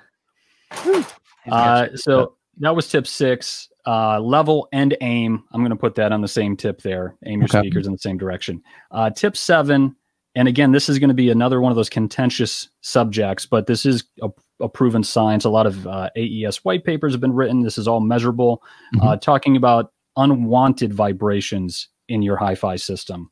uh, 1.50 1.88
so 1.96 2.36
that 2.60 2.76
was 2.76 2.90
tip 2.90 3.08
six. 3.08 3.70
Uh, 3.88 4.20
level 4.20 4.68
and 4.74 4.96
aim. 5.02 5.44
I'm 5.52 5.62
going 5.62 5.72
to 5.72 5.76
put 5.78 5.96
that 5.96 6.12
on 6.12 6.22
the 6.22 6.28
same 6.28 6.56
tip 6.58 6.82
there. 6.82 7.16
Aim 7.26 7.40
your 7.40 7.46
Okay. 7.46 7.60
speakers 7.60 7.88
in 7.88 7.94
the 7.94 7.98
same 7.98 8.18
direction. 8.18 8.62
Uh, 8.92 9.10
tip 9.10 9.36
seven. 9.38 9.96
And 10.36 10.48
again, 10.48 10.72
this 10.72 10.90
is 10.90 11.00
going 11.00 11.10
to 11.10 11.16
be 11.16 11.30
another 11.30 11.60
one 11.60 11.72
of 11.72 11.76
those 11.76 11.90
contentious 11.90 12.70
subjects, 12.82 13.46
but 13.46 13.68
this 13.68 13.86
is 13.86 14.04
a, 14.22 14.30
a 14.60 14.70
proven 14.70 15.04
science. 15.04 15.44
A 15.44 15.50
lot 15.50 15.66
of 15.66 15.88
uh, 15.88 16.10
AES 16.16 16.64
white 16.64 16.84
papers 16.84 17.14
have 17.14 17.22
been 17.22 17.34
written. 17.34 17.62
This 17.62 17.78
is 17.78 17.88
all 17.88 18.00
measurable, 18.00 18.64
uh, 19.02 19.16
talking 19.18 19.58
about 19.58 19.92
unwanted 20.18 20.94
vibrations 20.94 21.88
in 22.10 22.22
your 22.22 22.38
hi-fi 22.38 22.76
system. 22.76 23.32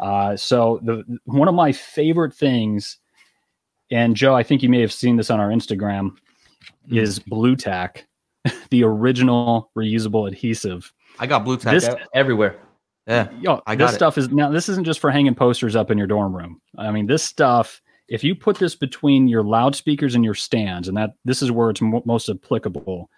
Uh, 0.00 0.36
so 0.36 0.80
the 0.84 1.02
one 1.24 1.48
of 1.48 1.54
my 1.54 1.72
favorite 1.72 2.34
things, 2.34 2.98
and 3.90 4.16
Joe, 4.16 4.34
I 4.34 4.42
think 4.42 4.62
you 4.62 4.68
may 4.68 4.80
have 4.80 4.92
seen 4.92 5.16
this 5.16 5.30
on 5.30 5.40
our 5.40 5.48
Instagram, 5.48 6.12
is 6.90 7.18
Blu 7.18 7.56
Tack, 7.56 8.06
the 8.70 8.84
original 8.84 9.70
reusable 9.76 10.28
adhesive. 10.28 10.92
I 11.18 11.26
got 11.26 11.44
Blu 11.44 11.56
Tack 11.56 11.74
This- 11.74 11.90
everywhere. 12.14 12.56
Yeah. 13.08 13.28
Yo, 13.40 13.62
I 13.66 13.74
got 13.74 13.86
this 13.86 13.92
it. 13.94 13.96
stuff 13.96 14.18
is 14.18 14.28
now. 14.30 14.50
This 14.50 14.68
isn't 14.68 14.84
just 14.84 15.00
for 15.00 15.10
hanging 15.10 15.34
posters 15.34 15.74
up 15.74 15.90
in 15.90 15.96
your 15.98 16.06
dorm 16.06 16.36
room. 16.36 16.60
I 16.76 16.90
mean, 16.90 17.06
this 17.06 17.22
stuff. 17.22 17.80
If 18.08 18.22
you 18.24 18.34
put 18.34 18.56
this 18.58 18.74
between 18.74 19.28
your 19.28 19.42
loudspeakers 19.42 20.14
and 20.14 20.24
your 20.24 20.34
stands, 20.34 20.88
and 20.88 20.96
that 20.96 21.10
this 21.24 21.42
is 21.42 21.50
where 21.50 21.68
it's 21.70 21.80
mo- 21.82 22.02
most 22.06 22.28
applicable, 22.28 23.10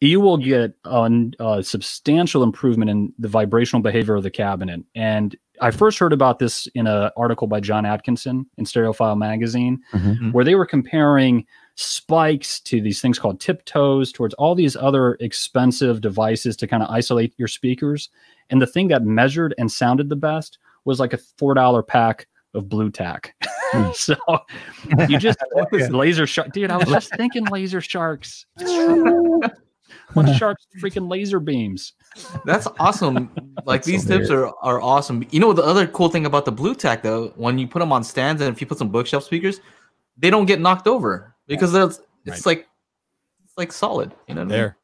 you 0.00 0.20
will 0.20 0.36
get 0.36 0.74
a, 0.84 1.30
a 1.38 1.62
substantial 1.62 2.42
improvement 2.42 2.90
in 2.90 3.12
the 3.18 3.28
vibrational 3.28 3.82
behavior 3.82 4.16
of 4.16 4.24
the 4.24 4.30
cabinet. 4.32 4.80
And 4.96 5.36
I 5.60 5.70
first 5.70 5.98
heard 6.00 6.12
about 6.12 6.40
this 6.40 6.66
in 6.74 6.88
an 6.88 7.10
article 7.16 7.46
by 7.46 7.60
John 7.60 7.86
Atkinson 7.86 8.46
in 8.58 8.64
Stereophile 8.64 9.16
magazine, 9.16 9.80
Mhm. 9.92 10.32
where 10.32 10.44
they 10.44 10.56
were 10.56 10.66
comparing 10.66 11.46
spikes 11.74 12.60
to 12.60 12.80
these 12.80 13.00
things 13.00 13.18
called 13.18 13.40
tiptoes 13.40 14.12
towards 14.12 14.34
all 14.34 14.54
these 14.54 14.76
other 14.76 15.14
expensive 15.20 16.00
devices 16.00 16.56
to 16.56 16.66
kind 16.66 16.82
of 16.82 16.90
isolate 16.90 17.34
your 17.38 17.48
speakers. 17.48 18.10
And 18.50 18.60
the 18.60 18.66
thing 18.66 18.88
that 18.88 19.04
measured 19.04 19.54
and 19.58 19.70
sounded 19.70 20.08
the 20.08 20.16
best 20.16 20.58
was 20.84 21.00
like 21.00 21.12
a 21.12 21.18
four 21.38 21.54
dollar 21.54 21.82
pack 21.82 22.26
of 22.54 22.68
Blu 22.68 22.90
Tack. 22.90 23.34
so 23.94 24.14
you 25.08 25.18
just 25.18 25.38
laser 25.90 26.26
shark, 26.26 26.52
dude. 26.52 26.70
I 26.70 26.76
was 26.76 26.88
just 26.88 27.14
thinking 27.16 27.44
laser 27.46 27.80
sharks. 27.80 28.46
It's. 28.58 29.54
What 30.14 30.34
sharks 30.36 30.66
freaking 30.78 31.10
laser 31.10 31.40
beams? 31.40 31.94
That's 32.44 32.66
awesome. 32.78 33.30
Like 33.64 33.82
That's 33.82 33.86
so 33.86 33.92
these 33.92 34.04
tips 34.06 34.30
are, 34.30 34.52
are 34.62 34.80
awesome. 34.82 35.24
You 35.30 35.40
know 35.40 35.54
the 35.54 35.62
other 35.62 35.86
cool 35.86 36.10
thing 36.10 36.26
about 36.26 36.44
the 36.44 36.52
Blu 36.52 36.74
Tack 36.74 37.02
though, 37.02 37.32
when 37.36 37.58
you 37.58 37.66
put 37.66 37.78
them 37.78 37.92
on 37.92 38.04
stands 38.04 38.42
and 38.42 38.54
if 38.54 38.60
you 38.60 38.66
put 38.66 38.78
some 38.78 38.90
bookshelf 38.90 39.24
speakers, 39.24 39.60
they 40.18 40.28
don't 40.28 40.44
get 40.44 40.60
knocked 40.60 40.86
over 40.86 41.31
because 41.56 41.72
that's 41.72 42.00
it's 42.24 42.46
like 42.46 42.66
it's 43.44 43.58
like 43.58 43.72
solid. 43.72 44.14
You 44.28 44.34
know 44.34 44.42
what 44.42 44.46
I 44.46 44.48
mean? 44.48 44.58
there. 44.58 44.76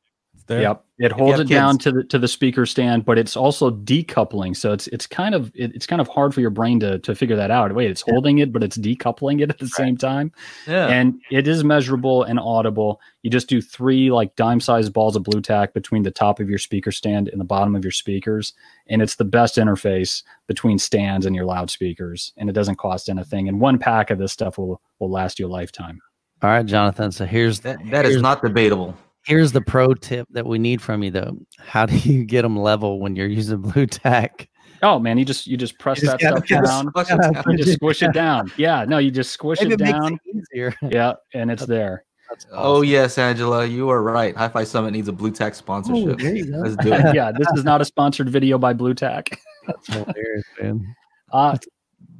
There. 0.48 0.62
Yep, 0.62 0.84
it 0.98 1.12
holds 1.12 1.32
have 1.32 1.40
it 1.42 1.52
down 1.52 1.76
to 1.78 1.92
the 1.92 2.04
to 2.04 2.18
the 2.18 2.26
speaker 2.26 2.64
stand, 2.64 3.04
but 3.04 3.18
it's 3.18 3.36
also 3.36 3.70
decoupling. 3.70 4.56
So 4.56 4.72
it's 4.72 4.86
it's 4.86 5.06
kind 5.06 5.34
of 5.34 5.52
it, 5.54 5.74
it's 5.74 5.86
kind 5.86 6.00
of 6.00 6.08
hard 6.08 6.32
for 6.32 6.40
your 6.40 6.48
brain 6.48 6.80
to 6.80 6.98
to 7.00 7.14
figure 7.14 7.36
that 7.36 7.50
out. 7.50 7.70
Wait, 7.74 7.90
it's 7.90 8.00
holding 8.00 8.38
it, 8.38 8.50
but 8.50 8.62
it's 8.62 8.78
decoupling 8.78 9.42
it 9.42 9.50
at 9.50 9.58
the 9.58 9.68
same 9.68 9.98
time. 9.98 10.32
Yeah. 10.66 10.86
and 10.86 11.20
it 11.30 11.46
is 11.46 11.64
measurable 11.64 12.22
and 12.22 12.40
audible. 12.40 12.98
You 13.22 13.30
just 13.30 13.50
do 13.50 13.60
three 13.60 14.10
like 14.10 14.36
dime 14.36 14.58
sized 14.58 14.94
balls 14.94 15.16
of 15.16 15.22
Blu 15.22 15.42
Tack 15.42 15.74
between 15.74 16.02
the 16.02 16.10
top 16.10 16.40
of 16.40 16.48
your 16.48 16.58
speaker 16.58 16.92
stand 16.92 17.28
and 17.28 17.38
the 17.38 17.44
bottom 17.44 17.76
of 17.76 17.84
your 17.84 17.92
speakers, 17.92 18.54
and 18.86 19.02
it's 19.02 19.16
the 19.16 19.26
best 19.26 19.56
interface 19.56 20.22
between 20.46 20.78
stands 20.78 21.26
and 21.26 21.36
your 21.36 21.44
loudspeakers, 21.44 22.32
and 22.38 22.48
it 22.48 22.54
doesn't 22.54 22.76
cost 22.76 23.10
anything. 23.10 23.48
And 23.48 23.60
one 23.60 23.78
pack 23.78 24.10
of 24.10 24.16
this 24.16 24.32
stuff 24.32 24.56
will 24.56 24.80
will 24.98 25.10
last 25.10 25.38
you 25.38 25.46
a 25.46 25.48
lifetime. 25.48 26.00
All 26.42 26.50
right, 26.50 26.64
Jonathan. 26.66 27.10
So 27.12 27.24
here's 27.26 27.60
that, 27.60 27.78
that 27.90 28.04
is 28.04 28.10
here's- 28.12 28.22
not 28.22 28.42
debatable. 28.42 28.94
here's 29.26 29.52
the 29.52 29.60
pro 29.60 29.92
tip 29.94 30.26
that 30.30 30.46
we 30.46 30.58
need 30.58 30.80
from 30.80 31.02
you 31.02 31.10
though. 31.10 31.36
How 31.58 31.86
do 31.86 31.96
you 31.96 32.24
get 32.24 32.42
them 32.42 32.56
level 32.56 33.00
when 33.00 33.16
you're 33.16 33.26
using 33.26 33.60
Blu 33.60 33.86
Tack? 33.86 34.48
Oh 34.82 34.98
man, 35.00 35.18
you 35.18 35.24
just 35.24 35.46
you 35.48 35.56
just 35.56 35.76
press 35.80 36.00
You 36.00 36.08
just 36.08 36.20
that 36.20 36.46
stuff 36.46 36.64
down. 36.64 36.88
Squash 36.90 37.08
down. 37.08 37.42
You 37.48 37.56
just 37.58 37.72
squish 37.80 38.02
it 38.02 38.12
down. 38.12 38.52
Yeah, 38.56 38.84
no, 38.84 38.98
you 38.98 39.10
just 39.10 39.32
squish 39.32 39.60
Maybe 39.60 39.74
it 39.74 39.80
it 39.80 39.84
makes 39.84 39.98
down. 39.98 40.18
it 40.24 40.36
easier. 40.52 40.74
Yeah, 40.90 41.14
and 41.34 41.50
it's 41.50 41.66
there. 41.66 42.04
That's 42.30 42.46
Oh 42.52 42.82
yes, 42.82 43.18
Angela, 43.18 43.64
you 43.66 43.88
are 43.90 44.02
right. 44.02 44.36
Hi 44.36 44.48
Fi 44.48 44.62
Summit 44.62 44.92
needs 44.92 45.08
a 45.08 45.12
Blu 45.12 45.32
Tack 45.32 45.54
Oh, 45.54 45.56
sponsorship. 45.56 46.18
there. 46.18 46.60
Let's 46.62 46.76
do 46.76 46.92
it. 46.92 47.12
yeah, 47.14 47.32
this 47.36 47.48
is 47.56 47.64
not 47.64 47.80
a 47.80 47.84
sponsored 47.84 48.28
video 48.30 48.56
by 48.58 48.72
Blu 48.72 48.94
Tack. 48.94 49.40
That's 49.66 49.86
hilarious, 49.88 50.44
man. 50.62 50.94
Uh, 51.32 51.56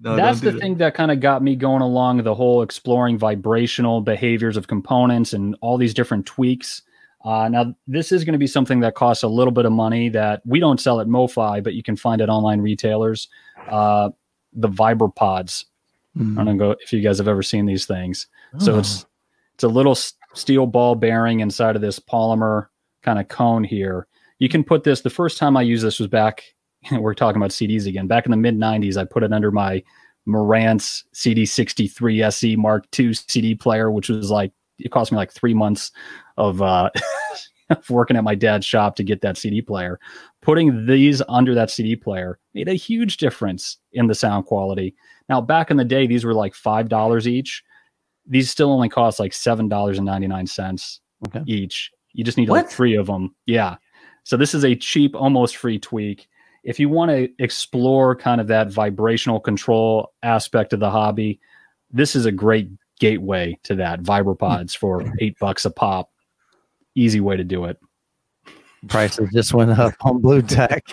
No, 0.01 0.17
that's 0.17 0.41
the 0.41 0.53
that. 0.53 0.61
thing 0.61 0.77
that 0.79 0.95
kind 0.95 1.11
of 1.11 1.21
got 1.21 1.43
me 1.43 1.57
going 1.57 1.83
along 1.83 2.23
the 2.23 2.35
whole 2.35 2.63
exploring 2.63 3.19
vibrational 3.19 4.01
behaviors 4.01 4.57
of 4.57 4.69
components 4.69 5.33
and 5.33 5.57
all 5.61 5.77
these 5.77 5.93
different 5.95 6.25
tweaks. 6.27 6.83
Uh, 7.25 7.49
now, 7.49 7.75
this 7.89 8.13
is 8.13 8.25
going 8.25 8.33
to 8.33 8.39
be 8.39 8.47
something 8.47 8.79
that 8.81 8.95
costs 8.95 9.25
a 9.25 9.29
little 9.29 9.51
bit 9.53 9.65
of 9.65 9.73
money 9.73 10.09
that 10.09 10.41
we 10.47 10.61
don't 10.61 10.81
sell 10.81 11.01
at 11.01 11.09
MoFi, 11.09 11.63
but 11.65 11.75
you 11.75 11.83
can 11.83 11.97
find 11.97 12.21
at 12.21 12.29
online 12.29 12.61
retailers. 12.61 13.29
Uh, 13.69 14.11
the 14.53 14.69
VibraPods. 14.69 15.65
Mm. 16.17 16.39
I 16.39 16.45
don't 16.45 16.57
know 16.57 16.75
if 16.81 16.93
you 16.93 17.01
guys 17.01 17.19
have 17.19 17.29
ever 17.29 17.43
seen 17.43 17.67
these 17.67 17.87
things. 17.87 18.29
So 18.59 18.75
Oh. 18.75 18.79
it's 18.79 19.05
it's 19.55 19.65
a 19.65 19.69
little 19.69 19.97
steel 20.35 20.67
ball 20.67 20.95
bearing 20.95 21.41
inside 21.41 21.75
of 21.77 21.83
this 21.83 21.99
polymer 21.99 22.69
kind 23.03 23.19
of 23.19 23.27
cone 23.29 23.65
here. 23.65 24.07
You 24.39 24.49
can 24.49 24.63
put 24.63 24.85
this. 24.85 25.01
The 25.01 25.11
first 25.11 25.37
time 25.39 25.57
I 25.57 25.63
used 25.63 25.85
this 25.85 25.99
was 25.99 26.09
back. 26.09 26.45
We're 27.01 27.15
talking 27.15 27.41
about 27.41 27.51
CDs 27.51 27.87
again. 27.87 28.07
Back 28.07 28.27
in 28.27 28.31
the 28.31 28.37
mid 28.37 28.57
'90s, 28.57 28.97
I 28.97 29.05
put 29.05 29.23
it 29.23 29.33
under 29.33 29.51
my 29.51 29.83
Marantz 30.27 31.05
CD63 31.15 32.23
SE 32.27 32.57
Mark 32.57 32.87
II 32.99 33.15
CD 33.15 33.55
player, 33.55 33.91
which 33.91 34.09
was 34.09 34.31
like 34.31 34.53
it 34.79 34.91
cost 34.91 35.11
me 35.11 35.17
like 35.17 35.33
three 35.33 35.55
months 35.55 35.91
of 36.37 36.63
uh, 36.63 36.91
of 37.71 37.91
working 37.91 38.17
at 38.17 38.25
my 38.25 38.35
dad's 38.35 38.67
shop 38.67 38.97
to 38.97 39.05
get 39.05 39.21
that 39.23 39.37
CD 39.37 39.61
player. 39.63 39.99
Putting 40.43 40.87
these 40.87 41.21
under 41.29 41.55
that 41.55 41.71
CD 41.71 41.97
player 41.97 42.39
made 42.55 42.69
a 42.69 42.75
huge 42.75 43.17
difference 43.17 43.79
in 43.93 44.07
the 44.07 44.15
sound 44.15 44.47
quality. 44.47 44.95
Now, 45.29 45.41
back 45.41 45.71
in 45.71 45.77
the 45.77 45.85
day, 45.85 46.07
these 46.07 46.25
were 46.25 46.35
like 46.35 46.55
five 46.55 46.89
dollars 46.89 47.27
each. 47.27 47.63
These 48.27 48.51
still 48.51 48.71
only 48.71 48.89
cost 48.89 49.19
like 49.19 49.33
seven 49.33 49.69
dollars 49.69 49.99
and 49.99 50.07
ninety 50.07 50.27
nine 50.27 50.47
cents 50.47 51.01
Okay. 51.27 51.43
each. 51.47 51.91
You 52.13 52.25
just 52.25 52.39
need 52.39 52.49
like 52.49 52.69
three 52.69 52.97
of 52.97 53.07
them. 53.07 53.35
Yeah. 53.47 53.77
So 54.25 54.37
this 54.37 54.55
is 54.55 54.65
a 54.65 54.75
cheap, 54.75 55.17
almost 55.17 55.57
free 55.57 55.79
tweak. 55.79 56.29
If 56.69 56.79
you 56.79 56.91
want 56.91 57.11
to 57.11 57.31
explore 57.39 58.15
kind 58.15 58.43
of 58.43 58.47
that 58.49 58.71
vibrational 58.71 59.41
control 59.41 60.13
aspect 60.23 60.75
of 60.75 60.81
the 60.81 60.91
hobby, 60.91 61.41
this 61.91 62.15
is 62.15 62.27
a 62.27 62.31
great 62.31 62.69
gateway 63.01 63.59
to 63.63 63.75
that. 63.77 64.03
VibraPods 64.03 64.77
hmm. 64.77 64.79
for 64.79 65.15
eight 65.19 65.39
bucks 65.39 65.65
a 65.65 65.71
pop. 65.71 66.11
Easy 66.95 67.21
way 67.21 67.39
to 67.39 67.45
do 67.45 67.65
it. 67.65 67.79
Prices 68.87 69.31
just 69.33 69.55
went 69.55 69.71
up 69.71 69.95
on 70.03 70.21
blue 70.21 70.43
Tech. 70.43 70.85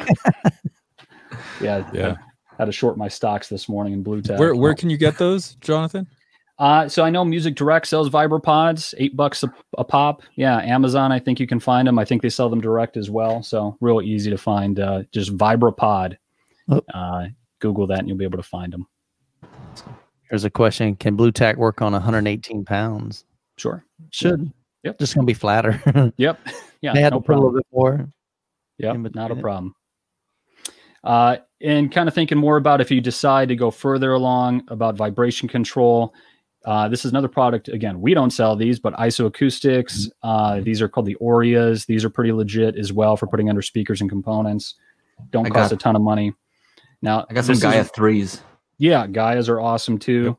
Yeah. 1.60 1.84
Yeah. 1.94 2.16
I 2.52 2.62
had 2.62 2.66
to 2.66 2.72
short 2.72 2.98
my 2.98 3.10
stocks 3.10 3.50
this 3.50 3.68
morning 3.68 3.92
in 3.92 4.02
Blue 4.02 4.22
Tech. 4.22 4.40
Where 4.40 4.56
where 4.56 4.74
can 4.74 4.90
you 4.90 4.96
get 4.96 5.18
those, 5.18 5.56
Jonathan? 5.56 6.08
Uh, 6.58 6.88
so 6.88 7.04
I 7.04 7.10
know 7.10 7.26
Music 7.26 7.56
Direct 7.56 7.86
sells 7.86 8.10
VibraPods, 8.10 8.94
eight 8.98 9.15
bucks 9.15 9.44
a, 9.44 9.54
a 9.78 9.84
pop. 9.84 10.22
Yeah, 10.36 10.58
Amazon, 10.62 11.12
I 11.12 11.20
think 11.20 11.39
you 11.39 11.48
can 11.48 11.60
find 11.60 11.88
them. 11.88 12.00
I 12.00 12.06
think 12.06 12.22
they 12.22 12.30
sell 12.30 12.50
them 12.50 12.62
direct 12.62 12.96
as 12.96 13.10
well. 13.10 13.44
So 13.44 13.78
real 13.82 14.02
easy 14.02 14.30
to 14.30 14.38
find. 14.38 14.80
Uh, 14.80 15.04
just 15.12 15.36
VibraPod. 15.36 16.18
Oh. 16.70 16.82
Uh, 16.94 17.28
Google 17.60 17.88
that 17.88 18.00
and 18.00 18.08
you'll 18.08 18.18
be 18.18 18.26
able 18.26 18.38
to 18.38 18.44
find 18.44 18.72
them. 18.72 18.88
Here's 20.30 20.44
a 20.46 20.50
question: 20.50 20.96
Can 20.96 21.15
blue 21.15 21.32
tack 21.32 21.58
work 21.58 21.82
on 21.82 21.91
118 21.94 22.63
pounds? 22.65 23.26
Sure. 23.58 23.84
Should. 24.12 24.52
Yep. 24.84 25.00
Just 25.00 25.15
gonna 25.15 25.26
be 25.26 25.34
flatter. 25.34 25.82
Yep. 26.18 26.39
Yeah. 26.82 26.94
they 26.94 27.02
had 27.02 27.13
no 27.13 27.20
to 27.20 27.26
put 27.26 27.34
a 27.34 27.36
problem. 27.36 27.54
little 27.54 27.58
bit 27.60 27.68
more. 27.72 28.10
Yep, 28.78 28.96
in 28.96 29.12
not 29.15 29.32
a 29.32 29.36
problem. 29.36 29.74
Uh, 31.04 31.38
and 31.62 31.91
kind 31.91 32.08
of 32.08 32.13
thinking 32.13 32.38
more 32.38 32.58
about 32.58 32.82
if 32.82 32.91
you 32.91 33.02
decide 33.02 33.48
to 33.50 33.56
go 33.56 33.72
further 33.72 34.13
along 34.13 34.63
about 34.68 34.96
vibration 34.96 35.48
control. 35.48 36.13
Uh, 36.65 36.88
this 36.88 37.06
is 37.06 37.12
another 37.12 37.28
product. 37.28 37.67
Again, 37.69 38.01
we 38.01 38.13
don't 38.13 38.32
sell 38.32 38.56
these, 38.56 38.80
but 38.80 38.93
ISO 38.95 39.28
Acoustics. 39.28 40.08
Mm-hmm. 40.08 40.28
Uh, 40.28 40.60
these 40.62 40.82
are 40.82 40.88
called 40.89 41.06
the 41.06 41.15
Oreas. 41.21 41.86
These 41.86 42.04
are 42.04 42.10
pretty 42.10 42.32
legit 42.32 42.75
as 42.75 42.91
well 42.91 43.15
for 43.15 43.28
putting 43.28 43.49
under 43.49 43.62
speakers 43.62 44.01
and 44.01 44.10
components. 44.10 44.75
Don't 45.32 45.45
I 45.45 45.49
cost 45.49 45.69
got- 45.69 45.75
a 45.75 45.78
ton 45.78 45.95
of 45.95 46.01
money. 46.01 46.34
Now, 47.01 47.25
I 47.30 47.34
got 47.34 47.45
some 47.45 47.54
this 47.54 47.60
is- 47.60 47.63
Gaia 47.63 47.84
threes. 47.84 48.41
yeah, 48.80 49.06
Gaias 49.08 49.47
are 49.47 49.62
awesome 49.62 49.97
too. 49.99 50.38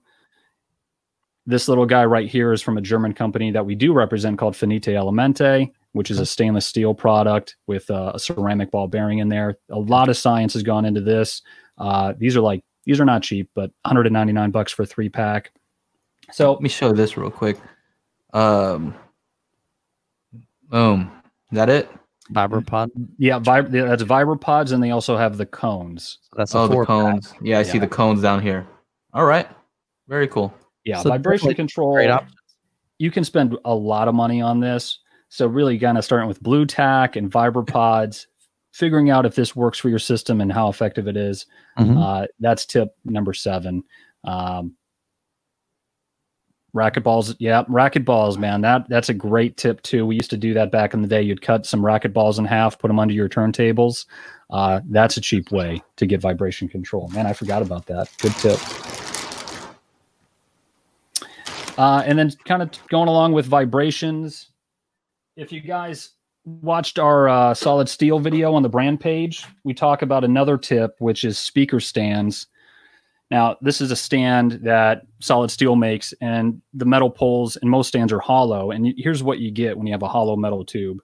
this 1.48 1.68
little 1.68 1.86
guy 1.86 2.04
right 2.04 2.28
here 2.28 2.52
is 2.52 2.60
from 2.60 2.76
a 2.76 2.80
German 2.80 3.12
company 3.14 3.52
that 3.52 3.64
we 3.64 3.76
do 3.76 3.92
represent 3.92 4.36
called 4.36 4.56
Finite 4.56 4.82
Elemente, 4.82 5.70
which 5.92 6.10
is 6.10 6.18
a 6.18 6.26
stainless 6.26 6.66
steel 6.66 6.92
product 6.92 7.54
with 7.68 7.88
uh, 7.88 8.10
a 8.14 8.18
ceramic 8.18 8.72
ball 8.72 8.88
bearing 8.88 9.20
in 9.20 9.28
there. 9.28 9.56
A 9.70 9.78
lot 9.78 10.08
of 10.08 10.16
science 10.16 10.54
has 10.54 10.64
gone 10.64 10.84
into 10.84 11.00
this. 11.00 11.42
Uh, 11.78 12.14
these 12.18 12.36
are 12.36 12.40
like 12.40 12.64
these 12.84 12.98
are 13.00 13.04
not 13.04 13.22
cheap, 13.22 13.48
but 13.54 13.70
199 13.82 14.50
bucks 14.50 14.72
for 14.72 14.82
a 14.82 14.86
three 14.86 15.08
pack. 15.08 15.52
So 16.32 16.52
Let 16.52 16.62
me 16.62 16.68
show 16.68 16.92
this 16.92 17.16
real 17.16 17.30
quick. 17.30 17.58
Um, 18.32 18.94
boom. 20.68 21.10
Is 21.52 21.56
that 21.56 21.68
it? 21.68 21.90
Vibropod. 22.32 22.90
yeah, 23.18 23.38
vib- 23.38 23.70
that's 23.70 24.02
vibropods, 24.02 24.72
and 24.72 24.82
they 24.82 24.90
also 24.90 25.16
have 25.16 25.36
the 25.36 25.46
cones. 25.46 26.18
That's 26.36 26.54
a 26.54 26.58
Oh, 26.58 26.66
the 26.66 26.74
four 26.74 26.84
pack. 26.84 26.88
cones. 26.88 27.34
Yeah, 27.40 27.60
I 27.60 27.62
see 27.62 27.78
the 27.78 27.86
cones 27.86 28.20
down 28.20 28.42
here. 28.42 28.66
All 29.14 29.24
right. 29.24 29.48
Very 30.08 30.26
cool. 30.26 30.52
Yeah, 30.84 31.00
So 31.02 31.10
vibration 31.10 31.44
definitely 31.48 31.54
control. 31.54 31.92
Great 31.94 32.10
option. 32.10 32.32
you 32.98 33.10
can 33.10 33.22
spend 33.24 33.56
a 33.64 33.74
lot 33.74 34.08
of 34.08 34.14
money 34.14 34.40
on 34.40 34.58
this. 34.60 34.98
So 35.28 35.46
really 35.46 35.78
kind 35.78 35.98
of 35.98 36.04
starting 36.04 36.26
with 36.28 36.40
Blu 36.42 36.66
Tack 36.66 37.14
and 37.16 37.30
vibropods, 37.30 38.26
figuring 38.72 39.10
out 39.10 39.24
if 39.26 39.34
this 39.34 39.54
works 39.54 39.78
for 39.78 39.88
your 39.88 39.98
system 39.98 40.40
and 40.40 40.52
how 40.52 40.68
effective 40.68 41.06
it 41.08 41.16
is. 41.16 41.46
Mhm. 41.78 41.96
Uh, 42.02 42.26
that's 42.40 42.64
tip 42.66 42.94
number 43.04 43.34
seven. 43.34 43.82
Um, 44.24 44.74
racket 46.76 47.02
balls, 47.02 47.34
yeah, 47.38 47.64
racket 47.68 48.04
balls, 48.04 48.38
man. 48.38 48.60
That 48.60 48.88
that's 48.88 49.08
a 49.08 49.14
great 49.14 49.56
tip 49.56 49.82
too. 49.82 50.06
We 50.06 50.14
used 50.14 50.30
to 50.30 50.36
do 50.36 50.54
that 50.54 50.70
back 50.70 50.94
in 50.94 51.02
the 51.02 51.08
day. 51.08 51.22
You'd 51.22 51.42
cut 51.42 51.66
some 51.66 51.84
racket 51.84 52.12
balls 52.12 52.38
in 52.38 52.44
half, 52.44 52.78
put 52.78 52.88
them 52.88 52.98
under 52.98 53.14
your 53.14 53.28
turntables. 53.28 54.04
Uh, 54.50 54.80
that's 54.90 55.16
a 55.16 55.20
cheap 55.20 55.50
way 55.50 55.82
to 55.96 56.06
get 56.06 56.20
vibration 56.20 56.68
control. 56.68 57.08
Man, 57.08 57.26
I 57.26 57.32
forgot 57.32 57.62
about 57.62 57.86
that. 57.86 58.08
Good 58.18 58.32
tip. 58.34 58.60
Uh, 61.78 62.02
and 62.06 62.18
then 62.18 62.30
kind 62.44 62.62
of 62.62 62.70
going 62.88 63.08
along 63.08 63.32
with 63.32 63.46
vibrations. 63.46 64.50
If 65.36 65.52
you 65.52 65.60
guys 65.60 66.10
watched 66.44 66.98
our 66.98 67.28
uh, 67.28 67.54
solid 67.54 67.88
steel 67.88 68.18
video 68.18 68.54
on 68.54 68.62
the 68.62 68.68
brand 68.68 69.00
page, 69.00 69.44
we 69.64 69.74
talk 69.74 70.02
about 70.02 70.24
another 70.24 70.56
tip, 70.56 70.94
which 71.00 71.24
is 71.24 71.38
speaker 71.38 71.80
stands. 71.80 72.46
Now, 73.30 73.56
this 73.60 73.80
is 73.80 73.90
a 73.90 73.96
stand 73.96 74.52
that 74.62 75.02
Solid 75.20 75.50
Steel 75.50 75.74
makes, 75.74 76.14
and 76.20 76.62
the 76.74 76.84
metal 76.84 77.10
poles 77.10 77.56
and 77.56 77.68
most 77.68 77.88
stands 77.88 78.12
are 78.12 78.20
hollow. 78.20 78.70
And 78.70 78.94
here's 78.96 79.22
what 79.22 79.38
you 79.38 79.50
get 79.50 79.76
when 79.76 79.86
you 79.86 79.92
have 79.92 80.02
a 80.02 80.08
hollow 80.08 80.36
metal 80.36 80.64
tube. 80.64 80.98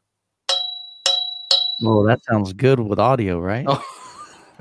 Oh, 1.85 2.07
that 2.07 2.23
sounds 2.25 2.53
good 2.53 2.79
with 2.79 3.01
audio, 3.01 3.41
right? 3.41 3.67
Oh. 3.69 3.85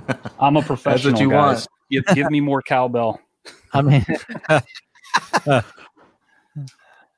I'm 0.39 0.58
a 0.58 0.63
professional, 0.63 1.13
That's 1.13 1.21
what 1.21 1.21
you 1.21 1.30
guys. 1.30 1.67
Give, 1.91 2.04
give 2.15 2.32
me 2.32 2.39
more 2.39 2.62
cowbell. 2.62 3.19
I 3.74 3.82
mean, 3.82 4.06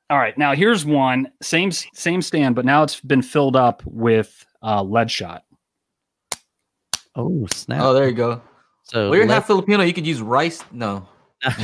All 0.10 0.20
right, 0.20 0.38
now 0.38 0.54
here's 0.54 0.86
one 0.86 1.32
same 1.42 1.72
same 1.72 2.22
stand, 2.22 2.56
but 2.56 2.66
now 2.66 2.84
it's 2.84 3.00
been 3.00 3.22
filled 3.22 3.56
up 3.56 3.82
with 3.86 4.46
uh, 4.62 4.84
lead 4.84 5.10
shot. 5.10 5.44
oh 7.16 7.48
snap! 7.48 7.82
oh, 7.82 7.94
there 7.94 8.08
you 8.08 8.14
go. 8.14 8.42
So 8.84 9.10
Well, 9.10 9.18
you're 9.18 9.28
let- 9.28 9.34
half 9.36 9.48
Filipino. 9.48 9.84
You 9.84 9.94
could 9.94 10.08
use 10.08 10.22
rice. 10.22 10.64
No, 10.72 11.08
that's 11.44 11.60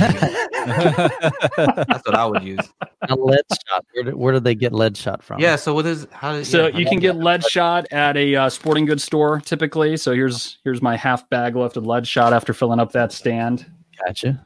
what 2.06 2.16
I 2.16 2.26
would 2.26 2.44
use. 2.44 2.60
a 3.08 3.16
lead 3.16 3.42
shot. 3.68 3.86
Where 3.94 4.04
did, 4.04 4.16
where 4.16 4.34
did 4.34 4.44
they 4.44 4.56
get 4.56 4.74
lead 4.74 4.98
shot 4.98 5.24
from? 5.24 5.40
Yeah. 5.40 5.56
So 5.56 5.74
what 5.74 5.86
is 5.86 6.08
how? 6.12 6.34
Does, 6.34 6.50
So 6.50 6.68
yeah, 6.68 6.78
you 6.78 6.86
can 6.86 7.00
get 7.00 7.16
lead 7.16 7.44
shot 7.46 7.88
at 7.92 8.18
a 8.18 8.36
uh, 8.36 8.50
sporting 8.50 8.86
goods 8.86 9.04
store 9.04 9.40
typically. 9.40 9.98
So 9.98 10.14
here's 10.14 10.60
here's 10.64 10.82
my 10.82 10.96
half 10.98 11.30
bag 11.30 11.56
left 11.56 11.78
of 11.78 11.86
lead 11.86 12.08
shot 12.08 12.34
after 12.34 12.54
filling 12.54 12.80
up 12.80 12.92
that 12.94 13.12
stand. 13.12 13.70
gotcha. 14.06 14.46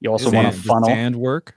You 0.00 0.10
also 0.10 0.30
want 0.30 0.48
a 0.48 0.52
funnel. 0.52 0.88
Sand 0.88 1.16
work. 1.16 1.54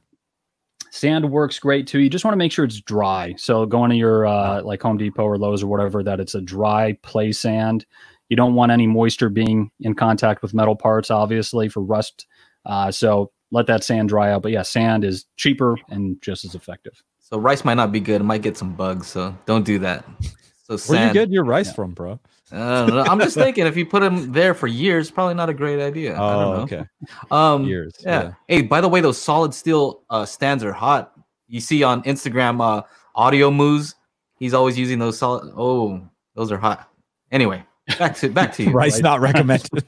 Sand 0.90 1.30
works 1.30 1.60
great 1.60 1.86
too. 1.86 2.00
You 2.00 2.10
just 2.10 2.24
want 2.24 2.34
to 2.34 2.38
make 2.38 2.52
sure 2.52 2.64
it's 2.66 2.80
dry. 2.82 3.36
So 3.38 3.66
going 3.66 3.90
to 3.90 3.96
your 3.98 4.26
uh, 4.26 4.62
like 4.64 4.82
Home 4.84 4.98
Depot 4.98 5.24
or 5.24 5.38
Lowe's 5.38 5.64
or 5.64 5.68
whatever, 5.68 6.02
that 6.04 6.20
it's 6.20 6.34
a 6.34 6.42
dry 6.42 6.94
play 7.02 7.32
sand. 7.34 7.86
You 8.30 8.36
don't 8.38 8.54
want 8.56 8.72
any 8.72 8.88
moisture 8.88 9.30
being 9.30 9.72
in 9.82 9.94
contact 9.96 10.42
with 10.42 10.54
metal 10.54 10.76
parts, 10.76 11.10
obviously 11.12 11.70
for 11.70 11.82
rust. 11.82 12.26
Uh, 12.66 12.92
so 12.92 13.32
let 13.52 13.68
that 13.68 13.84
sand 13.84 14.10
dry 14.10 14.32
out. 14.32 14.42
But 14.42 14.52
yeah, 14.52 14.62
sand 14.64 15.04
is 15.06 15.26
cheaper 15.38 15.78
and 15.90 16.22
just 16.22 16.44
as 16.46 16.54
effective. 16.56 17.02
So 17.20 17.38
rice 17.38 17.64
might 17.66 17.76
not 17.76 17.92
be 17.92 18.00
good. 18.00 18.22
It 18.22 18.26
might 18.26 18.42
get 18.42 18.58
some 18.58 18.74
bugs. 18.74 19.08
So 19.08 19.38
don't 19.46 19.66
do 19.66 19.80
that. 19.80 20.06
So 20.64 20.74
Where 20.74 20.78
sand. 20.78 21.16
you 21.16 21.22
get 21.22 21.30
your 21.32 21.44
rice 21.46 21.68
Yeah. 21.68 21.74
from, 21.74 21.92
bro? 21.92 22.20
Uh, 22.52 23.06
I'm 23.10 23.20
just 23.20 23.36
thinking 23.38 23.66
if 23.68 23.76
you 23.78 23.86
put 23.86 24.02
them 24.02 24.32
there 24.34 24.54
for 24.54 24.68
years, 24.68 25.12
probably 25.12 25.34
not 25.34 25.50
a 25.50 25.54
great 25.54 25.80
idea. 25.82 26.16
I 26.16 26.34
Oh, 26.34 26.40
don't 26.40 26.58
know. 26.72 26.78
okay. 26.78 26.86
Um, 27.32 27.64
Years. 27.66 27.94
yeah. 28.06 28.34
Hey, 28.48 28.62
by 28.62 28.82
the 28.82 28.88
way, 28.90 29.00
those 29.02 29.18
solid 29.22 29.54
steel 29.54 30.04
uh, 30.10 30.26
stands 30.26 30.64
are 30.64 30.74
hot. 30.74 31.14
You 31.48 31.60
see 31.62 31.84
on 31.84 32.04
Instagram, 32.04 32.62
uh, 32.62 32.84
Audio 33.16 33.50
Moves, 33.52 33.96
he's 34.38 34.54
always 34.54 34.78
using 34.78 35.00
those 35.00 35.18
solid. 35.18 35.52
Oh, 35.58 36.02
those 36.36 36.52
are 36.52 36.58
hot. 36.58 36.90
Anyway, 37.32 37.64
back 38.00 38.16
to 38.18 38.30
back 38.30 38.54
to 38.54 38.64
you. 38.64 38.72
Rice 38.72 38.94
right? 38.96 39.04
not 39.04 39.20
recommended. 39.22 39.70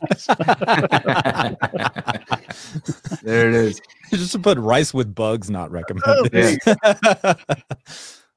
there 3.24 3.50
it 3.50 3.56
is. 3.56 3.82
Just 4.10 4.32
to 4.32 4.40
put 4.40 4.58
rice 4.58 4.94
with 4.94 5.14
bugs 5.14 5.50
not 5.50 5.72
recommended. 5.72 6.60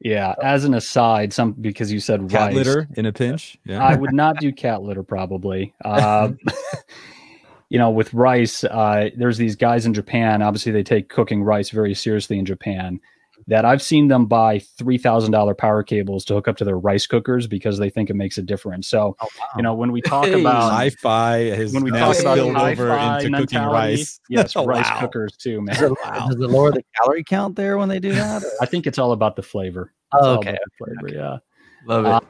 Yeah. 0.05 0.35
As 0.42 0.64
an 0.64 0.75
aside, 0.75 1.33
some 1.33 1.53
because 1.53 1.92
you 1.92 2.01
said 2.01 2.29
Cat 2.29 2.48
rice, 2.48 2.55
litter 2.57 2.88
in 2.96 3.07
a 3.07 3.12
pinch. 3.12 3.57
Yeah. 3.64 3.81
I 3.85 3.94
would 3.94 4.12
not 4.12 4.37
do 4.38 4.53
cat 4.53 4.83
litter 4.83 5.05
probably. 5.05 5.75
Uh, 5.85 6.31
you 7.68 7.79
know, 7.79 7.90
with 7.90 8.12
rice, 8.12 8.64
uh, 8.64 9.11
there's 9.16 9.38
these 9.38 9.55
guys 9.55 9.87
in 9.87 9.94
Japan. 9.94 10.42
Obviously, 10.42 10.72
they 10.72 10.83
take 10.83 11.09
cooking 11.09 11.44
rice 11.44 11.70
very 11.70 11.94
seriously 11.94 12.37
in 12.37 12.44
Japan. 12.44 13.01
That 13.48 13.64
I've 13.64 13.83
seen 13.83 14.09
them 14.09 14.26
buy 14.26 14.61
three 14.61 14.98
thousand 14.98 15.33
dollar 15.33 15.55
power 15.55 15.83
cables 15.83 16.24
to 16.26 16.35
hook 16.35 16.48
up 16.48 16.57
to 16.59 16.64
their 16.64 16.78
rice 16.78 17.07
cookers 17.07 17.46
because 17.46 17.78
they 17.78 17.90
think 17.90 18.09
it 18.11 18.14
makes 18.14 18.38
a 18.38 18.42
difference. 18.42 18.88
So, 18.88 19.16
Oh, 19.20 19.28
wow. 19.38 19.46
you 19.57 19.62
know, 19.62 19.74
when 19.74 19.90
we 19.92 20.00
talk 20.02 20.26
Hey. 20.26 20.40
about 20.40 20.70
Hi-fi 20.70 21.38
has 21.57 21.72
when 21.72 21.83
we 21.85 21.90
now 21.90 22.12
talk 22.12 22.20
about 22.20 22.38
over 22.38 22.90
hi-fi 22.90 23.20
into 23.22 23.37
cooking 23.38 23.62
rice. 23.62 24.20
yes, 24.28 24.55
Oh, 24.57 24.64
rice 24.66 24.88
wow. 24.90 25.00
cookers 25.00 25.37
too, 25.37 25.61
man. 25.61 25.74
does, 25.74 25.90
it, 25.90 25.98
does 26.02 26.37
it 26.37 26.50
lower 26.50 26.70
the 26.72 26.85
calorie 26.96 27.24
count 27.24 27.57
there 27.57 27.78
when 27.78 27.88
they 27.88 27.98
do 28.00 28.12
that? 28.14 28.42
I 28.61 28.66
think 28.66 28.87
it's 28.87 28.98
all 28.98 29.12
about 29.12 29.37
the 29.37 29.42
flavor. 29.42 29.92
Oh, 30.12 30.37
okay, 30.37 30.52
the 30.52 30.85
flavor, 30.85 31.09
yeah. 31.14 31.38
Love 31.87 32.05
it. 32.07 32.09
Uh, 32.11 32.20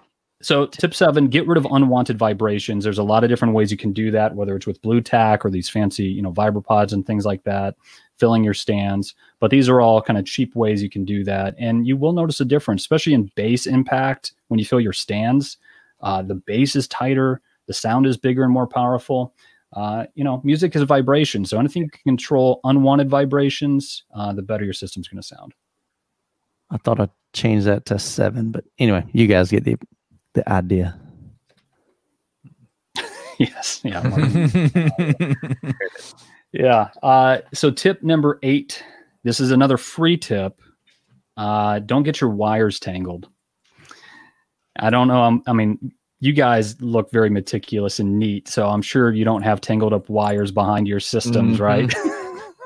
So, 0.41 0.67
tip 0.67 0.93
seven: 0.93 1.29
get 1.29 1.47
rid 1.47 1.57
of 1.57 1.67
unwanted 1.71 2.19
vibrations. 2.19 2.83
There's 2.83 2.99
a 2.99 3.03
lot 3.05 3.23
of 3.23 3.31
different 3.31 3.55
ways 3.55 3.71
you 3.71 3.77
can 3.77 3.93
do 3.93 4.11
that, 4.11 4.35
whether 4.35 4.57
it's 4.57 4.67
with 4.67 4.83
Blu 4.83 5.01
Tack 5.01 5.45
or 5.45 5.51
these 5.51 5.69
fancy, 5.69 6.05
you 6.05 6.21
know, 6.21 6.33
VibraPods 6.33 6.93
and 6.93 7.07
things 7.07 7.25
like 7.25 7.45
that. 7.45 7.77
Filling 8.19 8.45
your 8.45 8.55
stands, 8.55 9.15
but 9.41 9.51
these 9.51 9.69
are 9.69 9.81
all 9.81 10.01
kind 10.01 10.19
of 10.19 10.25
cheap 10.25 10.55
ways 10.55 10.83
you 10.83 10.91
can 10.91 11.05
do 11.05 11.25
that, 11.25 11.55
and 11.59 11.87
you 11.87 11.97
will 11.97 12.13
notice 12.13 12.41
a 12.41 12.45
difference, 12.45 12.83
especially 12.83 13.15
in 13.15 13.31
bass 13.35 13.67
impact 13.67 14.33
when 14.49 14.59
you 14.59 14.65
fill 14.65 14.81
your 14.81 14.93
stands. 14.93 15.57
Uh, 16.01 16.23
the 16.23 16.35
bass 16.35 16.77
is 16.77 16.87
tighter, 16.87 17.41
the 17.67 17.75
sound 17.75 18.07
is 18.07 18.17
bigger 18.17 18.45
and 18.45 18.53
more 18.53 18.67
powerful. 18.67 19.35
Uh, 19.73 20.05
you 20.15 20.23
know, 20.23 20.41
music 20.45 20.77
is 20.77 20.83
a 20.83 20.87
vibration, 20.87 21.45
so 21.45 21.59
anything 21.59 21.83
you 21.83 21.91
can 21.91 22.03
control 22.05 22.61
unwanted 22.65 23.09
vibrations, 23.09 24.05
uh, 24.15 24.33
the 24.33 24.43
better 24.43 24.65
your 24.65 24.75
system's 24.75 25.09
going 25.09 25.21
to 25.21 25.27
sound. 25.27 25.55
I 26.71 26.77
thought 26.79 27.01
I'd 27.01 27.11
change 27.33 27.65
that 27.65 27.87
to 27.87 27.99
seven, 27.99 28.51
but 28.51 28.65
anyway, 28.79 29.05
you 29.13 29.27
guys 29.27 29.51
get 29.51 29.65
the 29.65 29.77
the 30.35 30.49
idea. 30.51 30.99
yes, 33.39 33.81
yeah. 33.85 34.03
Mark. 36.55 36.63
Yeah. 36.65 37.09
Uh, 37.09 37.39
so 37.55 37.71
tip 37.71 38.03
number 38.03 38.39
eight. 38.43 38.83
This 39.25 39.41
is 39.41 39.51
another 39.53 39.77
free 39.77 40.17
tip. 40.17 40.61
Uh, 41.37 41.79
don't 41.81 42.03
get 42.03 42.21
your 42.21 42.31
wires 42.31 42.79
tangled. 42.81 43.29
I 44.79 44.91
don't 44.91 45.09
know. 45.09 45.23
I'm, 45.23 45.43
I 45.47 45.53
mean, 45.53 45.93
you 46.21 46.33
guys 46.33 46.81
look 46.81 47.11
very 47.13 47.31
meticulous 47.31 47.99
and 47.99 48.19
neat, 48.19 48.49
so 48.49 48.69
I'm 48.69 48.83
sure 48.83 49.13
you 49.13 49.25
don't 49.25 49.43
have 49.43 49.61
tangled 49.61 49.93
up 49.93 50.09
wires 50.09 50.51
behind 50.51 50.87
your 50.89 51.01
systems, 51.01 51.59
Mhm. 51.59 51.61
right? 51.61 51.95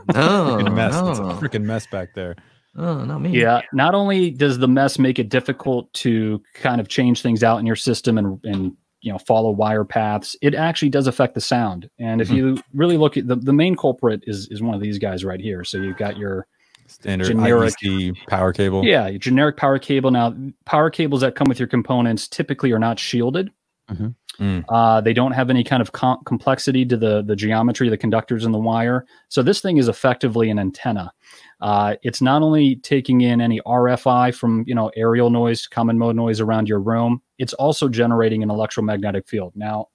No, 0.15 0.57
Freaking 0.61 0.75
mess. 0.75 0.95
It's 0.95 1.19
a 1.19 1.23
freaking 1.49 1.65
mess 1.65 1.85
back 1.89 2.15
there. 2.15 2.37
Oh, 2.77 3.05
not 3.05 3.23
me. 3.23 3.31
yeah. 3.31 3.63
Not 3.73 3.93
only 3.93 4.31
does 4.31 4.59
the 4.59 4.69
mess 4.69 5.01
make 5.01 5.19
it 5.19 5.29
difficult 5.31 5.93
to 5.95 6.41
kind 6.55 6.81
of 6.81 6.87
change 6.87 7.23
things 7.23 7.43
out 7.43 7.59
in 7.59 7.67
your 7.67 7.75
system 7.75 8.17
and 8.17 8.39
and 8.45 8.77
you 9.07 9.13
know 9.13 9.19
follow 9.19 9.51
wire 9.53 9.85
paths, 9.85 10.37
it 10.43 10.53
actually 10.55 10.89
does 10.91 11.07
affect 11.07 11.35
the 11.35 11.41
sound. 11.41 11.89
And 12.01 12.21
if 12.21 12.29
Mhm. 12.29 12.37
you 12.37 12.59
really 12.75 12.97
look 12.99 13.17
at 13.17 13.29
the, 13.29 13.37
the 13.37 13.53
main 13.53 13.77
culprit 13.77 14.25
is 14.27 14.49
is 14.51 14.61
one 14.61 14.75
of 14.75 14.81
these 14.81 14.99
guys 14.99 15.25
right 15.25 15.41
here. 15.41 15.63
So 15.63 15.79
you've 15.79 15.97
got 15.97 16.17
your 16.19 16.47
Standard 16.89 17.29
Generic. 17.29 17.75
IEC 17.83 18.15
power 18.29 18.53
cable. 18.53 18.85
Yeah, 18.85 19.07
your 19.09 19.19
generic 19.19 19.57
power 19.57 19.79
cable. 19.79 20.11
Now, 20.11 20.35
power 20.65 20.89
cables 20.91 21.21
that 21.21 21.35
come 21.37 21.49
with 21.49 21.59
your 21.59 21.67
components 21.69 22.29
typically 22.29 22.71
are 22.73 22.79
not 22.79 22.99
shielded. 22.99 23.51
Mhm. 23.91 24.15
Mm. 24.39 24.65
Uh, 24.69 25.01
they 25.01 25.13
don't 25.13 25.33
have 25.33 25.49
any 25.51 25.65
kind 25.65 25.81
of 25.81 25.93
com- 25.93 26.23
complexity 26.27 26.85
to 26.87 26.97
the 26.97 27.23
the 27.23 27.35
geometry 27.37 27.89
the 27.89 27.97
conductors 27.97 28.45
in 28.45 28.53
the 28.53 28.59
wire. 28.59 29.07
So 29.29 29.43
this 29.43 29.61
thing 29.61 29.79
is 29.79 29.89
effectively 29.89 30.51
an 30.51 30.59
antenna. 30.59 31.13
Uh, 31.61 31.97
it's 32.03 32.21
not 32.21 32.43
only 32.43 32.77
taking 32.77 33.23
in 33.23 33.41
any 33.41 33.61
RFI 33.63 34.35
from 34.35 34.65
you 34.67 34.75
know 34.75 34.91
aerial 34.97 35.31
noise, 35.31 35.67
common 35.67 35.99
mode 35.99 36.17
noise 36.17 36.41
around 36.41 36.69
your 36.69 36.81
room. 36.81 37.23
It's 37.39 37.55
also 37.55 37.89
generating 37.89 38.43
an 38.43 38.51
electromagnetic 38.51 39.27
field. 39.29 39.53
Now, 39.57 39.89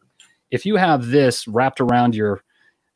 if 0.50 0.66
you 0.66 0.76
have 0.76 1.08
this 1.08 1.48
wrapped 1.48 1.80
around 1.82 2.16
your 2.16 2.42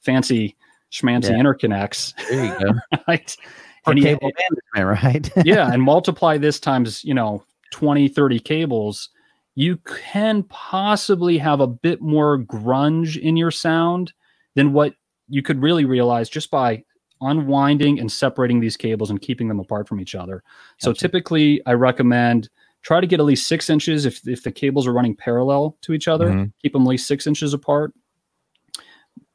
fancy 0.01 0.55
schmancy 0.91 1.29
Yeah. 1.31 1.39
interconnects, 1.43 2.13
There 2.29 2.45
you 2.45 2.73
go. 2.73 2.79
right? 3.07 3.37
And 3.87 4.01
cable 4.01 4.31
management, 4.75 5.03
right? 5.35 5.45
yeah 5.45 5.69
and 5.73 5.79
multiply 5.83 6.39
this 6.39 6.59
times 6.59 7.03
you 7.03 7.13
know 7.13 7.43
20 7.71 8.07
30 8.07 8.39
cables 8.39 9.09
you 9.55 9.77
can 9.77 10.43
possibly 10.43 11.37
have 11.37 11.61
a 11.61 11.67
bit 11.67 12.01
more 12.01 12.37
grunge 12.37 13.17
in 13.17 13.37
your 13.37 13.51
sound 13.51 14.13
than 14.55 14.73
what 14.73 14.93
you 15.29 15.41
could 15.41 15.61
really 15.61 15.85
realize 15.85 16.29
just 16.29 16.51
by 16.51 16.83
unwinding 17.21 17.99
and 17.99 18.11
separating 18.11 18.59
these 18.59 18.75
cables 18.75 19.09
and 19.09 19.21
keeping 19.21 19.47
them 19.47 19.59
apart 19.59 19.87
from 19.87 20.01
each 20.01 20.13
other. 20.15 20.43
So 20.79 20.91
typically 20.93 21.61
i 21.65 21.73
recommend 21.73 22.49
try 22.81 22.99
to 23.01 23.07
get 23.07 23.19
at 23.19 23.25
least 23.25 23.47
six 23.47 23.69
inches 23.69 24.05
if, 24.05 24.27
if 24.27 24.43
the 24.43 24.51
cables 24.51 24.85
are 24.85 24.93
running 24.93 25.15
parallel 25.15 25.77
to 25.81 25.93
each 25.93 26.07
other. 26.07 26.29
Mhm. 26.29 26.51
keep 26.61 26.73
them 26.73 26.83
at 26.83 26.89
least 26.89 27.07
six 27.07 27.25
inches 27.25 27.53
apart. 27.53 27.93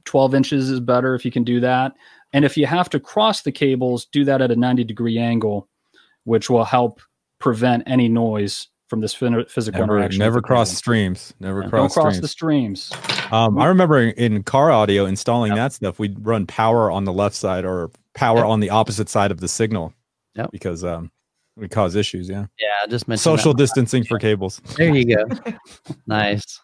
12 0.04 0.34
inches 0.34 0.70
is 0.70 0.80
better 0.80 1.14
if 1.14 1.24
you 1.24 1.30
can 1.30 1.44
do 1.44 1.60
that. 1.60 1.94
And 2.32 2.44
if 2.44 2.56
you 2.56 2.66
have 2.66 2.88
to 2.90 3.00
cross 3.00 3.42
the 3.42 3.52
cables 3.52 4.06
do 4.06 4.24
that 4.24 4.40
at 4.40 4.50
a 4.50 4.56
90 4.56 4.84
degree 4.84 5.18
angle 5.18 5.68
which 6.24 6.50
will 6.50 6.64
help 6.64 7.00
prevent 7.38 7.82
any 7.86 8.08
noise 8.08 8.68
from 8.90 9.00
this 9.00 9.14
physical 9.14 9.80
Never, 9.80 9.96
interaction. 9.96 10.18
never 10.18 10.34
with 10.34 10.42
the 10.42 10.46
cross 10.48 10.76
streams. 10.76 11.32
Never 11.38 11.62
Don't 11.62 11.70
cross 11.70 11.94
cross 11.94 12.04
streams. 12.14 12.20
the 12.20 12.28
streams. 12.28 12.92
Um, 13.30 13.56
I 13.56 13.66
remember 13.66 14.00
in 14.00 14.42
car 14.42 14.72
audio 14.72 15.06
installing 15.06 15.50
Yep. 15.52 15.56
that 15.56 15.72
stuff. 15.72 15.98
We'd 16.00 16.26
run 16.26 16.44
power 16.44 16.90
on 16.90 17.04
the 17.04 17.12
left 17.12 17.36
side 17.36 17.64
or 17.64 17.92
power 18.14 18.38
Yep. 18.38 18.46
on 18.46 18.58
the 18.60 18.70
opposite 18.70 19.08
side 19.08 19.30
of 19.30 19.38
the 19.38 19.46
signal. 19.46 19.94
Yep. 20.34 20.50
Because 20.50 20.82
um, 20.84 21.12
we 21.56 21.68
cause 21.68 21.94
issues. 21.94 22.28
Yeah. 22.28 22.46
Yeah, 22.58 22.86
just 22.88 23.06
mentioned 23.06 23.22
Social 23.22 23.52
that. 23.54 23.58
distancing 23.58 24.02
for 24.04 24.18
cables. 24.18 24.60
There 24.76 24.92
you 24.94 25.16
go. 25.16 25.24
nice. 26.08 26.60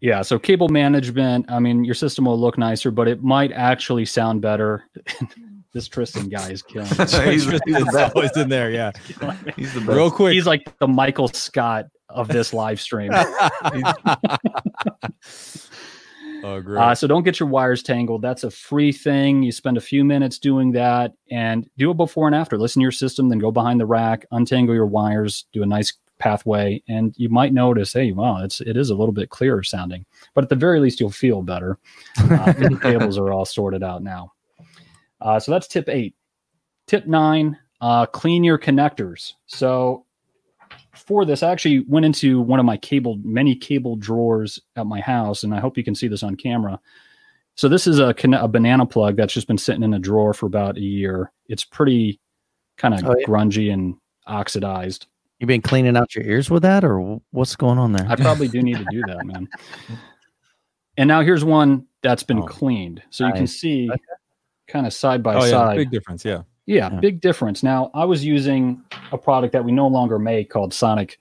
Yeah, 0.00 0.22
so 0.22 0.38
cable 0.38 0.68
management, 0.68 1.50
I 1.50 1.58
mean, 1.58 1.84
your 1.84 1.94
system 1.94 2.26
will 2.26 2.38
look 2.38 2.56
nicer, 2.56 2.92
but 2.92 3.08
it 3.08 3.24
might 3.24 3.50
actually 3.50 4.04
sound 4.04 4.40
better. 4.40 4.84
this 5.72 5.88
Tristan 5.88 6.28
guy 6.28 6.50
is 6.50 6.62
killing. 6.62 6.88
He's- 6.88 7.06
he's 7.26 7.46
the 7.46 7.90
best. 7.92 8.16
always 8.16 8.36
in 8.36 8.48
there. 8.48 8.70
Yeah. 8.70 8.92
He's 9.56 9.72
the 9.74 9.80
best. 9.80 9.88
Real 9.88 10.10
quick. 10.10 10.34
He's 10.34 10.46
like 10.46 10.76
the 10.78 10.88
Michael 10.88 11.28
Scott 11.28 11.86
of 12.08 12.28
this 12.28 12.54
live 12.54 12.80
stream. 12.80 13.10
oh, 16.42 16.60
great. 16.60 16.80
Uh, 16.80 16.94
so 16.94 17.06
don't 17.06 17.22
get 17.24 17.38
your 17.40 17.48
wires 17.48 17.82
tangled. 17.82 18.22
That's 18.22 18.44
a 18.44 18.50
free 18.50 18.92
thing. 18.92 19.42
You 19.42 19.52
spend 19.52 19.76
a 19.76 19.80
few 19.80 20.04
minutes 20.04 20.38
doing 20.38 20.72
that 20.72 21.12
and 21.30 21.68
do 21.76 21.90
it 21.90 21.96
before 21.96 22.26
and 22.26 22.34
after. 22.34 22.58
Listen 22.58 22.80
to 22.80 22.84
your 22.84 22.92
system, 22.92 23.28
then 23.28 23.38
go 23.38 23.50
behind 23.50 23.80
the 23.80 23.86
rack, 23.86 24.26
untangle 24.30 24.74
your 24.74 24.86
wires, 24.86 25.44
do 25.52 25.62
a 25.62 25.66
nice 25.66 25.92
pathway, 26.18 26.82
and 26.88 27.14
you 27.16 27.28
might 27.28 27.52
notice, 27.52 27.92
hey, 27.92 28.10
wow, 28.12 28.42
it's 28.42 28.60
it 28.60 28.76
is 28.76 28.90
a 28.90 28.94
little 28.94 29.12
bit 29.12 29.30
clearer 29.30 29.62
sounding. 29.62 30.04
But 30.34 30.44
at 30.44 30.50
the 30.50 30.56
very 30.56 30.80
least, 30.80 30.98
you'll 31.00 31.10
feel 31.10 31.42
better. 31.42 31.78
Uh, 32.18 32.52
the 32.52 32.78
cables 32.82 33.18
are 33.18 33.30
all 33.32 33.44
sorted 33.44 33.82
out 33.82 34.02
now. 34.02 34.32
Uh, 35.20 35.38
so 35.40 35.52
that's 35.52 35.66
tip 35.68 35.88
eight. 35.88 36.14
Tip 36.86 37.06
nine: 37.06 37.58
uh, 37.80 38.06
clean 38.06 38.44
your 38.44 38.58
connectors. 38.58 39.34
So 39.46 40.04
for 40.94 41.24
this, 41.24 41.42
I 41.42 41.50
actually 41.50 41.80
went 41.80 42.06
into 42.06 42.40
one 42.40 42.58
of 42.60 42.66
my 42.66 42.76
cable, 42.76 43.18
many 43.22 43.54
cable 43.54 43.96
drawers 43.96 44.58
at 44.76 44.86
my 44.86 45.00
house, 45.00 45.42
and 45.44 45.54
I 45.54 45.60
hope 45.60 45.76
you 45.76 45.84
can 45.84 45.94
see 45.94 46.08
this 46.08 46.22
on 46.22 46.34
camera. 46.34 46.78
So 47.54 47.68
this 47.68 47.86
is 47.86 47.98
a, 47.98 48.14
a 48.32 48.48
banana 48.48 48.86
plug 48.86 49.16
that's 49.16 49.34
just 49.34 49.48
been 49.48 49.58
sitting 49.58 49.82
in 49.82 49.92
a 49.94 49.98
drawer 49.98 50.32
for 50.32 50.46
about 50.46 50.76
a 50.76 50.80
year. 50.80 51.32
It's 51.46 51.64
pretty 51.64 52.20
kind 52.76 52.94
of 52.94 53.04
Oh, 53.04 53.14
yeah. 53.18 53.26
grungy 53.26 53.72
and 53.72 53.96
oxidized. 54.26 55.06
You've 55.40 55.48
been 55.48 55.62
cleaning 55.62 55.96
out 55.96 56.14
your 56.14 56.24
ears 56.24 56.50
with 56.50 56.62
that, 56.62 56.84
or 56.84 57.20
what's 57.30 57.56
going 57.56 57.78
on 57.78 57.92
there? 57.92 58.06
I 58.08 58.16
probably 58.16 58.48
do 58.48 58.62
need 58.62 58.78
to 58.78 58.86
do 58.90 59.02
that, 59.06 59.24
man. 59.24 59.48
And 60.96 61.06
now 61.08 61.20
here's 61.20 61.44
one 61.44 61.86
that's 62.02 62.22
been 62.22 62.38
Oh, 62.42 62.46
cleaned, 62.46 63.02
so 63.10 63.26
you 63.26 63.32
can 63.32 63.46
see 63.46 63.88
Okay. 63.90 64.00
Kind 64.68 64.86
of 64.86 64.92
side 64.92 65.22
by 65.22 65.34
oh, 65.34 65.44
yeah. 65.44 65.50
side. 65.50 65.76
Big 65.76 65.90
difference. 65.90 66.24
Yeah. 66.24 66.42
Yeah, 66.66 66.92
Yeah. 66.92 67.00
big 67.00 67.20
difference. 67.20 67.62
Now, 67.62 67.90
I 67.94 68.04
was 68.04 68.24
using 68.24 68.82
a 69.10 69.18
product 69.18 69.52
that 69.54 69.64
we 69.64 69.72
no 69.72 69.86
longer 69.86 70.18
make 70.18 70.50
called 70.50 70.72
Sonic. 70.74 71.18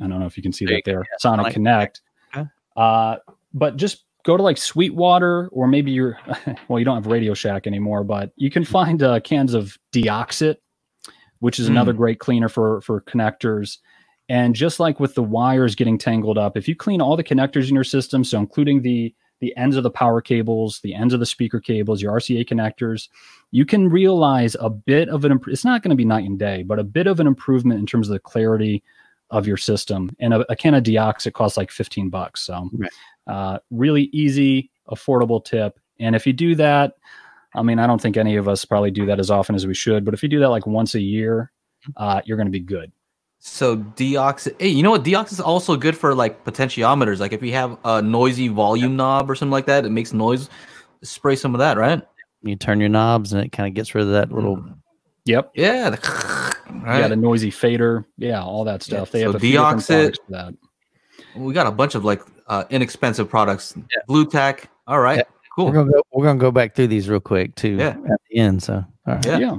I 0.00 0.06
don't 0.06 0.20
know 0.20 0.26
if 0.26 0.36
you 0.36 0.42
can 0.42 0.52
see 0.52 0.64
There 0.64 0.76
that 0.76 0.82
there. 0.84 1.00
yeah, 1.00 1.16
Sonic 1.18 1.44
Sonic 1.44 1.54
Connect. 1.54 2.00
Okay. 2.34 2.46
Uh, 2.76 3.16
but 3.52 3.76
just 3.76 4.04
go 4.24 4.36
to 4.36 4.42
like 4.42 4.56
Sweetwater 4.56 5.48
or 5.48 5.66
maybe 5.66 5.90
you're, 5.90 6.16
well, 6.68 6.78
you 6.78 6.84
don't 6.84 6.94
have 6.94 7.06
Radio 7.06 7.34
Shack 7.34 7.66
anymore, 7.66 8.04
but 8.04 8.32
you 8.36 8.50
can 8.50 8.64
find 8.64 9.02
uh, 9.02 9.20
cans 9.20 9.52
of 9.52 9.76
Deoxit, 9.92 10.56
which 11.40 11.58
is 11.58 11.66
another 11.66 11.92
great 11.92 12.20
cleaner 12.20 12.48
for 12.48 12.80
for 12.82 13.00
connectors. 13.00 13.78
And 14.28 14.54
just 14.54 14.78
like 14.78 15.00
with 15.00 15.16
the 15.16 15.24
wires 15.24 15.74
getting 15.74 15.98
tangled 15.98 16.38
up, 16.38 16.56
if 16.56 16.68
you 16.68 16.76
clean 16.76 17.00
all 17.00 17.16
the 17.16 17.24
connectors 17.24 17.68
in 17.68 17.74
your 17.74 17.84
system, 17.84 18.22
so 18.22 18.38
including 18.38 18.82
the 18.82 19.12
the 19.42 19.54
ends 19.56 19.76
of 19.76 19.82
the 19.82 19.90
power 19.90 20.20
cables, 20.22 20.78
the 20.84 20.94
ends 20.94 21.12
of 21.12 21.18
the 21.18 21.26
speaker 21.26 21.58
cables, 21.60 22.00
your 22.00 22.12
RCA 22.12 22.46
connectors, 22.48 23.08
you 23.50 23.66
can 23.66 23.88
realize 23.90 24.56
a 24.60 24.70
bit 24.70 25.08
of 25.08 25.24
an 25.24 25.32
imp- 25.32 25.48
it's 25.48 25.64
not 25.64 25.82
going 25.82 25.90
to 25.90 25.96
be 25.96 26.04
night 26.04 26.24
and 26.24 26.38
day, 26.38 26.62
but 26.62 26.78
a 26.78 26.84
bit 26.84 27.08
of 27.08 27.18
an 27.18 27.26
improvement 27.26 27.80
in 27.80 27.84
terms 27.84 28.08
of 28.08 28.12
the 28.12 28.20
clarity 28.20 28.84
of 29.30 29.44
your 29.44 29.56
system. 29.56 30.14
And 30.20 30.32
a, 30.32 30.52
a 30.52 30.54
can 30.54 30.74
of 30.74 30.84
Deox, 30.84 31.26
it 31.26 31.34
costs 31.34 31.56
like 31.56 31.72
15 31.72 32.08
bucks. 32.08 32.42
So 32.42 32.70
Right. 32.72 32.90
uh, 33.26 33.58
really 33.72 34.04
easy, 34.12 34.70
affordable 34.88 35.44
tip. 35.44 35.80
And 35.98 36.14
if 36.14 36.24
you 36.24 36.32
do 36.32 36.54
that, 36.54 36.94
I 37.56 37.62
mean, 37.62 37.80
I 37.80 37.88
don't 37.88 38.00
think 38.00 38.16
any 38.16 38.36
of 38.36 38.46
us 38.46 38.64
probably 38.64 38.92
do 38.92 39.06
that 39.06 39.18
as 39.18 39.28
often 39.28 39.56
as 39.56 39.66
we 39.66 39.74
should, 39.74 40.04
but 40.04 40.14
if 40.14 40.22
you 40.22 40.28
do 40.28 40.38
that 40.38 40.50
like 40.50 40.68
once 40.68 40.94
a 40.94 41.00
year, 41.00 41.50
uh, 41.96 42.22
you're 42.24 42.36
going 42.36 42.46
to 42.46 42.52
be 42.52 42.60
good. 42.60 42.92
So 43.44 43.76
deox, 43.76 44.48
Hey, 44.60 44.68
you 44.68 44.84
know 44.84 44.90
what? 44.92 45.02
Deox 45.02 45.32
is 45.32 45.40
also 45.40 45.76
good 45.76 45.96
for 45.96 46.14
like 46.14 46.44
potentiometers. 46.44 47.18
Like 47.18 47.32
if 47.32 47.42
you 47.42 47.52
have 47.54 47.76
a 47.84 48.00
noisy 48.00 48.46
volume 48.46 48.94
knob 48.94 49.28
or 49.28 49.34
something 49.34 49.50
like 49.50 49.66
that, 49.66 49.84
it 49.84 49.90
makes 49.90 50.12
noise. 50.12 50.48
Spray 51.02 51.34
some 51.34 51.52
of 51.52 51.58
that, 51.58 51.76
right? 51.76 52.00
You 52.42 52.54
turn 52.54 52.78
your 52.78 52.88
knobs, 52.88 53.32
and 53.32 53.44
it 53.44 53.50
kind 53.50 53.66
of 53.68 53.74
gets 53.74 53.96
rid 53.96 54.04
of 54.04 54.12
that 54.12 54.30
little. 54.30 54.64
Yep. 55.24 55.50
Yeah. 55.56 55.90
The, 55.90 56.54
right. 56.84 57.00
Yeah, 57.00 57.08
the 57.08 57.16
noisy 57.16 57.50
fader. 57.50 58.06
Yeah, 58.16 58.40
all 58.42 58.62
that 58.64 58.84
stuff. 58.84 59.08
Yeah, 59.08 59.12
They 59.12 59.20
so 59.22 59.26
have 59.26 59.34
a 59.34 59.40
few 59.40 59.52
different 59.52 59.80
Deoxit- 59.80 59.86
products 59.88 60.18
for 60.26 60.32
that. 60.32 60.54
we 61.34 61.52
got 61.52 61.66
a 61.66 61.72
bunch 61.72 61.96
of 61.96 62.04
like 62.04 62.22
uh, 62.46 62.62
inexpensive 62.70 63.28
products. 63.28 63.74
Blu 64.06 64.24
Tack. 64.24 64.70
All 64.86 65.00
right. 65.00 65.18
Yeah. 65.18 65.24
Cool. 65.56 65.66
We're 65.66 65.72
gonna 65.72 65.90
go. 65.90 66.02
We're 66.12 66.24
gonna 66.26 66.38
go 66.38 66.52
back 66.52 66.76
through 66.76 66.86
these 66.86 67.08
real 67.08 67.18
quick 67.18 67.56
too 67.56 67.74
Yeah. 67.76 67.88
at 67.88 68.20
the 68.30 68.36
end. 68.38 68.62
So, 68.62 68.84
all 69.06 69.14
right. 69.16 69.26
Yeah. 69.26 69.38
Yeah. 69.38 69.58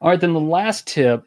All 0.00 0.10
right, 0.10 0.18
then 0.20 0.32
the 0.32 0.40
last 0.40 0.88
tip, 0.88 1.24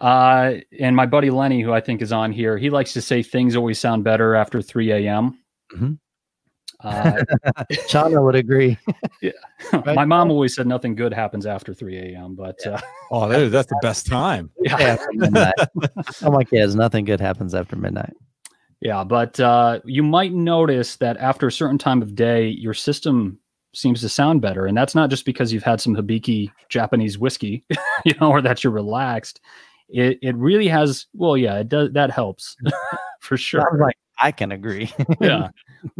uh, 0.00 0.54
and 0.78 0.94
my 0.94 1.06
buddy 1.06 1.30
Lenny, 1.30 1.60
who 1.62 1.72
I 1.72 1.80
think 1.80 2.02
is 2.02 2.12
on 2.12 2.32
here, 2.32 2.56
he 2.58 2.70
likes 2.70 2.92
to 2.94 3.00
say 3.02 3.22
things 3.22 3.56
always 3.56 3.78
sound 3.78 4.04
better 4.04 4.34
after 4.34 4.60
3 4.62 4.90
a.m. 4.92 5.38
Mhm. 5.72 5.98
Uh, 6.82 7.22
Shauna 7.88 8.24
would 8.24 8.34
agree. 8.36 8.78
Yeah. 9.22 9.32
My 9.84 10.06
mom 10.06 10.30
always 10.30 10.54
said 10.54 10.66
nothing 10.66 10.94
good 10.94 11.12
happens 11.12 11.44
after 11.44 11.74
3 11.74 11.94
a.m. 11.98 12.34
But 12.34 12.66
uh, 12.66 12.80
Oh, 13.10 13.28
that, 13.28 13.50
that's 13.50 13.68
the 13.68 13.78
best 13.82 14.06
time. 14.06 14.50
yeah, 14.62 14.76
after 14.78 15.08
midnight. 15.12 15.52
I'm 16.22 16.32
like, 16.32 16.48
yeah, 16.50 16.64
nothing 16.66 17.04
good 17.04 17.20
happens 17.20 17.54
after 17.54 17.76
midnight. 17.76 18.14
yeah. 18.80 19.04
But 19.04 19.38
uh, 19.38 19.80
you 19.84 20.02
might 20.02 20.32
notice 20.32 20.96
that 20.96 21.18
after 21.18 21.48
a 21.48 21.52
certain 21.52 21.76
time 21.76 22.00
of 22.00 22.14
day, 22.14 22.48
your 22.48 22.72
system 22.72 23.38
seems 23.74 24.00
to 24.00 24.08
sound 24.08 24.40
better, 24.40 24.64
and 24.64 24.74
that's 24.74 24.94
not 24.94 25.10
just 25.10 25.26
because 25.26 25.52
you've 25.52 25.62
had 25.62 25.82
some 25.82 25.94
Hibiki 25.94 26.50
Japanese 26.70 27.18
whiskey, 27.18 27.62
you 28.06 28.14
know, 28.22 28.30
or 28.30 28.40
that 28.40 28.64
you're 28.64 28.72
relaxed. 28.72 29.40
It 29.92 30.18
it 30.22 30.36
really 30.36 30.68
has. 30.68 31.06
Well, 31.14 31.36
yeah, 31.36 31.58
it 31.58 31.68
does. 31.68 31.92
That 31.92 32.10
helps 32.10 32.56
for 33.20 33.36
sure. 33.36 33.68
I'm 33.72 33.80
like, 33.80 33.96
I 34.18 34.32
can 34.32 34.52
agree. 34.52 34.92
yeah 35.20 35.48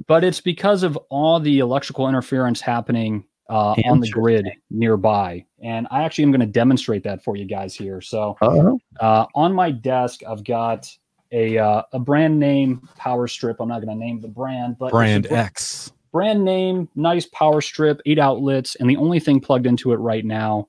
but 0.07 0.25
it's 0.25 0.41
because 0.41 0.83
of 0.83 0.97
all 1.09 1.41
the 1.41 1.59
electrical 1.59 2.09
interference 2.09 2.61
happening 2.61 3.25
uh, 3.49 3.75
on 3.85 4.01
the 4.01 4.09
grid 4.11 4.47
nearby 4.71 5.45
and 5.61 5.87
i 5.91 6.05
actually 6.05 6.23
am 6.25 6.31
going 6.31 6.41
to 6.41 6.47
demonstrate 6.47 7.03
that 7.03 7.23
for 7.23 7.37
you 7.37 7.45
guys 7.45 7.75
here 7.75 8.01
so 8.01 8.37
Uh-oh. 8.41 8.79
uh, 9.01 9.27
on 9.35 9.53
my 9.53 9.71
desk 9.71 10.21
i've 10.29 10.45
got 10.45 10.89
a, 11.33 11.59
uh, 11.59 11.83
a 11.93 11.99
brand 11.99 12.39
name 12.39 12.89
power 12.97 13.27
strip 13.27 13.61
i'm 13.61 13.69
not 13.69 13.85
going 13.85 13.89
to 13.89 14.05
name 14.05 14.21
the 14.21 14.29
brand 14.29 14.77
but 14.79 14.93
Brand 14.93 15.29
br- 15.29 15.35
X. 15.35 15.93
brand 16.13 16.45
name 16.45 16.89
nice 16.95 17.27
power 17.27 17.61
strip 17.61 18.01
eight 18.07 18.19
outlets 18.19 18.77
and 18.77 18.89
the 18.89 18.97
only 18.97 19.19
thing 19.19 19.41
plugged 19.41 19.67
into 19.67 19.93
it 19.93 19.97
right 19.97 20.25
now 20.25 20.69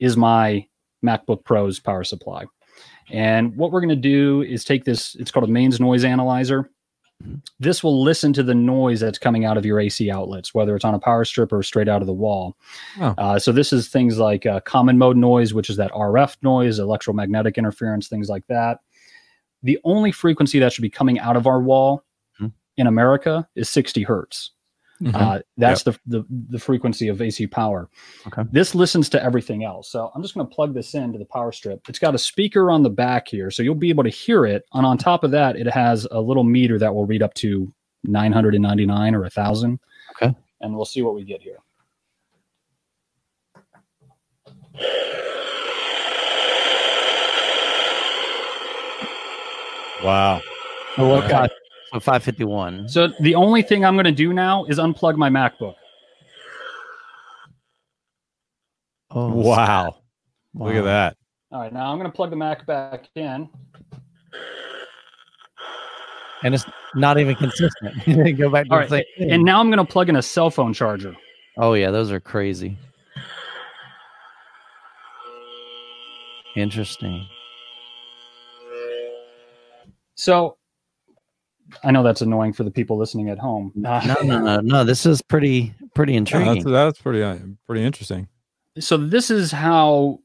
is 0.00 0.16
my 0.16 0.66
macbook 1.04 1.44
pro's 1.44 1.78
power 1.78 2.04
supply 2.04 2.44
and 3.10 3.54
what 3.56 3.70
we're 3.70 3.80
going 3.80 3.88
to 3.90 3.96
do 3.96 4.42
is 4.42 4.64
take 4.64 4.84
this 4.84 5.14
it's 5.16 5.30
called 5.30 5.48
a 5.48 5.52
mains 5.52 5.78
noise 5.80 6.04
analyzer 6.04 6.70
Mhm. 7.22 7.42
this 7.60 7.84
will 7.84 8.02
listen 8.02 8.32
to 8.32 8.42
the 8.42 8.56
noise 8.56 8.98
that's 8.98 9.18
coming 9.18 9.44
out 9.44 9.56
of 9.56 9.64
your 9.64 9.78
ac 9.78 10.10
outlets 10.10 10.52
whether 10.52 10.74
it's 10.74 10.84
on 10.84 10.94
a 10.94 10.98
power 10.98 11.24
strip 11.24 11.52
or 11.52 11.62
straight 11.62 11.88
out 11.88 12.00
of 12.00 12.08
the 12.08 12.12
wall 12.12 12.56
Oh. 13.00 13.14
uh, 13.16 13.38
so 13.38 13.52
this 13.52 13.72
is 13.72 13.86
things 13.88 14.18
like 14.18 14.46
uh, 14.46 14.58
common 14.60 14.98
mode 14.98 15.16
noise 15.16 15.54
which 15.54 15.70
is 15.70 15.76
that 15.76 15.92
rf 15.92 16.36
noise 16.42 16.80
electromagnetic 16.80 17.56
interference 17.56 18.08
things 18.08 18.28
like 18.28 18.44
that 18.48 18.80
the 19.62 19.78
only 19.84 20.10
frequency 20.10 20.58
that 20.58 20.72
should 20.72 20.82
be 20.82 20.90
coming 20.90 21.20
out 21.20 21.36
of 21.36 21.46
our 21.46 21.60
wall 21.60 22.02
Mhm. 22.40 22.52
in 22.78 22.88
america 22.88 23.48
is 23.54 23.68
60 23.70 24.02
hertz 24.02 24.50
Mhm. 25.02 25.14
uh, 25.14 25.40
that's 25.56 25.82
the, 25.82 25.98
the 26.06 26.24
the 26.50 26.58
frequency 26.58 27.08
of 27.08 27.20
AC 27.20 27.46
power. 27.48 27.88
Okay. 28.28 28.42
This 28.52 28.74
listens 28.76 29.08
to 29.10 29.22
everything 29.22 29.64
else. 29.64 29.90
So 29.90 30.10
I'm 30.14 30.22
just 30.22 30.34
going 30.34 30.46
to 30.48 30.54
plug 30.54 30.72
this 30.72 30.94
into 30.94 31.18
the 31.18 31.24
power 31.24 31.50
strip. 31.50 31.88
It's 31.88 31.98
got 31.98 32.14
a 32.14 32.18
speaker 32.18 32.70
on 32.70 32.82
the 32.84 32.90
back 32.90 33.26
here, 33.26 33.50
so 33.50 33.62
you'll 33.64 33.74
be 33.74 33.90
able 33.90 34.04
to 34.04 34.08
hear 34.10 34.46
it. 34.46 34.64
And 34.72 34.86
on 34.86 34.96
top 34.96 35.24
of 35.24 35.32
that, 35.32 35.56
it 35.56 35.66
has 35.66 36.06
a 36.12 36.20
little 36.20 36.44
meter 36.44 36.78
that 36.78 36.94
will 36.94 37.06
read 37.06 37.22
up 37.22 37.34
to 37.34 37.72
999 38.04 39.14
or 39.16 39.24
a 39.24 39.30
thousand. 39.30 39.80
Okay. 40.12 40.34
And 40.60 40.74
we'll 40.76 40.84
see 40.84 41.02
what 41.02 41.14
we 41.16 41.24
get 41.24 41.42
here. 41.42 41.58
Wow. 50.02 50.42
Oh, 50.98 51.12
Okay. 51.22 51.48
Five, 52.00 52.22
so 52.24 52.32
551. 52.32 52.88
So 52.88 53.08
the 53.20 53.34
only 53.34 53.62
thing 53.62 53.84
I'm 53.84 53.94
going 53.94 54.04
to 54.04 54.12
do 54.12 54.32
now 54.32 54.64
is 54.64 54.78
unplug 54.78 55.16
my 55.16 55.28
MacBook. 55.30 55.74
Oh, 59.10 59.28
Wow. 59.32 59.96
Look 60.54 60.74
at 60.74 60.84
that. 60.84 61.16
All 61.50 61.60
right, 61.60 61.72
now 61.72 61.90
I'm 61.90 61.98
going 61.98 62.10
to 62.10 62.14
plug 62.14 62.30
the 62.30 62.36
Mac 62.36 62.64
back 62.66 63.08
in. 63.16 63.48
And 66.42 66.54
it's 66.54 66.64
not 66.94 67.18
even 67.18 67.34
consistent. 67.36 68.04
Go 68.38 68.50
back 68.50 68.66
to 68.66 68.72
All 68.72 68.80
the 68.80 68.88
same 68.88 69.04
thing. 69.18 69.30
and 69.30 69.44
now 69.44 69.60
I'm 69.60 69.68
going 69.70 69.84
to 69.84 69.90
plug 69.90 70.08
in 70.08 70.16
a 70.16 70.22
cell 70.22 70.50
phone 70.50 70.72
charger. 70.72 71.16
oh, 71.58 71.74
yeah, 71.74 71.90
those 71.90 72.10
are 72.12 72.20
crazy. 72.20 72.76
Interesting. 76.56 77.26
So 80.14 80.56
I 81.82 81.90
know 81.90 82.02
that's 82.02 82.20
annoying 82.20 82.52
for 82.52 82.62
the 82.64 82.70
people 82.70 82.96
listening 82.98 83.30
at 83.30 83.38
home. 83.38 83.72
Uh, 83.84 84.00
No, 84.06 84.16
no, 84.22 84.38
no, 84.38 84.60
no. 84.62 84.84
This 84.84 85.06
is 85.06 85.22
pretty, 85.22 85.74
pretty 85.94 86.12
Yeah, 86.12 86.18
intriguing. 86.18 86.54
that's, 86.54 86.64
that's 86.64 86.98
pretty 87.00 87.22
uh, 87.22 87.38
pretty 87.66 87.82
interesting. 87.84 88.28
so 88.78 88.96
this 88.96 89.30
is 89.30 89.50
how 89.52 90.18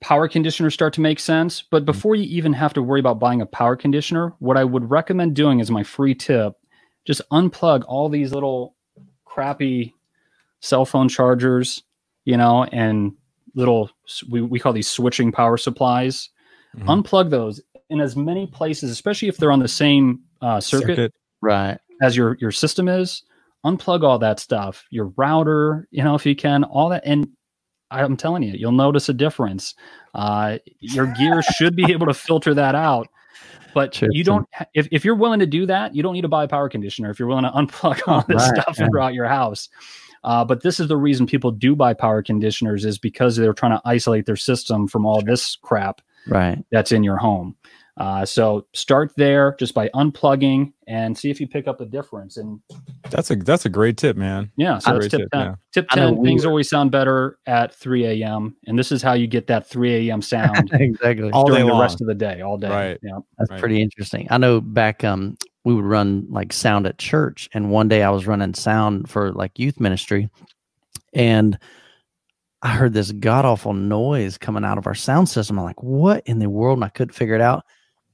power 0.00 0.28
conditioners 0.28 0.72
start 0.72 0.94
to 0.94 1.00
make 1.02 1.20
sense 1.20 1.60
but 1.70 1.84
before 1.84 2.14
you 2.14 2.24
even 2.24 2.54
have 2.54 2.72
to 2.72 2.82
worry 2.82 3.00
about 3.00 3.18
buying 3.18 3.42
a 3.42 3.46
power 3.46 3.76
conditioner 3.76 4.32
what 4.38 4.56
i 4.56 4.64
would 4.64 4.88
recommend 4.90 5.36
doing 5.36 5.60
is 5.60 5.70
my 5.70 5.82
free 5.82 6.14
tip 6.14 6.54
just 7.06 7.20
unplug 7.32 7.84
all 7.86 8.08
these 8.08 8.32
little 8.32 8.74
crappy 9.26 9.94
cell 10.60 10.86
phone 10.86 11.06
chargers 11.06 11.82
you 12.24 12.34
know 12.34 12.64
and 12.72 13.12
little 13.54 13.90
we, 14.30 14.40
we 14.40 14.58
call 14.58 14.72
these 14.72 14.88
switching 14.88 15.30
power 15.32 15.56
supplies 15.58 16.30
Mhm. 16.78 17.02
unplug 17.02 17.28
those 17.30 17.60
in 17.90 18.00
as 18.00 18.16
many 18.16 18.46
places 18.46 18.90
especially 18.90 19.28
if 19.28 19.36
they're 19.36 19.52
on 19.52 19.58
the 19.60 19.68
same 19.68 20.20
uh, 20.40 20.60
circuit 20.60 21.12
right. 21.40 21.78
as 22.02 22.16
your 22.16 22.36
your 22.40 22.50
system 22.50 22.88
is 22.88 23.22
unplug 23.64 24.02
all 24.02 24.18
that 24.18 24.40
stuff 24.40 24.86
your 24.90 25.12
router 25.16 25.86
you 25.90 26.02
know 26.02 26.14
if 26.14 26.24
you 26.24 26.34
can 26.34 26.64
all 26.64 26.88
that 26.88 27.02
and 27.04 27.28
i'm 27.90 28.16
telling 28.16 28.42
you 28.42 28.52
you'll 28.54 28.72
notice 28.72 29.08
a 29.08 29.12
difference 29.14 29.74
uh, 30.14 30.58
your 30.80 31.06
gear 31.06 31.42
should 31.56 31.76
be 31.76 31.92
able 31.92 32.06
to 32.06 32.14
filter 32.14 32.54
that 32.54 32.74
out 32.74 33.08
but 33.74 33.94
Sure, 33.94 34.08
you 34.10 34.24
don't 34.24 34.48
if, 34.74 34.88
if 34.90 35.04
you're 35.04 35.14
willing 35.14 35.40
to 35.40 35.46
do 35.46 35.66
that 35.66 35.94
you 35.94 36.02
don't 36.02 36.14
need 36.14 36.22
to 36.22 36.28
buy 36.28 36.44
a 36.44 36.48
power 36.48 36.68
conditioner 36.68 37.10
if 37.10 37.18
you're 37.18 37.28
willing 37.28 37.44
to 37.44 37.50
unplug 37.50 38.00
all 38.06 38.24
this 38.26 38.36
Right, 38.36 38.62
stuff 38.62 38.76
yeah. 38.78 38.88
throughout 38.88 39.12
your 39.14 39.26
house 39.26 39.68
uh, 40.24 40.44
but 40.44 40.62
this 40.62 40.80
is 40.80 40.88
the 40.88 40.96
reason 40.96 41.26
people 41.26 41.50
do 41.50 41.74
buy 41.74 41.94
power 41.94 42.22
conditioners 42.22 42.84
is 42.84 42.98
because 42.98 43.36
they're 43.36 43.52
trying 43.54 43.72
to 43.72 43.82
isolate 43.84 44.26
their 44.26 44.36
system 44.36 44.86
from 44.86 45.06
all 45.06 45.22
this 45.22 45.56
crap 45.56 46.00
Right. 46.28 46.62
that's 46.70 46.92
in 46.92 47.02
your 47.02 47.16
home. 47.16 47.56
Uh, 48.00 48.24
so 48.24 48.66
start 48.72 49.12
there 49.18 49.54
just 49.58 49.74
by 49.74 49.90
unplugging 49.90 50.72
and 50.86 51.16
see 51.18 51.28
if 51.30 51.38
you 51.38 51.46
pick 51.46 51.68
up 51.68 51.82
a 51.82 51.84
difference. 51.84 52.38
And 52.38 52.58
That's 53.10 53.30
a 53.30 53.36
that's 53.36 53.66
a 53.66 53.68
great 53.68 53.98
tip, 53.98 54.16
man. 54.16 54.50
yeah, 54.56 54.78
so 54.78 54.92
Great 54.92 55.02
that's 55.02 55.10
tip 55.10 55.20
tip, 55.20 55.30
10. 55.32 55.40
yeah. 55.42 55.54
Tip 55.74 55.88
10, 55.90 56.24
things 56.24 56.46
always 56.46 56.70
sound 56.70 56.90
better 56.92 57.38
at 57.46 57.74
3 57.74 58.22
a.m. 58.22 58.56
And 58.66 58.78
this 58.78 58.90
is 58.90 59.02
how 59.02 59.12
you 59.12 59.26
get 59.26 59.46
that 59.48 59.68
3 59.68 60.08
a.m. 60.08 60.22
sound 60.22 60.70
exactly. 60.72 61.30
All 61.32 61.44
day 61.44 61.52
during 61.52 61.66
the 61.66 61.72
long. 61.72 61.82
rest 61.82 62.00
of 62.00 62.06
the 62.06 62.14
day, 62.14 62.40
all 62.40 62.56
day. 62.56 62.70
Right. 62.70 62.98
Yeah. 63.02 63.18
That's 63.38 63.50
Right. 63.50 63.60
pretty 63.60 63.82
interesting. 63.82 64.26
I 64.30 64.38
know 64.38 64.62
back 64.62 65.04
um 65.04 65.36
we 65.66 65.74
would 65.74 65.84
run 65.84 66.26
like 66.30 66.54
sound 66.54 66.86
at 66.86 66.96
church 66.96 67.50
and 67.52 67.70
one 67.70 67.88
day 67.88 68.02
I 68.02 68.08
was 68.08 68.26
running 68.26 68.54
sound 68.54 69.10
for 69.10 69.30
like 69.32 69.58
youth 69.58 69.78
ministry 69.78 70.30
and 71.12 71.58
I 72.62 72.68
heard 72.70 72.94
this 72.94 73.12
god 73.12 73.44
awful 73.44 73.74
noise 73.74 74.38
coming 74.38 74.64
out 74.64 74.78
of 74.78 74.86
our 74.86 74.94
sound 74.94 75.28
system. 75.28 75.58
I'm 75.58 75.64
like, 75.66 75.82
what 75.82 76.22
in 76.26 76.38
the 76.38 76.48
world? 76.48 76.78
And 76.78 76.84
I 76.84 76.88
couldn't 76.88 77.12
figure 77.14 77.34
it 77.34 77.42
out. 77.42 77.64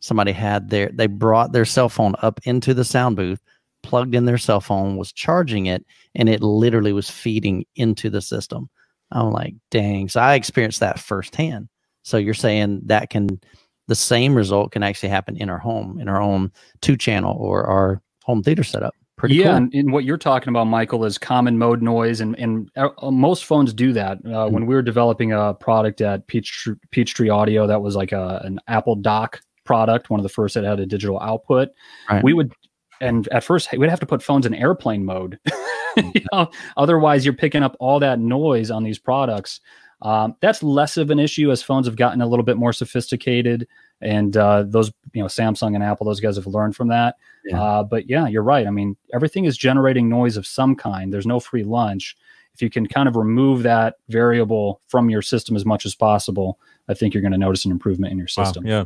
Somebody 0.07 0.31
had 0.31 0.71
their 0.71 0.89
they 0.93 1.09
brought 1.09 1.51
their 1.51 1.65
cell 1.65 1.89
phone 1.89 2.15
up 2.23 2.39
into 2.45 2.75
the 2.75 2.85
sound 2.85 3.17
booth, 3.17 3.41
plugged 3.83 4.15
in 4.15 4.25
their 4.25 4.39
cell 4.39 4.61
phone, 4.61 4.97
was 4.97 5.13
charging 5.13 5.67
it, 5.67 5.85
and 6.15 6.29
it 6.29 6.43
literally 6.43 6.93
was 6.93 7.11
feeding 7.11 7.67
into 7.75 8.09
the 8.09 8.21
system. 8.21 8.71
I'm 9.11 9.33
like, 9.33 9.55
dang. 9.71 10.09
So 10.09 10.21
I 10.21 10.35
experienced 10.35 10.81
that 10.81 11.01
firsthand. 11.01 11.69
So 12.03 12.19
you're 12.19 12.35
saying 12.35 12.83
that 12.85 13.11
can 13.11 13.41
the 13.89 13.97
same 13.97 14.35
result 14.35 14.73
can 14.73 14.85
actually 14.85 15.09
happen 15.09 15.37
in 15.37 15.51
our 15.51 15.59
home, 15.59 15.99
in 16.01 16.09
our 16.09 16.23
own 16.23 16.53
two 16.83 16.97
channel 16.97 17.37
or 17.39 17.65
our 17.65 18.01
home 18.23 18.45
theater 18.45 18.63
setup. 18.63 18.95
Pretty 19.17 19.37
yeah, 19.37 19.45
cool. 19.45 19.55
and, 19.55 19.75
and 19.75 19.93
what 19.93 20.05
you're 20.05 20.19
talking 20.19 20.51
about, 20.51 20.67
Michael, 20.67 21.05
is 21.05 21.17
common 21.17 21.59
mode 21.59 21.81
noise, 21.83 22.21
and 22.21 22.39
and 22.39 22.71
uh, 22.77 22.91
most 23.11 23.47
phones 23.47 23.73
do 23.73 23.93
that. 23.95 24.19
Uh, 24.19 24.29
Mm-hmm. 24.29 24.55
When 24.55 24.67
we 24.67 24.75
were 24.75 24.83
developing 24.83 25.33
a 25.33 25.55
product 25.55 26.01
at 26.01 26.27
Peachtree, 26.27 26.75
Peachtree 26.91 27.31
Audio, 27.31 27.67
that 27.67 27.81
was 27.81 27.97
like 27.97 28.13
a 28.13 28.41
an 28.45 28.61
Apple 28.69 28.95
Dock 28.95 29.41
product, 29.67 30.09
one 30.09 30.21
of 30.21 30.25
the 30.25 30.31
first 30.31 30.55
that 30.55 30.65
had 30.65 30.81
a 30.81 30.87
digital 30.87 31.21
output. 31.21 31.69
Right. 32.11 32.23
We 32.25 32.33
would, 32.33 32.53
and 33.01 33.29
at 33.29 33.45
first 33.45 33.69
we'd 33.77 33.91
have 33.91 34.01
to 34.01 34.07
put 34.07 34.23
phones 34.23 34.47
in 34.47 34.55
airplane 34.55 35.05
mode. 35.05 35.39
you 35.97 36.23
know, 36.33 36.51
otherwise 36.77 37.25
you're 37.25 37.35
picking 37.35 37.63
up 37.63 37.77
all 37.81 37.99
that 38.01 38.19
noise 38.19 38.71
on 38.71 38.85
these 38.85 38.99
products. 38.99 39.61
Um, 40.03 40.37
that's 40.41 40.63
less 40.63 40.97
of 40.99 41.11
an 41.11 41.19
issue 41.19 41.51
as 41.51 41.63
phones 41.63 41.87
have 41.87 41.97
gotten 41.97 42.21
a 42.21 42.27
little 42.27 42.45
bit 42.45 42.59
more 42.59 42.73
sophisticated, 42.73 43.67
and 44.03 44.37
uh, 44.37 44.63
those 44.67 44.93
you 45.15 45.23
know 45.23 45.27
Samsung 45.27 45.75
and 45.75 45.83
Apple, 45.83 46.05
those 46.05 46.21
guys 46.21 46.37
have 46.37 46.47
learned 46.47 46.77
from 46.77 46.89
that. 46.89 47.17
Yeah. 47.47 47.63
Uh, 47.63 47.83
but 47.83 48.09
yeah, 48.09 48.27
you're 48.29 48.43
right. 48.43 48.67
I 48.67 48.71
mean, 48.71 48.97
everything 49.15 49.47
is 49.47 49.57
generating 49.57 50.09
noise 50.11 50.37
of 50.37 50.47
some 50.47 50.77
kind. 50.77 51.13
There's 51.15 51.27
no 51.27 51.41
free 51.41 51.65
lunch. 51.65 52.15
If 52.53 52.61
you 52.61 52.69
can 52.69 52.87
kind 52.87 53.09
of 53.09 53.17
remove 53.17 53.63
that 53.63 53.97
variable 54.09 54.81
from 54.89 55.09
your 55.11 55.23
system 55.23 55.57
as 55.57 55.65
much 55.65 55.87
as 55.87 55.95
possible, 55.95 56.59
I 56.89 56.95
think 56.95 57.15
you're 57.15 57.23
going 57.23 57.33
to 57.33 57.39
notice 57.39 57.65
an 57.65 57.71
improvement 57.71 58.13
in 58.13 58.19
your 58.19 58.29
Wow, 58.37 58.45
system. 58.45 58.67
yeah. 58.67 58.85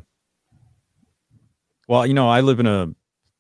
Well, 1.91 2.07
you 2.07 2.15
know, 2.15 2.29
I 2.29 2.41
live 2.41 2.61
in 2.61 2.69
a, 2.69 2.87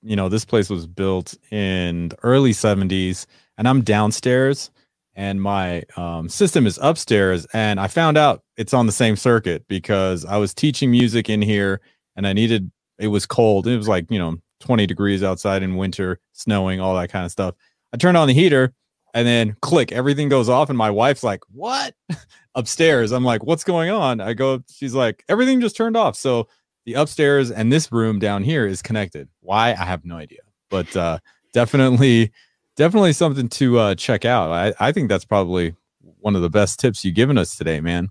you 0.03 0.17
know, 0.17 0.29
this 0.29 0.45
place 0.45 0.69
was 0.69 0.85
built 0.85 1.37
in 1.53 2.09
the 2.09 2.17
early 2.25 2.51
70s 2.51 3.27
and 3.57 3.69
I'm 3.69 3.83
downstairs 3.83 4.73
and 5.15 5.41
my 5.41 5.85
um, 5.97 6.29
system 6.29 6.67
is 6.67 6.77
upstairs. 6.83 7.47
And 7.55 7.79
I 7.79 7.87
found 7.87 8.19
out 8.19 8.43
it's 8.57 8.75
on 8.75 8.87
the 8.87 8.93
same 8.93 9.15
circuit 9.15 9.65
because 9.69 10.25
I 10.25 10.37
was 10.37 10.53
teaching 10.53 10.91
music 10.91 11.31
in 11.31 11.41
here 11.43 11.81
and 12.17 12.27
I 12.27 12.33
needed, 12.33 12.73
it 12.99 13.07
was 13.07 13.25
cold. 13.25 13.69
It 13.69 13.77
was 13.77 13.87
like, 13.87 14.11
you 14.11 14.19
know, 14.19 14.39
20 14.59 14.85
degrees 14.85 15.23
outside 15.23 15.63
in 15.63 15.77
winter, 15.77 16.19
snowing, 16.33 16.81
all 16.81 16.97
that 16.97 17.13
kind 17.13 17.25
of 17.25 17.31
stuff. 17.31 17.55
I 17.93 17.99
turned 17.99 18.17
on 18.17 18.27
the 18.27 18.35
heater 18.35 18.75
and 19.15 19.29
then 19.29 19.55
click, 19.63 19.93
everything 19.93 20.29
goes 20.29 20.49
off. 20.49 20.71
And 20.71 20.77
my 20.77 20.91
wife's 20.91 21.23
like, 21.23 21.43
what? 21.53 21.95
upstairs. 22.57 23.13
I'm 23.13 23.25
like, 23.25 23.45
what's 23.45 23.63
going 23.63 23.91
on? 23.91 24.21
I 24.21 24.35
go, 24.35 24.65
she's 24.69 24.95
like, 24.95 25.25
everything 25.29 25.61
just 25.61 25.77
turned 25.77 25.97
off. 25.97 26.17
So 26.17 26.49
the 26.93 27.01
upstairs 27.01 27.51
and 27.51 27.73
this 27.73 27.93
room 27.93 28.19
down 28.19 28.43
here 28.43 28.67
is 28.67 28.83
connected. 28.83 29.29
Why? 29.41 29.71
I 29.71 29.85
have 29.85 30.05
no 30.05 30.17
idea. 30.17 30.41
But 30.71 30.95
uh 30.97 31.19
definitely, 31.53 32.33
definitely 32.77 33.13
something 33.13 33.49
to 33.51 33.79
uh 33.79 33.95
check 33.95 34.25
out. 34.25 34.51
I, 34.51 34.89
I 34.89 34.93
think 34.93 35.09
that's 35.09 35.25
probably 35.25 35.75
one 36.19 36.35
of 36.37 36.43
the 36.43 36.51
best 36.51 36.81
tips 36.81 37.05
you've 37.05 37.15
given 37.15 37.39
us 37.39 37.57
today, 37.57 37.81
man. 37.81 38.09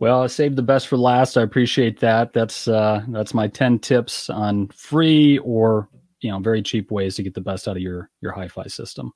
Well, 0.00 0.22
I 0.22 0.26
saved 0.26 0.56
the 0.56 0.62
best 0.62 0.88
for 0.88 0.96
last. 0.96 1.36
I 1.36 1.42
appreciate 1.42 2.00
that. 2.00 2.32
That's 2.32 2.68
uh, 2.68 3.02
that's 3.08 3.32
my 3.34 3.48
ten 3.48 3.78
tips 3.78 4.28
on 4.28 4.68
free 4.68 5.38
or 5.38 5.88
you 6.20 6.30
know 6.30 6.38
very 6.40 6.62
cheap 6.62 6.90
ways 6.90 7.14
to 7.16 7.22
get 7.22 7.34
the 7.34 7.40
best 7.40 7.66
out 7.68 7.76
of 7.76 7.82
your 7.82 8.10
your 8.20 8.32
hi-fi 8.32 8.66
system. 8.66 9.12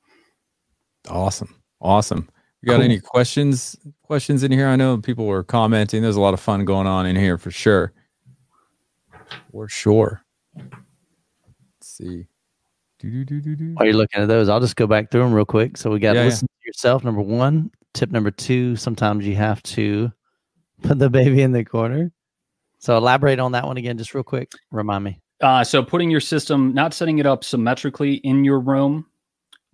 Awesome. 1.09 1.55
Awesome. 1.81 2.29
You 2.63 2.69
got 2.69 2.77
Cool. 2.77 2.85
any 2.85 3.01
questions 3.01 3.77
questions 4.03 4.43
in 4.43 4.51
here? 4.53 4.69
I 4.69 4.77
know 4.77 4.99
people 4.99 5.27
were 5.27 5.45
commenting. 5.45 6.03
There's 6.03 6.17
a 6.17 6.21
lot 6.21 6.35
of 6.35 6.41
fun 6.41 6.65
going 6.65 6.87
on 6.87 7.07
in 7.07 7.17
here 7.17 7.39
for 7.39 7.51
sure. 7.51 7.93
For 9.53 9.69
sure. 9.69 10.23
Let's 10.57 10.69
see. 11.83 12.27
While 13.03 13.87
you're 13.87 13.95
looking 13.95 14.21
at 14.23 14.27
those, 14.29 14.49
I'll 14.49 14.61
just 14.61 14.77
go 14.77 14.87
back 14.87 15.11
through 15.11 15.23
them 15.23 15.33
real 15.33 15.45
quick. 15.45 15.77
So 15.77 15.91
we 15.91 16.01
got 16.01 16.09
Yeah, 16.09 16.13
to 16.15 16.19
yeah. 16.21 16.25
listen 16.27 16.49
to 16.49 16.67
yourself. 16.67 17.05
Number 17.05 17.21
one. 17.23 17.71
Tip 17.95 18.11
number 18.11 18.31
two. 18.31 18.77
Sometimes 18.77 19.27
you 19.27 19.37
have 19.37 19.63
to 19.65 20.13
put 20.83 20.99
the 20.99 21.09
baby 21.11 21.43
in 21.43 21.53
the 21.53 21.65
corner. 21.65 22.13
So 22.79 22.97
elaborate 22.97 23.39
on 23.41 23.53
that 23.53 23.65
one 23.67 23.77
again, 23.77 23.99
just 23.99 24.15
real 24.15 24.23
quick. 24.25 24.53
Remind 24.71 25.05
me. 25.05 25.21
Uh, 25.41 25.63
so 25.65 25.83
putting 25.83 26.11
your 26.11 26.21
system, 26.21 26.75
not 26.75 26.93
setting 26.95 27.19
it 27.19 27.27
up 27.27 27.45
symmetrically 27.45 28.15
in 28.15 28.45
your 28.45 28.59
room, 28.61 29.07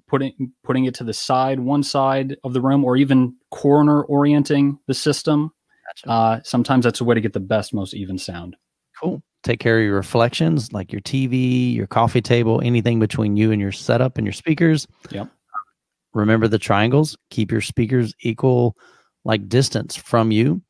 putting 0.07 0.53
putting 0.63 0.85
it 0.85 0.95
to 0.97 1.05
the 1.05 1.13
side, 1.13 1.59
one 1.61 1.83
side 1.83 2.37
of 2.45 2.53
the 2.53 2.61
room, 2.61 2.85
or 2.85 2.97
even 2.97 3.35
corner 3.51 4.03
orienting 4.05 4.79
the 4.87 4.95
system. 4.95 5.51
Gotcha. 5.87 6.11
Uh, 6.11 6.41
sometimes 6.45 6.85
that's 6.85 7.01
a 7.01 7.05
way 7.05 7.15
to 7.15 7.21
get 7.21 7.33
the 7.33 7.41
best, 7.41 7.73
most 7.75 7.95
even 7.95 8.19
sound. 8.19 8.57
Cool. 9.01 9.23
Take 9.45 9.61
care 9.61 9.79
of 9.79 9.85
your 9.85 9.95
reflections, 9.95 10.73
like 10.73 10.91
your 10.91 11.03
TV, 11.03 11.75
your 11.75 11.87
coffee 11.87 12.23
table, 12.23 12.63
anything 12.65 12.99
between 12.99 13.37
you 13.37 13.53
and 13.53 13.61
your 13.61 13.73
setup 13.73 14.17
and 14.17 14.27
your 14.27 14.33
speakers. 14.33 14.89
Yep. 15.11 15.31
Remember 16.15 16.49
the 16.49 16.59
triangles. 16.59 17.17
Keep 17.31 17.53
your 17.53 17.61
speakers 17.61 18.15
equal, 18.21 18.75
like 19.25 19.49
distance 19.49 19.97
from 19.97 20.31
you. 20.31 20.63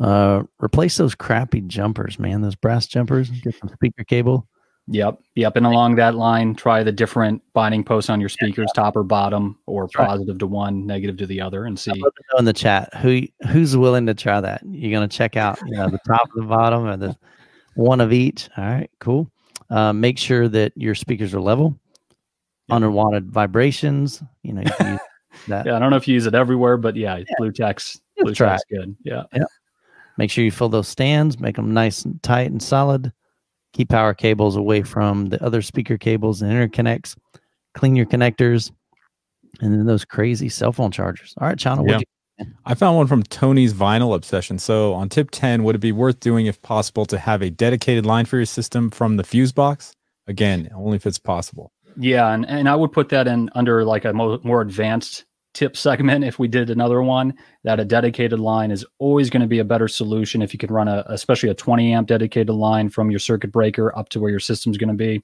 Uh, 0.00 0.42
replace 0.60 0.96
those 0.96 1.14
crappy 1.14 1.60
jumpers, 1.60 2.18
man. 2.18 2.40
Those 2.40 2.56
brass 2.56 2.86
jumpers. 2.86 3.30
Get 3.30 3.54
some 3.60 3.68
speaker 3.68 4.02
cable. 4.02 4.48
Yep. 4.88 5.20
Yep. 5.36 5.56
And 5.56 5.66
along 5.66 5.94
that 5.96 6.16
line, 6.16 6.56
try 6.56 6.82
the 6.82 6.90
different 6.90 7.40
binding 7.52 7.84
posts 7.84 8.10
on 8.10 8.18
your 8.18 8.30
speakers, 8.30 8.68
top 8.74 8.96
or 8.96 9.04
bottom, 9.04 9.56
or 9.66 9.84
That's 9.84 9.96
right. 9.96 10.08
positive 10.08 10.38
to 10.38 10.48
one, 10.48 10.86
negative 10.86 11.16
to 11.18 11.26
the 11.26 11.40
other, 11.40 11.66
and 11.66 11.78
see. 11.78 11.92
Let 11.92 11.98
me 11.98 12.24
know 12.32 12.38
in 12.40 12.44
the 12.46 12.52
chat 12.52 12.92
who 12.96 13.22
who's 13.48 13.76
willing 13.76 14.06
to 14.06 14.14
try 14.14 14.40
that. 14.40 14.62
You're 14.66 14.90
gonna 14.90 15.06
check 15.06 15.36
out, 15.36 15.60
you 15.66 15.76
know, 15.76 15.88
the 15.88 16.00
top, 16.08 16.28
the 16.34 16.42
bottom, 16.42 16.86
or 16.86 16.96
the 16.96 17.16
one 17.74 18.00
of 18.00 18.12
each. 18.12 18.48
All 18.56 18.64
right, 18.64 18.90
cool. 18.98 19.30
Uh, 19.70 19.92
make 19.92 20.18
sure 20.18 20.48
that 20.48 20.72
your 20.76 20.94
speakers 20.94 21.34
are 21.34 21.40
level. 21.40 21.78
Yeah. 22.68 22.76
Unwanted 22.76 23.30
vibrations. 23.30 24.22
You 24.42 24.54
know, 24.54 24.62
you 24.62 24.98
that. 25.48 25.66
Yeah, 25.66 25.76
I 25.76 25.78
don't 25.78 25.90
know 25.90 25.96
if 25.96 26.08
you 26.08 26.14
use 26.14 26.26
it 26.26 26.34
everywhere, 26.34 26.76
but 26.76 26.96
yeah, 26.96 27.20
blue 27.38 27.52
text, 27.52 28.02
Give 28.16 28.22
it 28.22 28.22
a 28.22 28.24
blue 28.24 28.34
text, 28.34 28.66
good. 28.70 28.96
Yeah. 29.04 29.24
Make 30.18 30.30
sure 30.30 30.44
you 30.44 30.50
fill 30.50 30.68
those 30.68 30.88
stands, 30.88 31.38
make 31.40 31.56
them 31.56 31.72
nice 31.72 32.04
and 32.04 32.22
tight 32.22 32.50
and 32.50 32.62
solid. 32.62 33.12
Keep 33.72 33.88
power 33.88 34.12
cables 34.12 34.56
away 34.56 34.82
from 34.82 35.26
the 35.26 35.42
other 35.42 35.62
speaker 35.62 35.96
cables 35.96 36.42
and 36.42 36.52
interconnects. 36.52 37.16
Clean 37.74 37.94
your 37.94 38.06
connectors, 38.06 38.72
and 39.60 39.72
then 39.72 39.86
those 39.86 40.04
crazy 40.04 40.48
cell 40.48 40.72
phone 40.72 40.90
chargers. 40.90 41.34
All 41.38 41.46
right, 41.46 41.56
Chana, 41.56 41.88
Yeah. 41.88 42.00
I 42.64 42.74
found 42.74 42.96
one 42.96 43.06
from 43.06 43.22
Tony's 43.22 43.74
vinyl 43.74 44.14
obsession. 44.14 44.58
So 44.58 44.94
on 44.94 45.08
tip 45.08 45.30
10, 45.30 45.64
would 45.64 45.74
it 45.74 45.80
be 45.80 45.92
worth 45.92 46.20
doing 46.20 46.46
if 46.46 46.60
possible 46.62 47.06
to 47.06 47.18
have 47.18 47.42
a 47.42 47.50
dedicated 47.50 48.06
line 48.06 48.26
for 48.26 48.36
your 48.36 48.46
system 48.46 48.90
from 48.90 49.16
the 49.16 49.24
fuse 49.24 49.52
box? 49.52 49.94
Again, 50.26 50.70
only 50.74 50.96
if 50.96 51.06
it's 51.06 51.18
possible. 51.18 51.72
Yeah, 51.96 52.32
and, 52.32 52.46
and 52.46 52.68
I 52.68 52.76
would 52.76 52.92
put 52.92 53.08
that 53.08 53.26
in 53.26 53.50
under 53.54 53.84
like 53.84 54.04
a 54.04 54.12
mo- 54.12 54.40
more 54.44 54.60
advanced 54.60 55.24
tip 55.52 55.76
segment 55.76 56.24
if 56.24 56.38
we 56.38 56.46
did 56.46 56.70
another 56.70 57.02
one. 57.02 57.34
That 57.64 57.80
a 57.80 57.84
dedicated 57.84 58.38
line 58.38 58.70
is 58.70 58.86
always 58.98 59.28
going 59.28 59.42
to 59.42 59.48
be 59.48 59.58
a 59.58 59.64
better 59.64 59.88
solution 59.88 60.42
if 60.42 60.52
you 60.52 60.58
can 60.58 60.72
run 60.72 60.88
a, 60.88 61.04
especially 61.08 61.48
a 61.48 61.54
20 61.54 61.92
amp 61.92 62.08
dedicated 62.08 62.54
line 62.54 62.88
from 62.88 63.10
your 63.10 63.18
circuit 63.18 63.50
breaker 63.50 63.96
up 63.98 64.08
to 64.10 64.20
where 64.20 64.30
your 64.30 64.40
system's 64.40 64.78
going 64.78 64.88
to 64.88 64.94
be, 64.94 65.22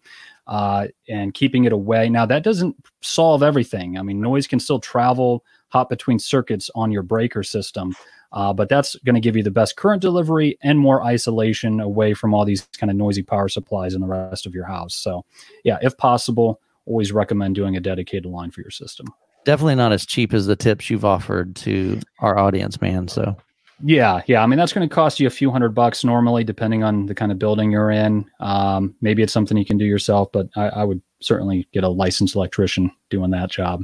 uh, 0.49 0.89
and 1.09 1.35
keeping 1.35 1.64
it 1.64 1.73
away. 1.73 2.09
Now 2.09 2.27
that 2.27 2.43
doesn't 2.43 2.77
solve 3.01 3.43
everything. 3.43 3.99
I 3.99 4.03
mean, 4.03 4.21
noise 4.21 4.47
can 4.47 4.61
still 4.61 4.81
travel 4.81 5.45
hot 5.77 5.89
between 5.91 6.18
circuits 6.18 6.70
on 6.74 6.91
your 6.91 7.03
breaker 7.03 7.43
system. 7.43 7.95
Uh, 8.33 8.53
but 8.53 8.68
that's 8.68 8.97
going 9.05 9.14
to 9.14 9.20
give 9.20 9.37
you 9.37 9.43
the 9.43 9.51
best 9.51 9.77
current 9.77 10.03
delivery 10.03 10.59
and 10.62 10.79
more 10.79 11.03
isolation 11.05 11.81
away 11.81 12.14
from 12.14 12.35
all 12.35 12.45
these 12.45 12.66
kind 12.79 12.91
of 12.91 12.97
noisy 12.97 13.22
power 13.22 13.49
supplies 13.49 13.95
in 13.95 14.01
the 14.01 14.07
rest 14.07 14.47
of 14.47 14.55
your 14.55 14.64
house. 14.64 14.95
So, 14.95 15.24
yeah, 15.64 15.79
if 15.83 15.97
possible, 15.97 16.61
always 16.87 17.12
recommend 17.12 17.55
doing 17.55 17.77
a 17.77 17.81
dedicated 17.81 18.27
line 18.27 18.51
for 18.51 18.62
your 18.62 18.70
system. 18.70 19.07
definitely 19.45 19.77
not 19.77 19.93
as 19.93 20.05
cheap 20.05 20.35
as 20.35 20.47
the 20.47 20.57
tips 20.57 20.91
you've 20.91 21.05
offered 21.05 21.55
to 21.57 22.01
our 22.18 22.37
audience, 22.39 22.81
man. 22.81 23.09
So 23.09 23.37
Yeah, 23.83 24.22
yeah. 24.27 24.43
I 24.43 24.47
mean, 24.47 24.59
that's 24.59 24.72
going 24.72 24.89
to 24.89 24.95
cost 24.95 25.20
you 25.20 25.27
a 25.27 25.31
few 25.31 25.51
hundred 25.51 25.74
bucks 25.74 26.05
normally, 26.05 26.45
depending 26.45 26.83
on 26.83 27.07
the 27.07 27.14
kind 27.14 27.31
of 27.31 27.39
building 27.39 27.70
you're 27.70 27.91
in. 27.91 28.24
Um, 28.41 28.95
maybe 29.01 29.22
it's 29.22 29.33
something 29.33 29.57
you 29.57 29.64
can 29.64 29.79
do 29.79 29.85
yourself, 29.85 30.31
but 30.33 30.49
I, 30.57 30.68
I 30.68 30.85
would 30.85 31.01
certainly 31.20 31.68
get 31.72 31.85
a 31.85 31.89
licensed 31.89 32.35
electrician 32.35 32.91
doing 33.09 33.31
that 33.31 33.51
job. 33.51 33.83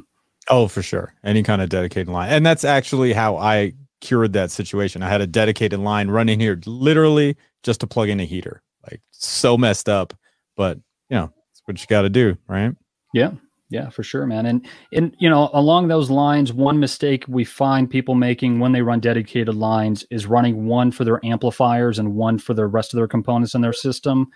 Oh, 0.49 0.69
for 0.69 0.83
sure. 0.83 1.15
Any 1.25 1.43
kind 1.43 1.63
of 1.63 1.69
dedicated 1.69 2.09
line. 2.09 2.31
And 2.31 2.45
that's 2.45 2.65
actually 2.65 3.13
how 3.13 3.37
I 3.37 3.75
cured 4.01 4.33
that 4.33 4.51
situation. 4.51 5.03
I 5.03 5.09
had 5.09 5.21
a 5.21 5.27
dedicated 5.27 5.81
line 5.81 6.09
running 6.09 6.41
here 6.41 6.61
literally 6.67 7.37
just 7.63 7.81
to 7.81 7.87
plug 7.87 8.09
in 8.09 8.21
a 8.21 8.25
heater. 8.25 8.63
Like 8.91 9.01
so 9.13 9.57
messed 9.57 9.89
up, 9.89 10.13
but 10.57 10.79
you 11.09 11.17
know, 11.17 11.33
it's 11.51 11.63
what 11.65 11.81
you 11.81 11.87
got 11.87 12.03
to 12.03 12.11
do, 12.11 12.37
right? 12.49 12.75
Yeah, 13.15 13.33
yeah, 13.71 13.89
for 13.89 14.03
sure, 14.03 14.27
man. 14.27 14.47
And 14.47 14.67
and 14.93 15.15
you 15.19 15.31
know, 15.31 15.49
along 15.53 15.89
those 15.89 16.11
lines, 16.11 16.53
one 16.53 16.81
mistake 16.81 17.25
we 17.29 17.45
find 17.45 17.89
people 17.89 18.15
making 18.17 18.59
when 18.59 18.73
they 18.73 18.83
run 18.83 18.99
dedicated 19.01 19.55
lines 19.55 20.05
is 20.11 20.27
running 20.27 20.67
one 20.67 20.91
for 20.91 21.05
their 21.05 21.25
amplifiers 21.25 21.99
and 21.99 22.15
one 22.15 22.39
for 22.39 22.55
the 22.55 22.67
rest 22.67 22.93
of 22.93 22.97
their 22.97 23.09
components 23.09 23.55
in 23.55 23.61
their 23.61 23.73
system. 23.73 24.29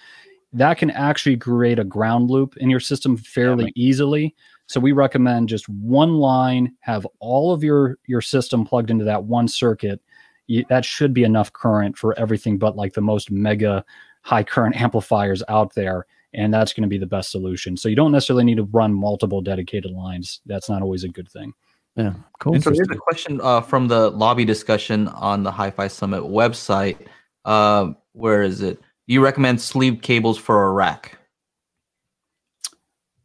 That 0.52 0.78
can 0.78 0.90
actually 0.90 1.36
create 1.36 1.78
a 1.78 1.84
ground 1.84 2.30
loop 2.30 2.56
in 2.58 2.70
your 2.70 2.80
system 2.80 3.16
fairly 3.16 3.72
easily. 3.74 4.34
So 4.66 4.80
we 4.80 4.92
recommend 4.92 5.48
just 5.48 5.68
one 5.68 6.14
line, 6.14 6.74
have 6.80 7.06
all 7.20 7.52
of 7.52 7.62
your 7.62 7.98
your 8.06 8.20
system 8.20 8.64
plugged 8.64 8.90
into 8.90 9.04
that 9.04 9.24
one 9.24 9.48
circuit. 9.48 10.00
You, 10.48 10.64
that 10.68 10.84
should 10.84 11.12
be 11.12 11.24
enough 11.24 11.52
current 11.52 11.98
for 11.98 12.16
everything 12.18 12.56
but 12.58 12.76
like 12.76 12.94
the 12.94 13.00
most 13.00 13.30
mega 13.30 13.84
high 14.22 14.44
current 14.44 14.76
amplifiers 14.80 15.42
out 15.48 15.74
there 15.74 16.06
and 16.36 16.52
that's 16.52 16.72
going 16.72 16.82
to 16.82 16.88
be 16.88 16.98
the 16.98 17.06
best 17.06 17.30
solution. 17.30 17.76
So 17.76 17.88
you 17.88 17.96
don't 17.96 18.12
necessarily 18.12 18.44
need 18.44 18.58
to 18.58 18.64
run 18.64 18.92
multiple 18.92 19.40
dedicated 19.40 19.90
lines. 19.90 20.40
That's 20.46 20.68
not 20.68 20.82
always 20.82 21.02
a 21.02 21.08
good 21.08 21.28
thing. 21.28 21.52
yeah, 21.96 22.12
cool. 22.38 22.54
And 22.54 22.62
So 22.62 22.72
here's 22.72 22.90
a 22.90 22.96
question 22.96 23.40
uh, 23.42 23.62
from 23.62 23.88
the 23.88 24.10
lobby 24.10 24.44
discussion 24.44 25.08
on 25.08 25.42
the 25.42 25.50
Hi-Fi 25.50 25.88
Summit 25.88 26.22
website. 26.22 26.98
Uh, 27.44 27.92
where 28.12 28.42
is 28.42 28.60
it? 28.60 28.80
Do 29.08 29.14
you 29.14 29.22
recommend 29.22 29.60
sleeve 29.60 30.02
cables 30.02 30.36
for 30.36 30.66
a 30.66 30.72
rack? 30.72 31.18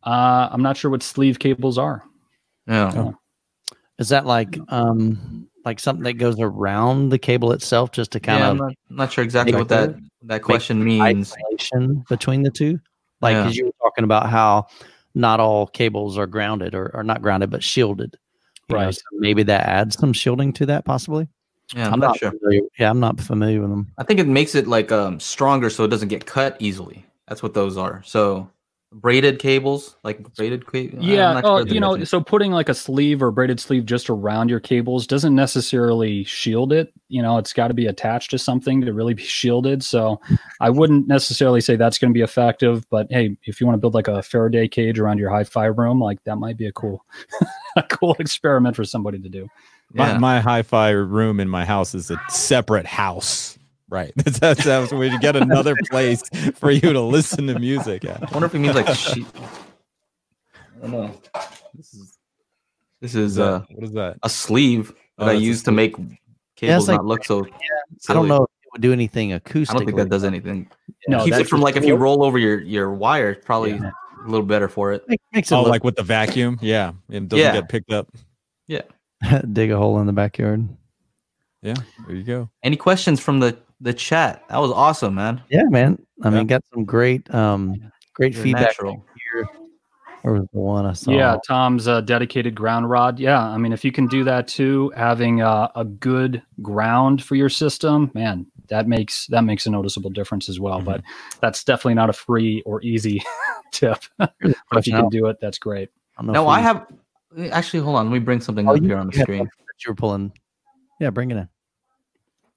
Uh, 0.04 0.50
I'm 0.52 0.62
not 0.62 0.78
sure 0.78 0.90
what 0.92 1.04
sleeve 1.04 1.40
cables 1.40 1.78
are. 1.78 2.04
Yeah. 2.68 2.92
Oh. 2.96 3.18
Is 4.00 4.10
that 4.10 4.26
like 4.26 4.58
um 4.70 5.48
like 5.64 5.80
something 5.80 6.04
that 6.06 6.14
goes 6.14 6.40
around 6.40 7.10
the 7.10 7.20
cable 7.20 7.52
itself 7.52 7.92
just 7.92 8.12
to 8.12 8.20
kind 8.20 8.40
yeah, 8.40 8.50
I'm 8.50 8.60
of 8.60 8.60
not, 8.60 8.74
not 8.90 9.12
sure 9.14 9.24
exactly 9.24 9.54
what 9.56 9.70
that 9.70 9.96
that 10.24 10.42
question 10.42 10.84
means. 10.84 11.34
isolation 11.34 12.04
between 12.10 12.42
the 12.44 12.50
two? 12.50 12.80
Like 13.22 13.34
Yeah. 13.34 13.50
you 13.50 13.66
were 13.66 13.74
talking 13.80 14.04
about 14.04 14.30
how 14.30 14.68
not 15.14 15.40
all 15.40 15.68
cables 15.68 16.18
are 16.18 16.26
grounded 16.26 16.74
or, 16.74 16.90
or 16.96 17.04
not 17.04 17.22
grounded 17.22 17.52
but 17.52 17.64
shielded. 17.64 18.18
You 18.70 18.76
know, 18.78 18.86
Right. 18.86 18.96
so 18.96 19.02
maybe 19.14 19.44
that 19.44 19.68
adds 19.68 19.98
some 20.00 20.14
shielding 20.14 20.54
to 20.54 20.66
that 20.68 20.86
possibly. 20.86 21.28
Yeah, 21.76 21.90
I'm, 21.92 22.00
not, 22.00 22.18
sure. 22.18 22.32
familiar. 22.32 22.62
Yeah, 22.80 22.90
I'm 22.90 23.00
not 23.00 23.20
familiar 23.22 23.62
with 23.62 23.70
them. 23.70 23.92
I 23.98 24.04
think 24.04 24.20
it 24.20 24.28
makes 24.28 24.56
it 24.56 24.68
like 24.68 24.92
um 24.92 25.20
stronger 25.20 25.70
so 25.70 25.84
it 25.84 25.90
doesn't 25.90 26.10
get 26.10 26.26
cut 26.26 26.58
easily. 26.60 27.06
That's 27.28 27.44
what 27.44 27.54
those 27.54 27.78
are. 27.78 28.02
So 28.04 28.50
braided 28.94 29.40
cables, 29.40 29.96
like 30.04 30.22
braided 30.36 30.70
cable. 30.70 31.02
Yeah. 31.02 31.40
Oh, 31.44 31.66
you 31.66 31.80
know, 31.80 32.04
so 32.04 32.20
putting 32.22 32.52
like 32.52 32.68
a 32.68 32.74
sleeve 32.74 33.24
or 33.24 33.32
braided 33.32 33.60
sleeve 33.60 33.86
just 33.86 34.10
around 34.10 34.50
your 34.50 34.60
cables 34.60 35.08
doesn't 35.08 35.34
necessarily 35.34 36.24
shield 36.26 36.74
it. 36.74 36.94
You 37.08 37.22
know, 37.22 37.38
it's 37.38 37.54
got 37.54 37.70
to 37.70 37.74
be 37.74 37.88
attached 37.88 38.32
to 38.32 38.38
something 38.38 38.82
to 38.82 38.94
really 38.94 39.14
be 39.14 39.24
shielded. 39.24 39.82
So 39.84 40.20
I 40.60 40.70
wouldn't 40.70 41.08
necessarily 41.08 41.62
say 41.62 41.78
that's 41.78 41.98
going 41.98 42.12
to 42.12 42.18
be 42.18 42.22
effective. 42.22 42.86
But 42.90 43.08
hey, 43.10 43.38
if 43.46 43.62
you 43.62 43.68
want 43.68 43.76
to 43.76 43.82
build 43.82 43.94
like 43.94 44.10
a 44.10 44.22
Faraday 44.22 44.68
cage 44.68 45.00
around 45.00 45.20
your 45.20 45.30
hi-fi 45.30 45.66
room, 45.66 46.02
like 46.02 46.22
that 46.26 46.36
might 46.36 46.58
be 46.58 46.68
a 46.68 46.72
cool, 46.74 47.06
a 47.78 47.84
cool 47.84 48.16
experiment 48.20 48.76
for 48.76 48.84
somebody 48.84 49.20
to 49.20 49.30
do. 49.30 49.48
My, 49.94 50.12
Yeah. 50.12 50.18
my 50.18 50.40
hi-fi 50.42 50.90
room 50.90 51.40
in 51.40 51.48
my 51.50 51.64
house 51.66 51.96
is 51.96 52.12
a 52.12 52.22
separate 52.30 52.86
house. 52.86 53.58
Right. 53.92 54.14
That's 54.16 54.40
that's, 54.40 54.64
that's 54.64 54.94
where 54.94 55.08
you 55.08 55.20
get 55.20 55.36
another 55.36 55.76
place 55.90 56.24
for 56.56 56.72
you 56.72 56.94
to 56.94 57.02
listen 57.02 57.46
to 57.48 57.60
music 57.60 58.06
at. 58.06 58.24
I 58.24 58.32
wonder 58.32 58.46
if 58.46 58.54
he 58.54 58.58
means 58.60 58.74
like 58.76 58.88
sheet. 58.96 59.28
I 60.56 60.82
don't 60.82 60.92
know. 60.92 61.22
This 61.76 61.94
is 61.94 62.18
this 63.02 63.16
is 63.16 63.36
that- 63.36 63.44
uh, 63.44 63.62
what 63.72 63.84
is 63.84 63.92
that? 63.94 64.18
a 64.24 64.30
sleeve 64.30 64.88
that 65.18 65.26
Oh, 65.26 65.26
I 65.28 65.34
that's 65.34 65.44
use 65.44 65.64
to 65.64 65.72
make 65.74 65.96
cables 66.56 66.88
like- 66.88 66.96
not 66.98 67.06
look 67.06 67.26
so. 67.26 67.46
I 68.10 68.14
don't 68.14 68.30
know 68.30 68.44
if 68.44 68.50
it 68.64 68.70
would 68.72 68.82
do 68.82 68.94
anything 68.94 69.34
acoustic. 69.34 69.76
I 69.76 69.80
don't 69.80 69.86
think 69.86 69.98
that 69.98 70.10
does 70.10 70.24
anything. 70.24 70.70
No, 71.10 71.26
Keeps 71.26 71.38
it 71.40 71.48
from 71.50 71.60
just- 71.60 71.64
like 71.66 71.76
if 71.76 71.84
you 71.84 71.96
roll 71.96 72.24
over 72.24 72.38
your 72.38 72.62
your 72.62 72.94
wire, 72.94 73.32
it's 73.32 73.46
probably 73.46 73.72
Yeah. 73.72 73.92
a 74.26 74.30
little 74.30 74.46
better 74.46 74.70
for 74.70 74.94
it. 74.94 75.04
Make- 75.10 75.20
makes 75.34 75.52
it 75.52 75.56
Oh, 75.56 75.64
look 75.64 75.70
like 75.70 75.84
with 75.84 75.98
the 75.98 76.04
vacuum? 76.04 76.58
Yeah. 76.62 76.94
It 77.10 77.28
doesn't 77.28 77.44
Yeah. 77.46 77.52
get 77.60 77.68
picked 77.68 77.92
up. 77.92 78.08
Yeah, 78.68 78.84
dig 79.52 79.70
a 79.70 79.78
hole 79.78 80.00
in 80.00 80.08
the 80.08 80.14
backyard. 80.14 80.66
Yeah. 81.62 81.74
There 82.08 82.16
you 82.16 82.24
go. 82.24 82.50
Any 82.64 82.78
questions 82.78 83.20
from 83.20 83.42
the 83.42 83.58
the 83.82 83.94
chat? 83.94 84.44
That 84.50 84.60
was 84.60 84.72
awesome, 84.72 85.16
man. 85.16 85.42
Yeah, 85.50 85.64
man. 85.70 85.98
I 86.24 86.30
Yeah. 86.30 86.38
mean, 86.38 86.48
got 86.48 86.64
some 86.74 86.86
great, 86.86 87.34
um, 87.34 87.92
great 88.14 88.34
You're 88.36 88.44
feedback 88.44 88.68
natural. 88.68 89.06
here. 89.34 89.48
Or 90.24 90.34
was 90.34 90.48
the 90.54 90.60
one 90.60 90.86
I 90.86 90.94
saw? 90.94 91.10
Yeah, 91.12 91.38
Tom's 91.48 91.88
uh, 91.88 92.02
dedicated 92.02 92.54
ground 92.54 92.88
rod. 92.88 93.20
Yeah, 93.20 93.42
I 93.42 93.58
mean, 93.58 93.74
if 93.74 93.84
you 93.84 93.92
can 93.92 94.06
do 94.06 94.24
that 94.26 94.48
too, 94.48 94.94
having 94.96 95.42
uh, 95.42 95.70
a 95.76 95.84
good 95.84 96.44
ground 96.62 97.24
for 97.24 97.34
your 97.34 97.50
system, 97.50 98.12
man, 98.14 98.46
that 98.68 98.88
makes 98.88 99.26
that 99.28 99.44
makes 99.44 99.66
a 99.66 99.72
noticeable 99.72 100.12
difference 100.12 100.48
as 100.48 100.60
well. 100.60 100.80
Mhm. 100.80 100.86
But 100.86 101.02
that's 101.42 101.64
definitely 101.64 101.96
not 101.96 102.12
a 102.12 102.14
free 102.14 102.62
or 102.68 102.84
easy 102.84 103.24
tip. 103.72 103.98
but 104.20 104.32
if 104.74 104.86
you 104.86 104.94
can 104.94 105.10
do 105.10 105.26
it, 105.26 105.40
that's 105.42 105.58
great. 105.58 105.90
I 106.20 106.24
No, 106.24 106.44
if 106.44 106.50
I 106.50 106.60
have 106.60 106.86
actually. 107.52 107.80
Hold 107.80 107.96
on, 107.96 108.06
let 108.12 108.14
me 108.14 108.20
bring 108.20 108.40
something 108.42 108.70
Oh, 108.70 108.76
up 108.76 108.84
here 108.84 108.98
on 108.98 109.08
the 109.08 109.20
screen. 109.20 109.46
that 109.46 109.86
you 109.86 109.90
were 109.92 109.96
pulling. 109.96 110.32
Yeah, 111.00 111.10
bring 111.10 111.32
it 111.32 111.38
in. 111.38 111.50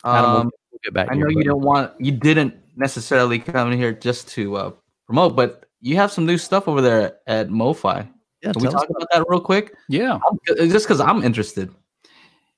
Um, 0.04 0.32
we'll 0.32 0.50
get 0.84 0.94
back. 0.94 1.08
I 1.10 1.14
to 1.14 1.20
know 1.20 1.28
you 1.28 1.36
button. 1.36 1.48
don't 1.48 1.62
want 1.62 1.92
you 2.00 2.12
didn't 2.12 2.54
necessarily 2.76 3.38
come 3.38 3.72
in 3.72 3.78
here 3.78 3.92
just 3.92 4.28
to 4.30 4.56
uh, 4.56 4.70
promote, 5.06 5.34
but 5.36 5.64
you 5.80 5.96
have 5.96 6.10
some 6.12 6.26
new 6.26 6.38
stuff 6.38 6.68
over 6.68 6.80
there 6.80 7.16
at 7.26 7.48
MoFi. 7.48 8.08
Yeah, 8.42 8.52
Can 8.52 8.62
we 8.62 8.68
talk 8.68 8.88
about 8.90 9.08
that 9.12 9.24
real 9.28 9.40
quick? 9.40 9.74
Yeah, 9.88 10.12
I'm- 10.12 10.68
just 10.70 10.86
because 10.86 11.00
I'm 11.00 11.22
interested. 11.22 11.70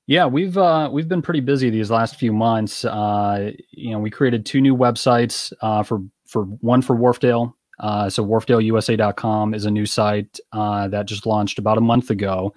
Yeah, 0.05 0.25
we've 0.25 0.57
uh, 0.57 0.89
we've 0.91 1.07
been 1.09 1.21
pretty 1.21 1.41
busy 1.41 1.69
these 1.69 1.91
last 1.91 2.15
few 2.15 2.31
months. 2.31 2.85
Uh, 2.85 3.51
you 3.71 3.91
know, 3.91 3.99
we 3.99 4.09
created 4.09 4.45
two 4.45 4.61
new 4.61 4.75
websites 4.75 5.51
uh, 5.61 5.83
for 5.83 6.01
for 6.25 6.43
one 6.43 6.81
for 6.81 6.95
Wharfedale. 6.95 7.53
Uh, 7.79 8.09
so 8.09 8.25
wharfedaleusa.com 8.25 9.53
is 9.53 9.65
a 9.65 9.71
new 9.71 9.85
site 9.85 10.39
uh, 10.51 10.87
that 10.87 11.05
just 11.05 11.25
launched 11.25 11.59
about 11.59 11.77
a 11.77 11.81
month 11.81 12.09
ago, 12.09 12.53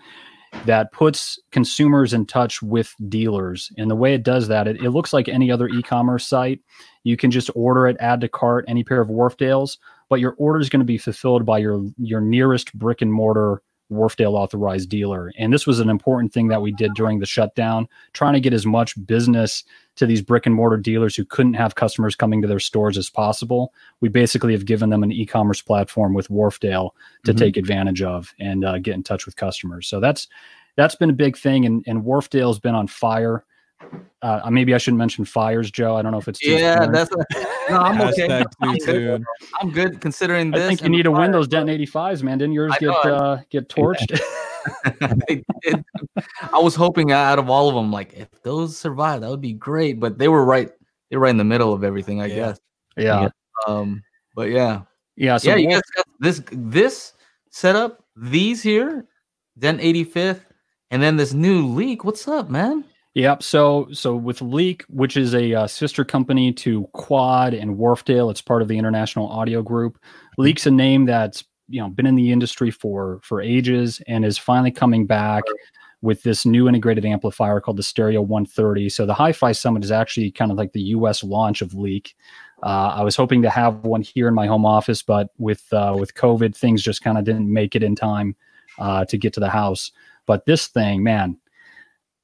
that 0.65 0.93
puts 0.93 1.39
consumers 1.53 2.13
in 2.13 2.27
touch 2.27 2.63
with 2.63 2.95
dealers. 3.09 3.73
And 3.79 3.91
the 3.91 3.97
way 3.97 4.15
it 4.15 4.23
does 4.23 4.49
that, 4.49 4.67
it, 4.67 4.83
it 4.83 4.91
looks 4.91 5.13
like 5.13 5.29
any 5.29 5.51
other 5.51 5.69
e-commerce 5.69 6.27
site. 6.27 6.61
You 7.05 7.17
can 7.17 7.31
just 7.31 7.51
order 7.55 7.87
it, 7.87 7.97
add 8.01 8.21
to 8.21 8.29
cart 8.29 8.65
any 8.69 8.85
pair 8.85 9.01
of 9.01 9.09
Wharfedales, 9.09 9.79
but 10.09 10.21
your 10.21 10.35
order 10.39 10.61
is 10.61 10.69
going 10.69 10.81
to 10.81 10.87
be 10.87 10.99
fulfilled 10.99 11.47
by 11.47 11.59
your 11.59 11.85
your 11.97 12.21
nearest 12.21 12.77
brick 12.79 13.01
and 13.01 13.13
mortar 13.13 13.63
Wharfedale 13.91 14.35
authorized 14.35 14.89
dealer. 14.89 15.33
And 15.39 15.53
this 15.53 15.67
was 15.67 15.81
an 15.81 15.91
important 15.91 16.33
thing 16.33 16.49
that 16.49 16.63
we 16.63 16.73
did 16.73 16.95
during 16.95 17.19
the 17.19 17.27
shutdown, 17.27 17.89
trying 18.13 18.35
to 18.35 18.41
get 18.41 18.53
as 18.53 18.65
much 18.65 18.95
business 19.07 19.65
to 19.97 20.07
these 20.07 20.23
brick 20.23 20.47
and 20.47 20.55
mortar 20.55 20.77
dealers 20.77 21.17
who 21.17 21.25
couldn't 21.25 21.55
have 21.55 21.75
customers 21.75 22.15
coming 22.15 22.41
to 22.43 22.49
their 22.49 22.61
stores 22.61 22.97
as 22.97 23.11
possible. 23.11 23.73
We 24.01 24.09
basically 24.09 24.53
have 24.53 24.65
given 24.65 24.91
them 24.91 25.03
an 25.03 25.13
e 25.13 25.27
commerce 25.27 25.61
platform 25.61 26.15
with 26.15 26.29
Wharfedale 26.29 26.91
to 27.25 27.35
Mhm. 27.35 27.39
take 27.39 27.57
advantage 27.57 28.03
of 28.03 28.33
and 28.39 28.65
uh, 28.65 28.79
get 28.79 28.95
in 28.95 29.03
touch 29.03 29.27
with 29.27 29.37
customers. 29.37 29.89
So 29.89 30.01
that's 30.01 30.29
that's 30.77 30.95
been 30.95 31.11
a 31.11 31.15
big 31.15 31.37
thing. 31.37 31.67
And, 31.67 31.83
and 31.87 32.03
Wharfedale's 32.05 32.61
been 32.61 32.77
on 32.77 32.87
fire. 32.87 33.45
Uh, 34.23 34.51
maybe 34.51 34.75
I 34.75 34.79
shouldn't 34.79 34.99
mention 34.99 35.25
fires, 35.25 35.71
Joe. 35.71 35.97
I 35.97 36.03
don't 36.03 36.13
know 36.13 36.19
if 36.19 36.29
it's 36.29 36.41
too 36.41 36.53
Yeah, 36.53 36.83
soon. 36.83 36.93
that's 36.93 37.11
no, 37.71 37.79
I'm 37.79 38.01
okay. 38.09 38.29
Hashtag 38.29 38.43
too 38.51 38.57
I'm 38.61 38.73
good. 38.75 38.83
soon. 38.85 39.25
I'm 39.61 39.71
good 39.71 40.01
considering 40.01 40.51
this. 40.51 40.63
I 40.63 40.69
think 40.69 40.83
you 40.83 40.91
need 40.91 41.05
to 41.05 41.11
win 41.11 41.23
fire. 41.23 41.33
those 41.33 41.49
Denton 41.49 41.75
85s, 41.81 42.23
man. 42.23 42.37
Didn't 42.39 42.53
yours 42.53 42.73
I 42.75 42.79
get 42.79 42.91
uh, 42.91 43.39
get 43.51 43.69
torched? 43.69 44.21
They 45.27 45.43
did. 45.63 45.83
I 46.53 46.59
was 46.59 46.75
hoping 46.75 47.13
out 47.13 47.39
of 47.39 47.49
all 47.49 47.71
of 47.71 47.75
them, 47.75 47.91
like 47.91 48.13
if 48.13 48.29
those 48.43 48.77
survive, 48.77 49.23
that 49.23 49.31
would 49.31 49.41
be 49.41 49.55
great. 49.55 49.99
But 49.99 50.19
they 50.19 50.29
were 50.29 50.45
right. 50.45 50.71
They 51.11 51.17
were 51.17 51.23
right 51.23 51.31
in 51.31 51.39
the 51.39 51.45
middle 51.45 51.73
of 51.73 51.83
everything, 51.83 52.21
I 52.21 52.27
Yeah. 52.27 52.35
guess. 52.35 52.61
yeah, 52.99 53.29
Um, 53.67 54.03
but 54.37 54.51
yeah, 54.51 54.83
yeah. 55.17 55.39
So 55.39 55.51
yeah. 55.51 55.57
You 55.57 55.69
guys 55.71 55.81
got 55.97 56.05
this 56.21 56.43
this 56.53 57.15
setup. 57.51 58.05
These 58.17 58.63
here, 58.63 59.07
Denton 59.59 59.83
85th, 59.83 60.43
and 60.91 61.03
then 61.03 61.17
this 61.17 61.33
new 61.33 61.67
leak. 61.67 62.05
What's 62.05 62.29
up, 62.29 62.51
man? 62.51 62.85
Yep. 63.21 63.43
So 63.43 63.87
so 63.93 64.17
with 64.17 64.41
Leak, 64.41 64.83
which 64.89 65.15
is 65.15 65.35
a 65.35 65.53
uh, 65.53 65.67
sister 65.67 66.07
company 66.07 66.55
to 66.55 66.87
Quad 66.95 67.53
and 67.53 67.77
Wharfedale, 67.77 68.31
it's 68.31 68.41
part 68.41 68.63
of 68.63 68.69
the 68.69 68.79
International 68.79 69.29
Audio 69.29 69.61
Group. 69.61 69.99
Leak's 70.39 70.65
a 70.65 70.71
name 70.71 71.05
that's 71.05 71.45
you 71.69 71.83
know 71.83 71.91
been 71.91 72.07
in 72.07 72.15
the 72.15 72.33
industry 72.33 72.71
for 72.71 73.21
for 73.23 73.43
ages 73.43 74.01
and 74.09 74.25
is 74.25 74.39
finally 74.39 74.71
coming 74.71 75.05
back 75.05 75.45
with 76.01 76.23
this 76.23 76.47
new 76.47 76.67
integrated 76.67 77.05
amplifier 77.05 77.61
called 77.61 77.77
the 77.77 77.83
Stereo 77.83 78.23
130. 78.23 78.89
So 78.89 79.05
the 79.05 79.13
Hi-Fi 79.13 79.53
Summit 79.53 79.85
is 79.85 79.93
actually 79.93 80.31
kind 80.31 80.51
of 80.51 80.57
like 80.57 80.73
the 80.73 80.81
U.S. 80.81 81.23
launch 81.23 81.61
of 81.61 81.75
Leak. 81.75 82.17
Uh, 82.63 82.95
I 82.97 83.03
was 83.03 83.17
hoping 83.17 83.43
to 83.43 83.51
have 83.51 83.85
one 83.85 84.01
here 84.01 84.29
in 84.29 84.35
my 84.35 84.47
home 84.47 84.65
office, 84.65 85.03
but 85.03 85.29
with 85.37 85.71
uh, 85.75 85.95
with 85.99 86.15
COVID, 86.15 86.57
things 86.57 86.83
just 86.83 87.03
kind 87.03 87.19
of 87.19 87.25
didn't 87.25 87.53
make 87.53 87.77
it 87.77 87.83
in 87.83 87.97
time 87.97 88.35
uh, 88.79 89.05
to 89.05 89.19
get 89.19 89.35
to 89.35 89.41
the 89.41 89.51
house. 89.51 89.93
But 90.25 90.47
this 90.47 90.69
thing, 90.69 91.03
man, 91.03 91.37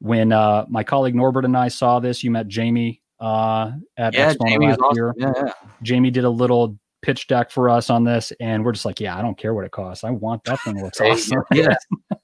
when 0.01 0.33
uh, 0.33 0.67
my 0.69 0.85
colleague 0.85 1.15
Norbert 1.15 1.45
and 1.45 1.57
I 1.57 1.69
saw 1.69 2.01
this, 2.01 2.23
you 2.23 2.31
met 2.31 2.49
Jamie 2.49 3.03
uh, 3.21 3.73
at 3.97 4.15
Yeah, 4.15 4.33
Expo 4.35 4.49
Jamie 4.49 4.67
last 4.69 4.81
awesome. 4.81 4.97
year. 4.97 5.15
Yeah, 5.17 5.33
yeah. 5.37 5.53
Jamie 5.83 6.11
did 6.11 6.25
a 6.25 6.31
little 6.31 6.79
pitch 7.03 7.27
deck 7.29 7.51
for 7.51 7.69
us 7.71 7.89
on 7.89 8.05
this, 8.05 8.33
and 8.41 8.65
we're 8.65 8.73
just 8.73 8.85
like, 8.85 9.01
yeah, 9.01 9.17
I 9.17 9.23
don't 9.23 9.39
care 9.39 9.55
what 9.55 9.65
it 9.65 9.71
costs. 9.73 10.05
I 10.05 10.11
want 10.11 10.45
that 10.45 10.61
thing. 10.61 10.83
Looks 10.83 11.01
awesome. 11.03 11.43
yeah. 11.53 11.75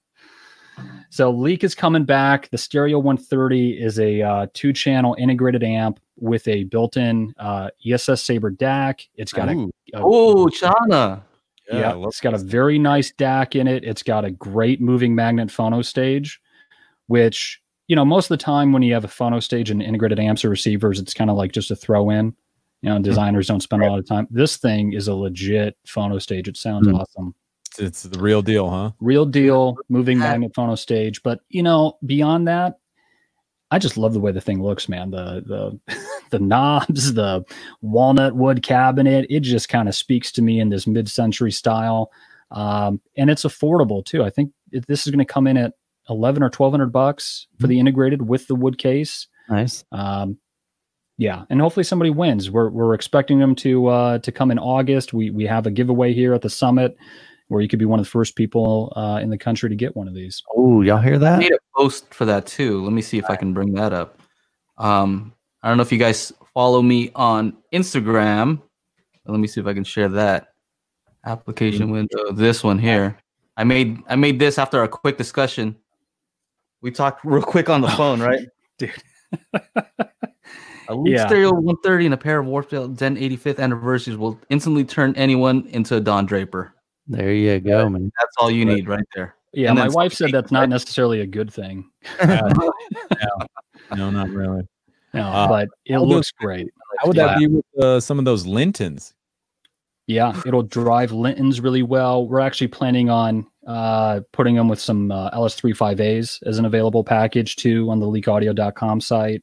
So 1.11 1.31
Leak 1.31 1.63
is 1.63 1.75
coming 1.75 2.05
back. 2.05 2.49
The 2.49 2.57
Stereo 2.57 2.99
130 2.99 3.73
is 3.73 3.99
a 4.01 4.23
uh, 4.23 4.47
two-channel 4.55 5.15
integrated 5.19 5.63
amp 5.63 6.01
with 6.19 6.49
a 6.49 6.65
built-in 6.65 7.35
uh, 7.39 7.69
ESS 7.87 8.23
Sabre 8.23 8.51
DAC. 8.51 9.09
It's 9.17 9.31
got 9.33 9.51
a, 9.51 9.53
Ooh, 9.53 9.71
a 9.93 9.99
Oh, 10.01 10.47
Chana. 10.47 11.23
yeah, 11.71 11.79
yeah, 11.99 12.07
it's 12.07 12.23
got 12.23 12.33
a 12.33 12.39
very 12.39 12.79
nice 12.79 13.13
DAC 13.13 13.57
in 13.61 13.69
it. 13.69 13.85
It's 13.85 14.03
got 14.03 14.25
a 14.25 14.31
great 14.31 14.81
moving 14.81 15.15
magnet 15.15 15.49
phono 15.49 15.85
stage, 15.85 16.41
which 17.09 17.61
you 17.89 17.97
know 17.97 18.05
most 18.05 18.27
of 18.27 18.39
the 18.39 18.43
time 18.43 18.73
when 18.73 18.83
you 18.83 18.95
have 18.95 19.05
a 19.05 19.09
phono 19.09 19.43
stage 19.43 19.71
and 19.71 19.83
integrated 19.83 20.19
amps 20.21 20.45
or 20.45 20.49
receivers, 20.51 20.99
it's 21.01 21.15
kind 21.15 21.31
of 21.31 21.37
like 21.37 21.53
just 21.53 21.71
a 21.71 21.77
throw 21.77 22.11
in. 22.11 22.35
You 22.83 22.91
know, 22.91 22.99
designers 23.01 23.47
don't 23.47 23.61
spend 23.63 23.83
a 23.83 23.87
lot 23.87 23.99
of 24.01 24.07
time. 24.09 24.27
This 24.31 24.57
thing 24.57 24.93
is 24.93 25.07
a 25.09 25.15
legit 25.15 25.77
phono 25.87 26.21
stage. 26.21 26.49
It 26.49 26.57
sounds 26.57 26.89
Hmm. 26.89 26.97
awesome, 26.97 27.35
It's, 27.71 27.79
it's 27.79 28.03
the 28.03 28.19
real 28.19 28.43
deal, 28.43 28.69
huh? 28.69 28.91
real 29.01 29.25
deal 29.25 29.77
moving 29.89 30.19
Yeah. 30.19 30.31
magnet 30.31 30.53
phono 30.53 30.77
stage. 30.77 31.23
But 31.23 31.41
you 31.49 31.63
know, 31.63 31.99
beyond 32.05 32.49
that, 32.49 32.79
I 33.71 33.79
just 33.79 33.97
love 33.97 34.13
the 34.13 34.21
way 34.21 34.33
the 34.33 34.41
thing 34.41 34.63
looks, 34.63 34.89
man. 34.89 35.11
The 35.13 35.43
the 35.87 35.97
the 36.31 36.39
knobs, 36.41 37.15
the 37.15 37.45
walnut 37.83 38.35
wood 38.35 38.63
cabinet, 38.63 39.27
it 39.31 39.41
just 39.41 39.69
kind 39.69 39.89
of 39.89 39.95
speaks 39.95 40.33
to 40.33 40.43
me 40.43 40.59
in 40.61 40.69
this 40.71 40.87
mid-century 40.87 41.53
style. 41.53 42.11
Um, 42.51 43.01
and 43.17 43.31
it's 43.31 43.45
affordable 43.45 44.05
too. 44.05 44.25
I 44.25 44.31
think 44.31 44.53
it, 44.73 44.87
this 44.87 45.07
is 45.07 45.11
going 45.13 45.25
to 45.25 45.33
come 45.33 45.47
in 45.47 45.57
at 45.57 45.73
eleven 46.09 46.43
or 46.43 46.51
twelve 46.51 46.73
hundred 46.73 46.93
bucks 46.93 47.47
for 47.61 47.67
the 47.67 47.79
integrated 47.79 48.29
with 48.29 48.47
the 48.47 48.55
wood 48.55 48.79
case. 48.79 49.27
Nice. 49.49 49.85
Um, 49.93 50.39
yeah, 51.19 51.45
and 51.51 51.61
hopefully 51.61 51.85
somebody 51.85 52.11
wins. 52.11 52.51
We're 52.51 52.71
we're 52.71 52.95
expecting 52.95 53.39
them 53.39 53.55
to 53.57 53.87
uh, 53.89 54.19
to 54.19 54.33
come 54.33 54.51
in 54.51 54.59
August. 54.59 55.13
We 55.13 55.31
we 55.31 55.47
have 55.47 55.67
a 55.67 55.71
giveaway 55.71 56.13
here 56.13 56.35
at 56.35 56.43
the 56.43 56.51
summit 56.51 56.97
where 57.49 57.61
you 57.61 57.69
could 57.69 57.79
be 57.79 57.85
one 57.85 58.01
of 58.01 58.07
the 58.07 58.11
first 58.11 58.35
people 58.35 58.93
uh, 58.97 59.21
in 59.23 59.29
the 59.29 59.37
country 59.37 59.69
to 59.69 59.77
get 59.77 59.95
one 59.95 60.09
of 60.09 60.15
these. 60.15 60.43
Oh, 60.57 60.81
y'all 60.81 60.99
hear 60.99 61.19
that? 61.19 61.35
I 61.35 61.37
that? 61.37 61.39
made 61.41 61.53
a 61.53 61.59
post 61.77 62.13
for 62.15 62.25
that 62.25 62.47
too. 62.47 62.83
Let 62.83 62.93
me 62.93 63.03
see 63.03 63.19
if 63.19 63.29
I 63.29 63.37
can 63.37 63.53
bring 63.53 63.75
that 63.75 63.93
up. 63.93 64.19
Um, 64.79 65.35
I 65.63 65.69
don't 65.69 65.77
know 65.77 65.83
if 65.83 65.93
you 65.93 65.99
guys 65.99 66.33
follow 66.55 66.83
me 66.83 67.11
on 67.15 67.57
Instagram. 67.73 68.63
Let 69.27 69.39
me 69.39 69.47
see 69.47 69.61
if 69.61 69.67
I 69.67 69.75
can 69.75 69.85
share 69.85 70.09
that 70.09 70.49
application 71.25 71.91
window. 71.91 72.33
This 72.33 72.65
one 72.65 72.79
here. 72.79 73.19
I 73.57 73.65
made 73.65 73.99
I 74.09 74.17
made 74.17 74.39
this 74.39 74.59
after 74.59 74.83
a 74.83 74.89
quick 74.89 75.19
discussion. 75.19 75.77
We 76.83 76.91
talked 76.91 77.25
real 77.25 77.43
quick 77.43 77.71
on 77.71 77.81
the 77.81 77.89
phone, 77.89 78.21
right? 78.21 78.47
Dude. 78.79 78.93
A 80.89 80.95
Leak 80.95 81.15
Yeah. 81.15 81.27
Stereo 81.27 81.53
130 81.53 82.07
and 82.07 82.15
a 82.15 82.17
pair 82.17 82.41
of 82.41 82.47
Wharfedale 82.47 82.97
Denton 82.97 83.23
85th 83.23 83.61
anniversaries 83.61 84.17
will 84.19 84.39
instantly 84.51 84.85
turn 84.85 85.15
anyone 85.17 85.65
into 85.69 85.97
a 85.97 86.01
Don 86.01 86.27
Draper. 86.27 86.75
There 87.07 87.33
you 87.33 87.61
go, 87.61 87.89
man. 87.89 88.11
That's 88.21 88.37
all 88.39 88.51
you 88.51 88.65
need 88.65 88.89
right 88.89 89.05
there. 89.15 89.37
Yeah, 89.53 89.71
And 89.71 89.79
my 89.79 89.89
wife 89.89 90.13
said 90.13 90.33
that's 90.33 90.51
not 90.51 90.69
necessarily 90.69 91.21
a 91.21 91.27
good 91.27 91.53
thing. 91.53 91.89
No, 93.95 94.11
not 94.11 94.31
really. 94.31 94.67
No, 95.13 95.23
Uh, 95.23 95.47
but 95.49 95.69
it 95.85 95.93
how 95.95 96.01
would- 96.01 96.09
looks 96.09 96.31
great. 96.33 96.69
How 96.99 97.07
would 97.09 97.17
that 97.17 97.39
be 97.39 97.47
with 97.47 97.65
uh, 97.79 98.01
some 98.01 98.19
of 98.19 98.25
those 98.25 98.47
Lintons? 98.47 99.15
Yeah, 100.07 100.41
it'll 100.47 100.63
drive 100.63 101.13
Lintons 101.13 101.61
really 101.61 101.83
well. 101.83 102.27
We're 102.27 102.41
actually 102.41 102.69
planning 102.69 103.09
on 103.11 103.47
uh, 103.67 104.21
putting 104.33 104.57
them 104.57 104.69
with 104.69 104.81
some 104.81 105.11
uh, 105.11 105.31
LS35As 105.31 106.43
as 106.47 106.59
an 106.59 106.65
available 106.65 107.05
package 107.05 107.57
too 107.57 107.91
on 107.91 108.01
the 108.01 108.07
leakaudio.com 108.07 109.01
site. 109.01 109.43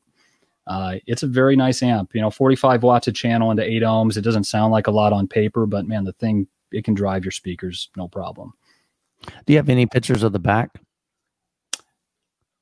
Uh, 0.68 0.96
it's 1.08 1.24
a 1.24 1.28
very 1.28 1.56
nice 1.56 1.82
amp, 1.82 2.14
you 2.14 2.22
know, 2.22 2.30
45 2.30 2.84
watts 2.84 3.08
a 3.08 3.12
channel 3.12 3.50
into 3.50 3.64
eight 3.64 3.82
ohms. 3.82 4.18
It 4.18 4.22
doesn't 4.22 4.44
sound 4.44 4.72
like 4.72 4.86
a 4.88 4.92
lot 4.92 5.14
on 5.14 5.28
paper, 5.28 5.66
but 5.66 5.88
man, 5.88 6.04
the 6.04 6.14
thing, 6.14 6.48
it 6.72 6.84
can 6.84 6.94
drive 6.94 7.26
your 7.26 7.32
speakers, 7.32 7.90
no 7.98 8.08
problem. 8.08 8.54
Do 9.46 9.54
you 9.54 9.58
have 9.58 9.70
any 9.70 9.88
pictures 9.88 10.22
of 10.22 10.32
the 10.32 10.40
back? 10.40 10.80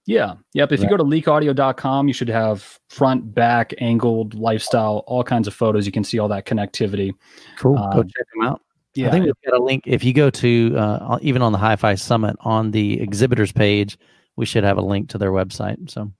Yeah. 0.05 0.35
Yep. 0.53 0.71
If 0.71 0.81
you 0.81 0.89
go 0.89 0.95
to 0.95 1.03
leakaudio.com, 1.03 2.07
you 2.07 2.13
should 2.13 2.29
have 2.29 2.79
front, 2.89 3.35
back, 3.35 3.73
angled, 3.79 4.35
lifestyle, 4.35 5.03
all 5.05 5.21
kinds 5.21 5.49
of 5.49 5.53
photos. 5.53 5.85
You 5.85 5.91
can 5.91 6.05
see 6.05 6.17
all 6.17 6.29
that 6.29 6.45
connectivity. 6.45 7.11
Cool. 7.57 7.75
Go 7.75 7.99
Um, 7.99 8.07
check 8.07 8.25
them 8.33 8.47
out. 8.47 8.61
Yeah. 8.97 9.07
I 9.07 9.11
think 9.11 9.25
we've 9.25 9.33
got 9.45 9.59
a 9.59 9.63
link. 9.63 9.83
If 9.85 10.03
you 10.03 10.11
go 10.13 10.29
to 10.31 10.75
uh, 10.77 11.19
even 11.21 11.41
on 11.41 11.51
the 11.51 11.57
Hi-Fi 11.57 11.95
Summit 11.95 12.35
on 12.41 12.71
the 12.71 12.99
exhibitors 12.99 13.51
page, 13.51 13.97
we 14.35 14.45
should 14.45 14.63
have 14.63 14.77
a 14.77 14.81
link 14.81 15.09
to 15.09 15.17
their 15.17 15.31
website. 15.31 15.89
So 15.89 16.11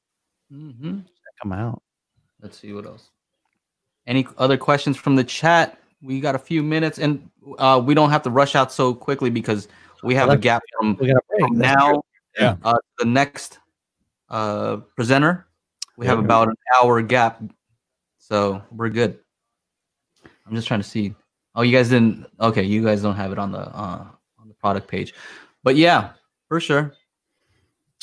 Mm-hmm. 0.53 0.99
check 0.99 1.36
them 1.43 1.51
out. 1.51 1.82
Let's 2.41 2.57
see 2.57 2.71
what 2.71 2.86
else. 2.86 3.09
Any 4.05 4.25
other 4.38 4.55
questions 4.57 4.95
from 4.95 5.15
the 5.17 5.23
chat? 5.25 5.78
We 6.01 6.21
got 6.21 6.36
a 6.36 6.39
few 6.39 6.63
minutes, 6.63 6.99
and 6.99 7.30
uh, 7.57 7.82
we 7.84 7.93
don't 7.93 8.11
have 8.11 8.21
to 8.23 8.30
rush 8.30 8.55
out 8.55 8.71
so 8.71 8.93
quickly 8.93 9.30
because 9.30 9.67
we 10.03 10.15
have 10.15 10.30
a 10.30 10.38
gap 10.38 10.61
from 10.80 10.95
We 11.01 11.07
got 11.07 11.17
a 11.17 11.39
from 11.39 11.57
now 11.57 12.03
Yeah. 12.39 12.55
uh, 12.63 12.73
to 12.73 12.80
the 12.99 13.05
next 13.05 13.59
uh, 14.30 14.78
presenter. 14.95 15.47
We 15.97 16.05
have 16.05 16.19
about 16.19 16.47
an 16.47 16.55
hour 16.78 17.01
gap, 17.01 17.41
so 18.19 18.61
we're 18.71 18.89
good. 18.89 19.17
I'm 20.45 20.55
just 20.55 20.67
trying 20.67 20.80
to 20.82 20.88
see. 20.88 21.13
Oh, 21.57 21.63
you 21.63 21.75
guys 21.75 21.89
didn't. 21.89 22.27
Okay, 22.39 22.61
you 22.61 22.83
guys 22.83 23.01
don't 23.01 23.15
have 23.15 23.31
it 23.31 23.39
on 23.39 23.51
the 23.51 23.61
uh, 23.61 24.05
on 24.39 24.47
the 24.47 24.53
product 24.53 24.87
page, 24.87 25.15
but 25.63 25.75
yeah, 25.75 26.11
for 26.47 26.59
sure. 26.59 26.93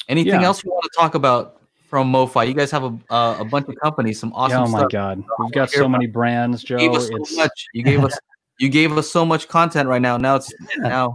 Anything 0.09 0.41
Yeah. 0.41 0.47
else 0.47 0.65
you 0.65 0.73
want 0.73 0.83
to 0.83 0.91
talk 0.99 1.15
about 1.15 1.63
from 1.89 2.13
MoFi? 2.13 2.49
You 2.49 2.55
guys 2.55 2.73
have 2.73 2.83
a 2.83 2.99
uh, 3.11 3.37
a 3.39 3.45
bunch 3.45 3.69
of 3.69 3.77
companies, 3.77 4.19
some 4.19 4.33
awesome 4.35 4.65
oh 4.65 4.67
my 4.67 4.79
stuff. 4.81 4.91
God. 4.91 5.25
We've 5.39 5.53
got 5.53 5.71
so 5.71 5.89
many 5.89 6.09
brands, 6.09 6.65
Joe. 6.65 6.79
You 6.79 6.91
gave 6.91 6.99
us 6.99 7.09
so 7.09 7.37
much. 7.37 7.67
You 7.73 7.85
gave 7.85 8.05
us 8.05 8.19
you 8.59 8.69
gave 8.69 8.99
us 8.99 9.09
so 9.09 9.25
much 9.25 9.47
content 9.47 9.89
right 9.89 10.03
now. 10.03 10.17
Now 10.17 10.35
it's 10.35 10.53
now 10.79 11.15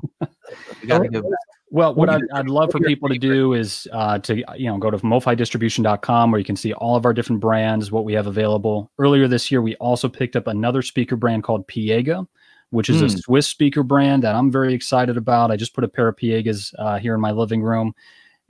we 0.81 0.87
gotta 0.87 1.09
give. 1.09 1.25
Well, 1.71 1.93
what 1.93 2.09
I'd, 2.09 2.23
I'd 2.33 2.49
love 2.49 2.71
for 2.71 2.79
people 2.79 3.09
to 3.09 3.19
do 3.19 3.53
is 3.53 3.87
uh, 3.93 4.17
to 4.19 4.37
you 4.57 4.65
know 4.69 4.77
go 4.79 4.89
to 4.89 4.97
mofidistribution.com 4.97 6.31
where 6.31 6.39
you 6.39 6.45
can 6.45 6.55
see 6.55 6.73
all 6.73 6.95
of 6.95 7.05
our 7.05 7.13
different 7.13 7.41
brands, 7.41 7.91
what 7.91 8.05
we 8.05 8.13
have 8.13 8.25
available. 8.27 8.91
Earlier 8.97 9.27
this 9.27 9.51
year, 9.51 9.61
we 9.61 9.75
also 9.75 10.09
picked 10.09 10.35
up 10.35 10.47
another 10.47 10.81
speaker 10.81 11.15
brand 11.15 11.43
called 11.43 11.67
Piega, 11.67 12.27
which 12.71 12.89
is 12.89 13.01
a 13.01 13.05
Hmm. 13.05 13.17
Swiss 13.17 13.47
speaker 13.47 13.83
brand 13.83 14.23
that 14.23 14.33
I'm 14.35 14.51
very 14.51 14.73
excited 14.73 15.15
about. 15.15 15.51
I 15.51 15.57
just 15.57 15.73
put 15.75 15.83
a 15.83 15.87
pair 15.87 16.07
of 16.07 16.15
Piegas 16.15 16.73
uh, 16.79 16.97
here 16.97 17.13
in 17.13 17.21
my 17.21 17.31
living 17.31 17.61
room, 17.61 17.93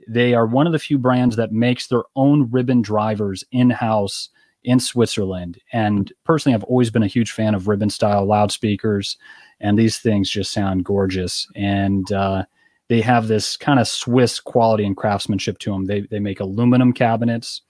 They 0.08 0.34
are 0.34 0.46
one 0.46 0.66
of 0.66 0.72
the 0.72 0.78
few 0.78 0.98
brands 0.98 1.36
that 1.36 1.52
makes 1.52 1.86
their 1.88 2.04
own 2.16 2.50
ribbon 2.50 2.80
drivers 2.82 3.44
in 3.52 3.70
house 3.70 4.30
in 4.64 4.80
Switzerland. 4.80 5.58
And 5.72 6.12
personally, 6.24 6.54
I've 6.54 6.64
always 6.64 6.90
been 6.90 7.02
a 7.02 7.06
huge 7.06 7.32
fan 7.32 7.54
of 7.54 7.68
ribbon 7.68 7.90
style 7.90 8.24
loudspeakers, 8.26 9.18
and 9.60 9.78
these 9.78 9.98
things 9.98 10.30
just 10.30 10.52
sound 10.52 10.84
gorgeous. 10.84 11.46
And 11.54 12.10
uh, 12.12 12.44
they 12.90 13.00
have 13.00 13.28
this 13.28 13.56
kind 13.56 13.78
of 13.78 13.86
Swiss 13.86 14.40
quality 14.40 14.84
and 14.84 14.96
craftsmanship 14.96 15.58
to 15.58 15.70
them. 15.70 15.84
They, 15.84 16.00
they 16.00 16.18
make 16.18 16.40
aluminum 16.40 16.92
cabinets. 16.92 17.62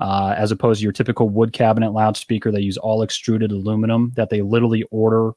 Uh, 0.00 0.34
as 0.36 0.52
opposed 0.52 0.80
to 0.80 0.82
your 0.84 0.92
typical 0.92 1.30
wood 1.30 1.54
cabinet 1.54 1.92
loudspeaker, 1.92 2.52
they 2.52 2.60
use 2.60 2.76
all 2.76 3.02
extruded 3.02 3.52
aluminum 3.52 4.12
that 4.16 4.28
they 4.28 4.42
literally 4.42 4.82
order 4.90 5.32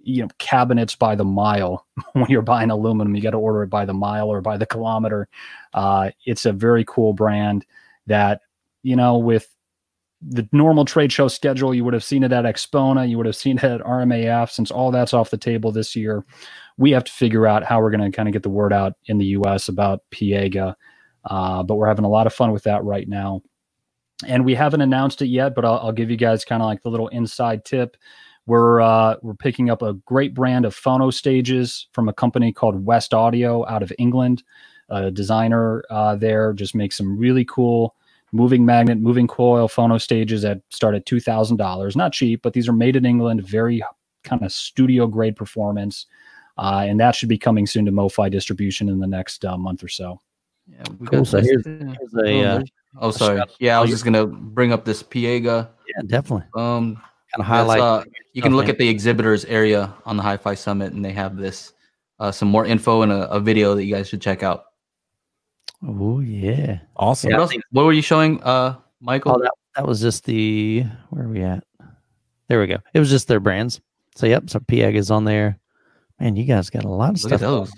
you 0.00 0.22
know 0.22 0.28
cabinets 0.38 0.96
by 0.96 1.14
the 1.14 1.24
mile 1.24 1.86
when 2.12 2.26
you're 2.28 2.42
buying 2.42 2.70
aluminum 2.70 3.14
you 3.14 3.22
got 3.22 3.30
to 3.30 3.38
order 3.38 3.62
it 3.62 3.70
by 3.70 3.86
the 3.86 3.94
mile 3.94 4.28
or 4.28 4.42
by 4.42 4.58
the 4.58 4.66
kilometer 4.66 5.28
uh, 5.72 6.10
it's 6.26 6.44
a 6.44 6.52
very 6.52 6.84
cool 6.86 7.14
brand 7.14 7.64
that 8.06 8.42
you 8.82 8.94
know 8.94 9.16
with 9.16 9.48
the 10.20 10.46
normal 10.52 10.84
trade 10.84 11.10
show 11.10 11.26
schedule 11.26 11.74
you 11.74 11.84
would 11.84 11.94
have 11.94 12.04
seen 12.04 12.22
it 12.22 12.32
at 12.32 12.44
AXPONA 12.44 13.08
you 13.08 13.16
would 13.16 13.24
have 13.24 13.34
seen 13.34 13.56
it 13.56 13.64
at 13.64 13.80
rmaf 13.80 14.50
since 14.50 14.70
all 14.70 14.90
that's 14.90 15.14
off 15.14 15.30
the 15.30 15.38
table 15.38 15.72
this 15.72 15.96
year 15.96 16.22
we 16.76 16.90
have 16.90 17.04
to 17.04 17.12
figure 17.12 17.46
out 17.46 17.64
how 17.64 17.80
we're 17.80 17.90
going 17.90 18.10
to 18.10 18.14
kind 18.14 18.28
of 18.28 18.32
get 18.32 18.42
the 18.42 18.48
word 18.48 18.72
out 18.72 18.94
in 19.06 19.18
the 19.18 19.26
us 19.26 19.68
about 19.68 20.02
piega 20.10 20.74
uh, 21.24 21.62
but 21.62 21.76
we're 21.76 21.88
having 21.88 22.04
a 22.04 22.08
lot 22.08 22.26
of 22.26 22.34
fun 22.34 22.52
with 22.52 22.64
that 22.64 22.82
right 22.84 23.08
now 23.08 23.40
and 24.26 24.44
we 24.44 24.54
haven't 24.54 24.80
announced 24.80 25.22
it 25.22 25.26
yet 25.26 25.54
but 25.54 25.64
i'll, 25.64 25.78
I'll 25.78 25.92
give 25.92 26.10
you 26.10 26.16
guys 26.16 26.44
kind 26.44 26.62
of 26.62 26.66
like 26.66 26.82
the 26.82 26.90
little 26.90 27.08
inside 27.08 27.64
tip 27.64 27.96
we're 28.46 28.80
uh, 28.80 29.16
we're 29.22 29.34
picking 29.34 29.70
up 29.70 29.82
a 29.82 29.94
great 29.94 30.34
brand 30.34 30.64
of 30.64 30.76
phono 30.76 31.12
stages 31.12 31.88
from 31.92 32.08
a 32.08 32.12
company 32.12 32.52
called 32.52 32.84
Whest 32.84 33.14
Audio 33.14 33.66
out 33.66 33.82
of 33.82 33.92
England. 33.98 34.42
A 34.90 35.10
designer 35.10 35.82
uh, 35.88 36.16
there 36.16 36.52
just 36.52 36.74
makes 36.74 36.96
some 36.96 37.18
really 37.18 37.44
cool 37.46 37.96
moving 38.32 38.66
magnet, 38.66 38.98
moving 38.98 39.26
coil 39.26 39.68
phono 39.68 40.00
stages 40.00 40.42
that 40.42 40.60
start 40.70 40.94
at 40.94 41.06
two 41.06 41.20
thousand 41.20 41.56
dollars. 41.56 41.96
Not 41.96 42.12
cheap, 42.12 42.42
but 42.42 42.52
these 42.52 42.68
are 42.68 42.74
made 42.74 42.96
in 42.96 43.06
England. 43.06 43.46
Very 43.46 43.82
kind 44.24 44.42
of 44.42 44.52
studio 44.52 45.06
grade 45.06 45.36
performance, 45.36 46.06
uh, 46.58 46.84
and 46.86 46.98
that 47.00 47.14
should 47.14 47.28
be 47.28 47.38
coming 47.38 47.66
soon 47.66 47.84
to 47.86 47.92
MoFi 47.92 48.30
distribution 48.30 48.88
in 48.88 48.98
the 48.98 49.06
next 49.06 49.44
uh, 49.44 49.56
month 49.56 49.82
or 49.82 49.88
so. 49.88 50.20
Yeah, 50.66 50.82
Cool. 51.06 51.24
So 51.24 51.40
here's, 51.40 51.64
here's 51.66 52.14
a 52.14 52.44
uh, 52.44 52.62
oh, 53.00 53.10
sorry. 53.10 53.42
Yeah, 53.58 53.76
I 53.78 53.80
was 53.82 53.90
just 53.90 54.04
gonna 54.04 54.26
bring 54.26 54.72
up 54.72 54.84
this 54.84 55.02
Piega. 55.02 55.68
yeah, 55.88 56.02
definitely 56.06 56.46
Um, 56.54 56.94
kind 56.94 57.40
of 57.40 57.44
highlight. 57.46 57.80
uh, 57.80 58.04
you 58.32 58.40
can 58.42 58.56
look 58.56 58.68
at 58.68 58.78
the 58.78 58.88
exhibitors 58.88 59.44
area 59.44 59.92
on 60.06 60.16
the 60.16 60.22
Hi-Fi 60.22 60.54
Summit, 60.54 60.92
and 60.92 61.04
they 61.04 61.12
have 61.12 61.36
this 61.36 61.72
uh, 62.18 62.30
some 62.32 62.48
more 62.48 62.64
info 62.64 63.02
and 63.02 63.12
a, 63.12 63.30
a 63.30 63.40
video 63.40 63.74
that 63.74 63.84
you 63.84 63.94
guys 63.94 64.08
should 64.08 64.22
check 64.22 64.42
out. 64.42 64.66
oh 65.86 66.20
yeah. 66.20 66.78
Awesome. 66.96 67.32
What, 67.32 67.40
else, 67.40 67.52
what 67.72 67.84
were 67.84 67.92
you 67.92 68.02
showing, 68.02 68.42
uh, 68.42 68.76
Michael? 69.00 69.32
Oh, 69.32 69.42
that, 69.42 69.52
that 69.76 69.86
was 69.86 70.00
just 70.00 70.24
the 70.24 70.84
where 71.10 71.24
are 71.24 71.28
we 71.28 71.42
at? 71.42 71.64
There 72.48 72.60
we 72.60 72.66
go. 72.68 72.78
It 72.94 73.00
was 73.00 73.10
just 73.10 73.26
their 73.28 73.40
brands. 73.40 73.80
So 74.14 74.26
yep, 74.26 74.48
so 74.48 74.60
Pieg 74.60 74.94
is 74.96 75.10
on 75.10 75.24
there. 75.24 75.58
Man, 76.24 76.36
you 76.36 76.44
guys 76.44 76.70
got 76.70 76.84
a 76.84 76.88
lot 76.88 77.10
of 77.10 77.22
Look 77.22 77.32
at 77.34 77.40
stuff. 77.40 77.68
those. 77.68 77.72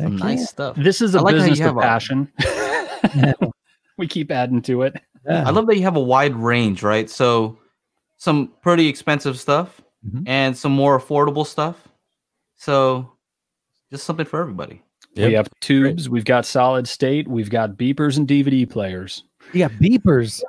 Some 0.00 0.16
nice 0.16 0.48
stuff. 0.48 0.76
This 0.76 1.00
is 1.00 1.16
a 1.16 1.18
I 1.18 1.22
like 1.22 1.34
business 1.34 1.58
have 1.58 1.72
of 1.72 1.78
a- 1.78 1.80
passion. 1.80 2.32
we 3.98 4.06
keep 4.06 4.30
adding 4.30 4.62
to 4.62 4.82
it. 4.82 4.94
Yeah. 5.26 5.44
I 5.44 5.50
love 5.50 5.66
that 5.66 5.76
you 5.76 5.82
have 5.82 5.96
a 5.96 6.00
wide 6.00 6.36
range, 6.36 6.84
right? 6.84 7.10
So 7.10 7.58
some 8.16 8.52
pretty 8.62 8.86
expensive 8.86 9.36
stuff 9.36 9.80
Mhm. 10.06 10.22
and 10.28 10.56
some 10.56 10.70
more 10.70 10.96
affordable 10.98 11.44
stuff. 11.44 11.88
So 12.56 13.10
just 13.90 14.04
something 14.04 14.26
for 14.26 14.40
everybody. 14.40 14.80
We 15.16 15.32
have 15.32 15.48
tubes. 15.60 16.08
We've 16.08 16.24
got 16.24 16.46
solid 16.46 16.86
state. 16.86 17.26
We've 17.26 17.50
got 17.50 17.70
beepers 17.72 18.16
and 18.16 18.28
DVD 18.28 18.70
players. 18.70 19.24
You 19.52 19.60
got 19.60 19.72
beepers. 19.72 20.42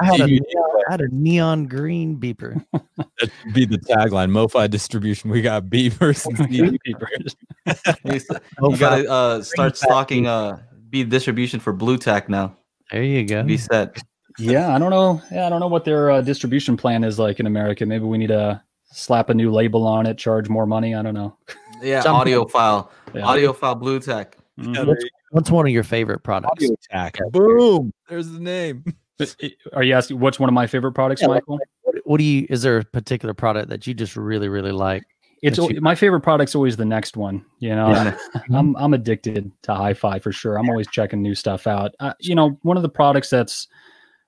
I 0.00 0.04
had 0.04 0.20
a 0.20 0.26
neon, 0.26 0.42
had 0.88 1.00
a 1.00 1.08
neon 1.08 1.66
green 1.66 2.16
beeper. 2.18 2.64
That 2.72 3.08
should 3.42 3.54
be 3.54 3.64
the 3.66 3.78
tagline. 3.78 4.30
MoFi 4.30 4.70
distribution. 4.70 5.30
We 5.30 5.42
got 5.42 5.68
beavers. 5.68 6.24
and 6.26 6.36
CD. 6.38 6.78
beepers. 6.86 7.34
You 8.04 8.12
s- 8.12 8.26
you 8.62 8.76
gotta 8.76 9.10
uh, 9.10 9.42
start 9.42 9.72
back 9.72 9.76
stocking 9.76 10.26
uh, 10.26 10.60
B 10.90 11.02
distribution 11.04 11.58
for 11.60 11.72
Blu 11.72 11.98
Tack 11.98 12.28
now. 12.28 12.56
There 12.92 13.02
you 13.02 13.24
go. 13.26 13.42
Be 13.42 13.56
set. 13.56 14.00
Yeah, 14.38 14.74
I 14.74 14.78
don't 14.78 14.90
know. 14.90 15.20
Yeah, 15.32 15.46
I 15.46 15.48
don't 15.48 15.60
know 15.60 15.66
what 15.66 15.84
their 15.84 16.10
uh, 16.10 16.20
distribution 16.20 16.76
plan 16.76 17.02
is 17.02 17.18
like 17.18 17.40
in 17.40 17.46
America. 17.46 17.84
Maybe 17.86 18.04
we 18.04 18.18
need 18.18 18.28
to 18.28 18.62
slap 18.92 19.28
a 19.30 19.34
new 19.34 19.50
label 19.50 19.86
on 19.86 20.06
it, 20.06 20.18
charge 20.18 20.48
more 20.48 20.66
money. 20.66 20.94
I 20.94 21.02
don't 21.02 21.14
know. 21.14 21.36
Yeah, 21.82 22.00
Some- 22.02 22.16
audiophile. 22.16 22.90
Yeah. 23.14 23.26
Audio 23.26 23.52
file 23.52 23.74
Blu 23.74 23.98
Tack. 23.98 24.36
Mhm. 24.60 24.94
What's, 25.30 25.44
what's 25.44 25.50
one 25.50 25.66
of 25.66 25.72
your 25.72 25.84
favorite 25.84 26.22
products? 26.22 26.52
Audio 26.52 26.74
attack. 26.74 27.18
Boom. 27.30 27.92
There's 28.08 28.30
the 28.30 28.40
name. 28.40 28.84
Uh, 29.18 29.24
Are 29.72 29.82
you 29.82 29.94
asking 29.94 30.20
what's 30.20 30.38
one 30.38 30.50
of 30.50 30.52
my 30.52 30.66
favorite 30.66 30.92
products, 30.92 31.22
Yeah, 31.22 31.28
Michael? 31.28 31.58
What, 31.84 31.96
what 32.04 32.18
do 32.18 32.24
you? 32.24 32.46
Is 32.50 32.60
there 32.60 32.76
a 32.76 32.84
particular 32.84 33.32
product 33.32 33.70
that 33.70 33.86
you 33.86 33.94
just 33.94 34.14
really, 34.14 34.50
really 34.50 34.72
like? 34.72 35.04
It's 35.42 35.56
you- 35.56 35.80
my 35.80 35.94
favorite 35.94 36.20
product's 36.20 36.54
always 36.54 36.76
the 36.76 36.84
next 36.84 37.16
one. 37.16 37.42
You 37.58 37.74
know, 37.74 37.88
Yeah. 37.92 38.16
I'm 38.54 38.76
I'm 38.76 38.92
addicted 38.92 39.50
to 39.62 39.74
hi-fi 39.74 40.18
for 40.18 40.32
sure. 40.32 40.58
I'm 40.58 40.68
always 40.68 40.86
checking 40.88 41.22
new 41.22 41.34
stuff 41.34 41.66
out. 41.66 41.94
Uh, 41.98 42.12
you 42.20 42.34
know, 42.34 42.58
one 42.60 42.76
of 42.76 42.82
the 42.82 42.90
products 42.90 43.30
that's 43.30 43.68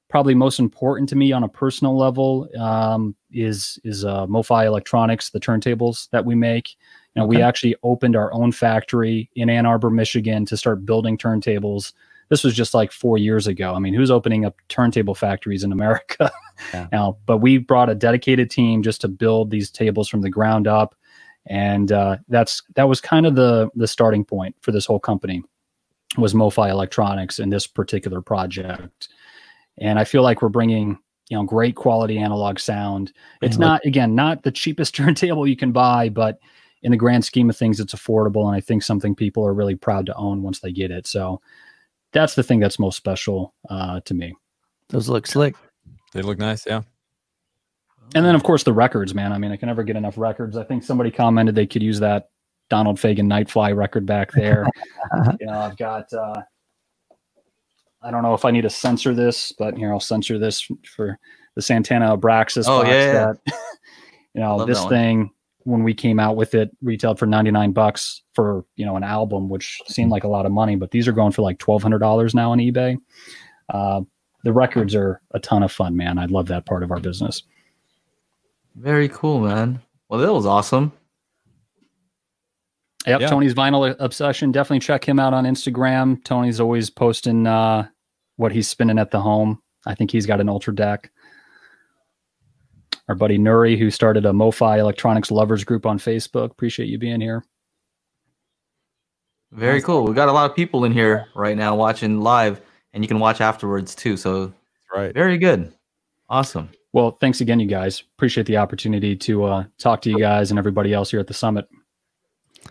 probably 0.08 0.34
most 0.34 0.58
important 0.58 1.08
to 1.10 1.16
me 1.16 1.32
on 1.32 1.42
a 1.42 1.48
personal 1.48 1.96
level 1.96 2.48
um, 2.58 3.14
is 3.30 3.78
is 3.84 4.04
uh, 4.06 4.26
MoFi 4.26 4.64
Electronics, 4.64 5.30
the 5.30 5.40
turntables 5.40 6.08
that 6.10 6.24
we 6.24 6.34
make. 6.34 6.76
You 7.14 7.22
know, 7.22 7.26
we 7.26 7.42
actually 7.42 7.74
opened 7.82 8.16
our 8.16 8.32
own 8.32 8.52
factory 8.52 9.30
in 9.34 9.50
Ann 9.50 9.66
Arbor, 9.66 9.90
Michigan, 9.90 10.44
to 10.46 10.56
start 10.56 10.86
building 10.86 11.18
turntables. 11.18 11.92
This 12.28 12.44
was 12.44 12.54
just 12.54 12.74
like 12.74 12.92
four 12.92 13.18
years 13.18 13.46
ago. 13.46 13.74
I 13.74 13.78
mean, 13.78 13.94
who's 13.94 14.10
opening 14.10 14.44
up 14.44 14.56
turntable 14.68 15.14
factories 15.14 15.64
in 15.64 15.72
America 15.72 16.30
Yeah. 16.74 16.88
now? 16.92 17.16
But 17.26 17.38
we 17.38 17.58
brought 17.58 17.88
a 17.90 17.94
dedicated 17.94 18.50
team 18.50 18.82
just 18.82 19.00
to 19.00 19.08
build 19.08 19.50
these 19.50 19.70
tables 19.70 20.08
from 20.08 20.20
the 20.20 20.30
ground 20.30 20.66
up 20.68 20.94
and 21.48 21.92
uh, 21.92 22.18
that's 22.28 22.62
that 22.76 22.88
was 22.88 23.00
kind 23.00 23.26
of 23.26 23.34
the 23.34 23.70
the 23.74 23.86
starting 23.88 24.24
point 24.24 24.54
for 24.60 24.70
this 24.70 24.86
whole 24.86 25.00
company 25.00 25.42
was 26.16 26.34
MoFi 26.34 26.70
Electronics 26.70 27.38
in 27.38 27.50
this 27.50 27.66
particular 27.66 28.20
project, 28.20 29.08
and 29.78 29.98
I 29.98 30.04
feel 30.04 30.22
like 30.22 30.42
we're 30.42 30.48
bringing 30.50 30.98
you 31.30 31.36
know 31.36 31.44
great 31.44 31.74
quality 31.74 32.18
analog 32.18 32.58
sound. 32.58 33.12
It's 33.40 33.56
Yeah, 33.56 33.66
not 33.66 33.86
again 33.86 34.14
not 34.14 34.42
the 34.42 34.52
cheapest 34.52 34.94
turntable 34.94 35.46
you 35.46 35.56
can 35.56 35.72
buy, 35.72 36.10
but 36.10 36.38
in 36.82 36.90
the 36.92 36.96
grand 36.96 37.24
scheme 37.24 37.50
of 37.50 37.56
things, 37.56 37.80
it's 37.80 37.94
affordable, 37.94 38.46
and 38.46 38.54
I 38.54 38.60
think 38.60 38.82
something 38.82 39.14
people 39.14 39.44
are 39.44 39.54
really 39.54 39.74
proud 39.74 40.06
to 40.06 40.14
own 40.14 40.42
once 40.42 40.60
they 40.60 40.72
get 40.72 40.90
it. 40.90 41.06
So 41.06 41.40
that's 42.12 42.34
the 42.34 42.42
thing 42.42 42.60
that's 42.60 42.78
most 42.78 42.96
special 42.96 43.54
uh, 43.68 44.00
to 44.04 44.14
me. 44.14 44.34
Those 44.88 45.08
look 45.08 45.26
slick. 45.26 45.54
They 46.12 46.22
look 46.22 46.38
nice. 46.38 46.66
Yeah. 46.66 46.82
And 48.14 48.24
then, 48.24 48.34
of 48.34 48.42
course, 48.42 48.62
the 48.62 48.72
records, 48.72 49.14
man. 49.14 49.32
I 49.32 49.38
mean, 49.38 49.52
I 49.52 49.56
can 49.56 49.66
never 49.66 49.82
get 49.82 49.96
enough 49.96 50.16
records. 50.16 50.56
I 50.56 50.64
think 50.64 50.82
somebody 50.82 51.10
commented 51.10 51.54
they 51.54 51.66
could 51.66 51.82
use 51.82 52.00
that 52.00 52.30
Donald 52.70 52.96
Fagen 52.96 53.26
Nightfly 53.26 53.76
record 53.76 54.06
back 54.06 54.32
there. 54.32 54.66
you 55.40 55.46
know, 55.46 55.58
I've 55.58 55.76
got, 55.76 56.10
uh, 56.12 56.40
I 58.02 58.10
don't 58.10 58.22
know 58.22 58.32
if 58.32 58.44
I 58.44 58.50
need 58.50 58.62
to 58.62 58.70
censor 58.70 59.14
this, 59.14 59.52
but 59.58 59.76
here, 59.76 59.92
I'll 59.92 60.00
censor 60.00 60.38
this 60.38 60.66
for 60.84 61.18
the 61.54 61.62
Santana 61.62 62.16
Abraxas. 62.16 62.64
Oh, 62.66 62.78
box 62.78 62.88
yeah, 62.88 63.04
yeah. 63.04 63.12
That, 63.12 63.38
you 64.34 64.40
know, 64.40 64.56
Love 64.56 64.68
this 64.68 64.78
that 64.78 64.84
one. 64.84 64.92
thing, 64.92 65.30
when 65.68 65.82
we 65.84 65.92
came 65.92 66.18
out 66.18 66.34
with 66.34 66.54
it, 66.54 66.70
retailed 66.82 67.18
for 67.18 67.26
99 67.26 67.72
bucks 67.72 68.22
for, 68.34 68.64
you 68.76 68.86
know, 68.86 68.96
an 68.96 69.02
album, 69.02 69.50
which 69.50 69.80
seemed 69.86 70.10
like 70.10 70.24
a 70.24 70.28
lot 70.28 70.46
of 70.46 70.52
money, 70.52 70.76
but 70.76 70.90
these 70.90 71.06
are 71.06 71.12
going 71.12 71.30
for 71.30 71.42
like 71.42 71.58
$1,200 71.58 72.34
now 72.34 72.52
on 72.52 72.58
eBay. 72.58 72.96
Uh, 73.68 74.00
the 74.44 74.52
records 74.52 74.94
are 74.94 75.20
a 75.32 75.40
ton 75.40 75.62
of 75.62 75.70
fun, 75.70 75.94
man. 75.94 76.18
I 76.18 76.24
love 76.24 76.46
that 76.48 76.64
part 76.64 76.82
of 76.82 76.90
our 76.90 77.00
business. 77.00 77.42
Very 78.76 79.08
cool, 79.10 79.40
man. 79.40 79.82
Well, 80.08 80.20
that 80.20 80.32
was 80.32 80.46
awesome. 80.46 80.92
Yep, 83.06 83.20
Yeah. 83.20 83.28
Tony's 83.28 83.54
vinyl 83.54 83.94
obsession. 83.98 84.50
Definitely 84.52 84.80
check 84.80 85.06
him 85.06 85.18
out 85.18 85.34
on 85.34 85.44
Instagram. 85.44 86.22
Tony's 86.24 86.60
always 86.60 86.88
posting 86.88 87.46
uh, 87.46 87.86
what 88.36 88.52
he's 88.52 88.68
spinning 88.68 88.98
at 88.98 89.10
the 89.10 89.20
home. 89.20 89.60
I 89.86 89.94
think 89.94 90.10
he's 90.10 90.26
got 90.26 90.40
an 90.40 90.46
UltraDeck. 90.46 91.08
Our 93.08 93.14
buddy 93.14 93.38
Nuri, 93.38 93.78
who 93.78 93.90
started 93.90 94.26
a 94.26 94.32
MoFi 94.32 94.78
Electronics 94.78 95.30
Lovers 95.30 95.64
group 95.64 95.86
on 95.86 95.98
Facebook. 95.98 96.50
Appreciate 96.50 96.88
you 96.88 96.98
being 96.98 97.20
here. 97.20 97.44
Very 99.50 99.80
cool. 99.80 100.04
We 100.04 100.14
got 100.14 100.28
a 100.28 100.32
lot 100.32 100.50
of 100.50 100.54
people 100.54 100.84
in 100.84 100.92
here 100.92 101.26
right 101.34 101.56
now 101.56 101.74
watching 101.74 102.20
live, 102.20 102.60
and 102.92 103.02
you 103.02 103.08
can 103.08 103.18
watch 103.18 103.40
afterwards 103.40 103.94
too. 103.94 104.16
So 104.18 104.52
right. 104.94 105.14
very 105.14 105.38
good. 105.38 105.72
Awesome. 106.28 106.68
Well, 106.92 107.12
thanks 107.12 107.40
again, 107.40 107.58
you 107.60 107.66
guys. 107.66 108.02
Appreciate 108.16 108.46
the 108.46 108.58
opportunity 108.58 109.16
to 109.16 109.44
uh, 109.44 109.64
talk 109.78 110.02
to 110.02 110.10
you 110.10 110.18
guys 110.18 110.50
and 110.50 110.58
everybody 110.58 110.92
else 110.92 111.10
here 111.10 111.20
at 111.20 111.26
the 111.26 111.34
summit. 111.34 111.66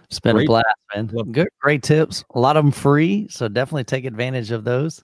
It's 0.03 0.19
been 0.19 0.37
a 0.37 0.45
blast, 0.45 0.65
man. 0.95 1.09
Love- 1.13 1.31
Good, 1.31 1.47
great 1.59 1.81
tips. 1.81 2.23
A 2.35 2.39
lot 2.39 2.57
of 2.57 2.63
them 2.63 2.71
free, 2.71 3.27
so 3.29 3.47
definitely 3.47 3.85
take 3.85 4.05
advantage 4.05 4.51
of 4.51 4.63
those. 4.63 5.03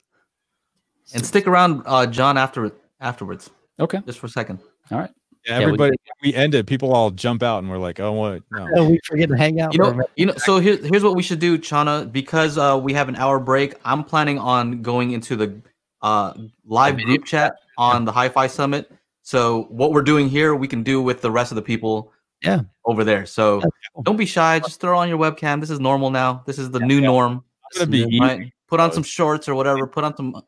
And 1.12 1.24
stick 1.24 1.46
around, 1.48 1.82
uh, 1.86 2.06
John, 2.06 2.38
after 2.38 2.70
afterwards, 3.00 3.50
Okay. 3.80 4.00
just 4.06 4.18
for 4.20 4.26
a 4.26 4.30
second. 4.30 4.60
All 4.90 4.98
right. 4.98 5.10
Yeah, 5.46 5.58
we- 5.58 5.64
everybody 5.64 5.96
we, 6.22 6.34
end 6.34 6.54
it, 6.54 6.66
people 6.66 6.92
all 6.92 7.10
jump 7.10 7.42
out 7.42 7.58
and 7.58 7.70
we're 7.70 7.78
like, 7.78 8.00
oh 8.00 8.12
what 8.12 8.42
no. 8.50 8.68
Oh, 8.76 8.88
we 8.90 9.00
forget 9.04 9.28
to 9.28 9.36
hang 9.36 9.60
out. 9.60 9.74
You 9.74 9.78
know, 9.80 10.02
you 10.16 10.26
know. 10.26 10.34
So 10.36 10.58
here, 10.58 10.76
here's 10.76 11.02
what 11.02 11.16
we 11.16 11.22
should 11.22 11.38
do, 11.38 11.58
Chana. 11.58 12.10
Because 12.10 12.56
uh, 12.56 12.78
we 12.82 12.94
have 12.94 13.08
an 13.08 13.16
hour 13.16 13.38
break, 13.38 13.74
I'm 13.84 14.04
planning 14.04 14.38
on 14.38 14.82
going 14.82 15.12
into 15.12 15.36
the 15.36 15.60
uh, 16.02 16.34
live 16.64 16.98
group 16.98 17.24
chat 17.24 17.56
on 17.78 18.04
the 18.04 18.12
Hi-Fi 18.12 18.46
Summit. 18.46 18.90
So 19.22 19.64
what 19.64 19.92
we're 19.92 20.02
doing 20.02 20.28
here, 20.28 20.54
we 20.54 20.68
can 20.68 20.82
do 20.82 21.00
with 21.00 21.20
the 21.20 21.30
rest 21.30 21.50
of 21.52 21.56
the 21.56 21.62
people. 21.62 22.12
Yeah. 22.42 22.60
over 22.84 23.04
there. 23.04 23.24
So 23.24 23.62
cool. 23.94 24.02
don't 24.02 24.18
be 24.18 24.26
shy. 24.26 24.58
Just 24.58 24.78
throw 24.78 24.98
on 24.98 25.08
your 25.08 25.16
webcam. 25.16 25.60
This 25.60 25.70
is 25.70 25.80
normal 25.80 26.10
now. 26.10 26.42
This 26.44 26.58
is 26.58 26.70
the 26.70 26.80
new 26.80 27.00
norm. 27.00 27.42
Be 27.88 28.00
easy. 28.00 28.20
Right? 28.20 28.52
Put 28.68 28.80
on 28.80 28.92
some 28.92 29.02
shorts 29.02 29.48
or 29.48 29.54
whatever. 29.54 29.86
Put 29.86 30.04
on 30.04 30.14
some 30.14 30.42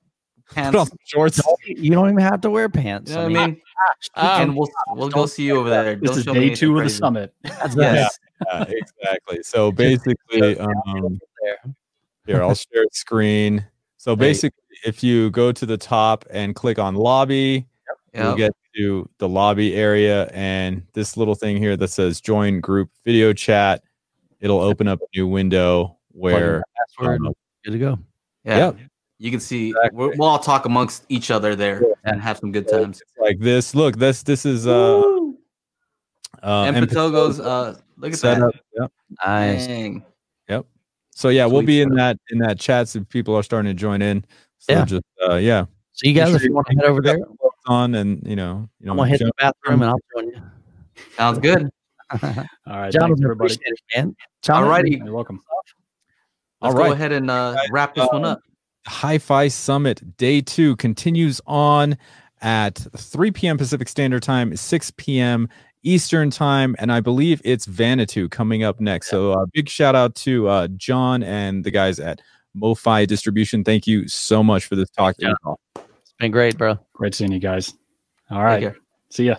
pants. 0.54 0.76
Put 0.76 0.92
on 0.92 0.98
shorts. 1.04 1.40
you 1.66 1.90
don't 1.90 2.08
even 2.08 2.18
have 2.20 2.40
to 2.42 2.50
wear 2.50 2.68
pants. 2.68 3.10
You 3.10 3.16
know 3.16 3.24
what 3.24 3.36
I 3.36 3.46
mean? 3.46 3.60
and 4.16 4.56
we'll 4.56 4.68
we'll 4.88 5.08
go 5.08 5.26
see 5.26 5.44
you 5.46 5.58
over 5.58 5.70
there. 5.70 5.96
This 5.96 6.24
Don't 6.24 6.36
is 6.36 6.50
day 6.50 6.54
two 6.54 6.78
of 6.78 6.84
the 6.84 6.90
summit. 6.90 7.34
Yes. 7.76 8.18
Yeah, 8.52 8.64
exactly. 8.68 9.42
So 9.42 9.72
basically, 9.72 10.58
um, 10.58 11.18
here 12.26 12.42
I'll 12.42 12.54
share 12.54 12.84
screen. 12.92 13.64
So 13.96 14.12
Hey. 14.12 14.20
basically, 14.20 14.62
if 14.84 15.02
you 15.02 15.30
go 15.30 15.52
to 15.52 15.64
the 15.66 15.76
top 15.78 16.24
and 16.30 16.54
click 16.54 16.78
on 16.78 16.94
lobby, 16.94 17.66
you'll 18.14 18.36
get 18.36 18.52
to 18.76 19.08
the 19.18 19.28
lobby 19.28 19.74
area 19.74 20.26
and 20.34 20.82
this 20.92 21.16
little 21.16 21.34
thing 21.34 21.56
here 21.56 21.76
that 21.78 21.88
says 21.88 22.20
join 22.20 22.60
group 22.60 22.90
video 23.04 23.32
chat. 23.32 23.82
It'll 24.40 24.60
open 24.60 24.86
up 24.86 25.00
a 25.00 25.06
new 25.16 25.26
window 25.26 25.96
where 26.12 26.62
Password. 26.98 27.20
um, 27.26 27.32
Good 27.64 27.72
to 27.72 27.78
go. 27.78 27.98
Yeah. 28.44 28.56
Yep. 28.58 28.76
You 29.18 29.30
can 29.30 29.40
see 29.40 29.70
Exactly. 29.70 29.96
we're, 29.96 30.16
we'll 30.16 30.28
all 30.28 30.38
talk 30.38 30.66
amongst 30.66 31.04
each 31.08 31.30
other 31.30 31.56
there 31.56 31.82
and 32.04 32.20
have 32.20 32.38
some 32.38 32.52
good 32.52 32.68
times. 32.68 33.02
like 33.18 33.38
this. 33.38 33.74
Look, 33.74 33.96
this 33.96 34.22
this 34.22 34.44
is 34.44 34.66
uh, 34.66 34.98
uh 36.42 36.64
and 36.64 36.76
M- 36.76 36.86
Patogo's 36.86 37.40
uh 37.40 37.78
look 37.96 38.12
at 38.12 38.20
that. 38.20 38.36
setup. 38.36 38.54
Yep. 38.78 38.92
Nice. 39.24 39.66
Dang. 39.66 40.04
So 41.18 41.30
yeah, 41.30 41.46
we'll 41.46 41.60
Sweet 41.60 41.66
be 41.66 41.80
in 41.80 41.94
that 41.94 42.18
in 42.28 42.38
that 42.40 42.60
chat 42.60 42.88
so 42.88 43.02
people 43.04 43.34
are 43.34 43.42
starting 43.42 43.70
to 43.70 43.74
join 43.74 44.02
in. 44.02 44.22
So 44.58 44.72
Yeah. 44.74 44.84
just 44.84 45.02
uh 45.26 45.36
yeah. 45.36 45.64
So 45.92 46.06
you 46.06 46.12
guys, 46.12 46.26
Make 46.26 46.36
if 46.36 46.40
sure 46.42 46.48
you 46.50 46.54
want 46.54 46.66
to 46.66 46.74
head 46.74 46.84
over 46.84 47.00
there, 47.00 47.16
on 47.64 47.94
and 47.94 48.22
you 48.26 48.36
know, 48.36 48.68
you 48.80 48.86
know 48.86 48.92
I'm 48.92 48.98
gonna 48.98 49.08
hit 49.08 49.20
the 49.20 49.32
bathroom 49.38 49.80
and 49.80 49.90
I'll 49.92 50.00
join 50.14 50.28
you. 50.28 50.42
Sounds 51.16 51.38
good. 51.38 51.70
All 52.22 52.28
right, 52.66 52.92
John, 52.92 53.12
everybody. 53.24 53.54
it, 53.54 53.80
man. 53.96 54.14
John, 54.42 54.64
Alrighty. 54.64 55.02
You're 55.02 55.14
welcome. 55.14 55.40
Let's 56.60 56.74
All 56.74 56.78
right. 56.78 56.88
go 56.88 56.92
ahead 56.92 57.12
and 57.12 57.30
uh, 57.30 57.56
wrap 57.70 57.94
this 57.94 58.06
one 58.12 58.26
up. 58.26 58.42
Hi-Fi 58.86 59.48
Summit 59.48 60.16
Day 60.16 60.40
Two 60.40 60.76
continues 60.76 61.40
on 61.46 61.96
at 62.42 62.76
3 62.96 63.30
p.m. 63.30 63.58
Pacific 63.58 63.88
Standard 63.88 64.22
Time, 64.22 64.54
6 64.54 64.92
p.m. 64.96 65.48
Eastern 65.82 66.30
Time, 66.30 66.74
and 66.78 66.92
I 66.92 67.00
believe 67.00 67.40
it's 67.44 67.66
Vanatoo 67.66 68.30
coming 68.30 68.62
up 68.64 68.80
next. 68.80 69.08
So, 69.08 69.32
uh, 69.32 69.46
big 69.52 69.68
shout 69.68 69.94
out 69.94 70.14
to 70.16 70.48
uh, 70.48 70.68
John 70.76 71.22
and 71.22 71.64
the 71.64 71.70
guys 71.70 72.00
at 72.00 72.20
MoFi 72.56 73.06
Distribution. 73.06 73.62
Thank 73.62 73.86
you 73.86 74.08
so 74.08 74.42
much 74.42 74.66
for 74.66 74.74
this 74.74 74.90
talk. 74.90 75.14
Yeah. 75.18 75.34
It's 75.76 76.12
been 76.18 76.32
great, 76.32 76.58
bro. 76.58 76.78
Great 76.92 77.14
seeing 77.14 77.32
you 77.32 77.38
guys. 77.38 77.72
All 78.30 78.38
Take 78.38 78.44
right. 78.44 78.60
care. 78.60 78.76
See 79.10 79.26
ya. 79.26 79.36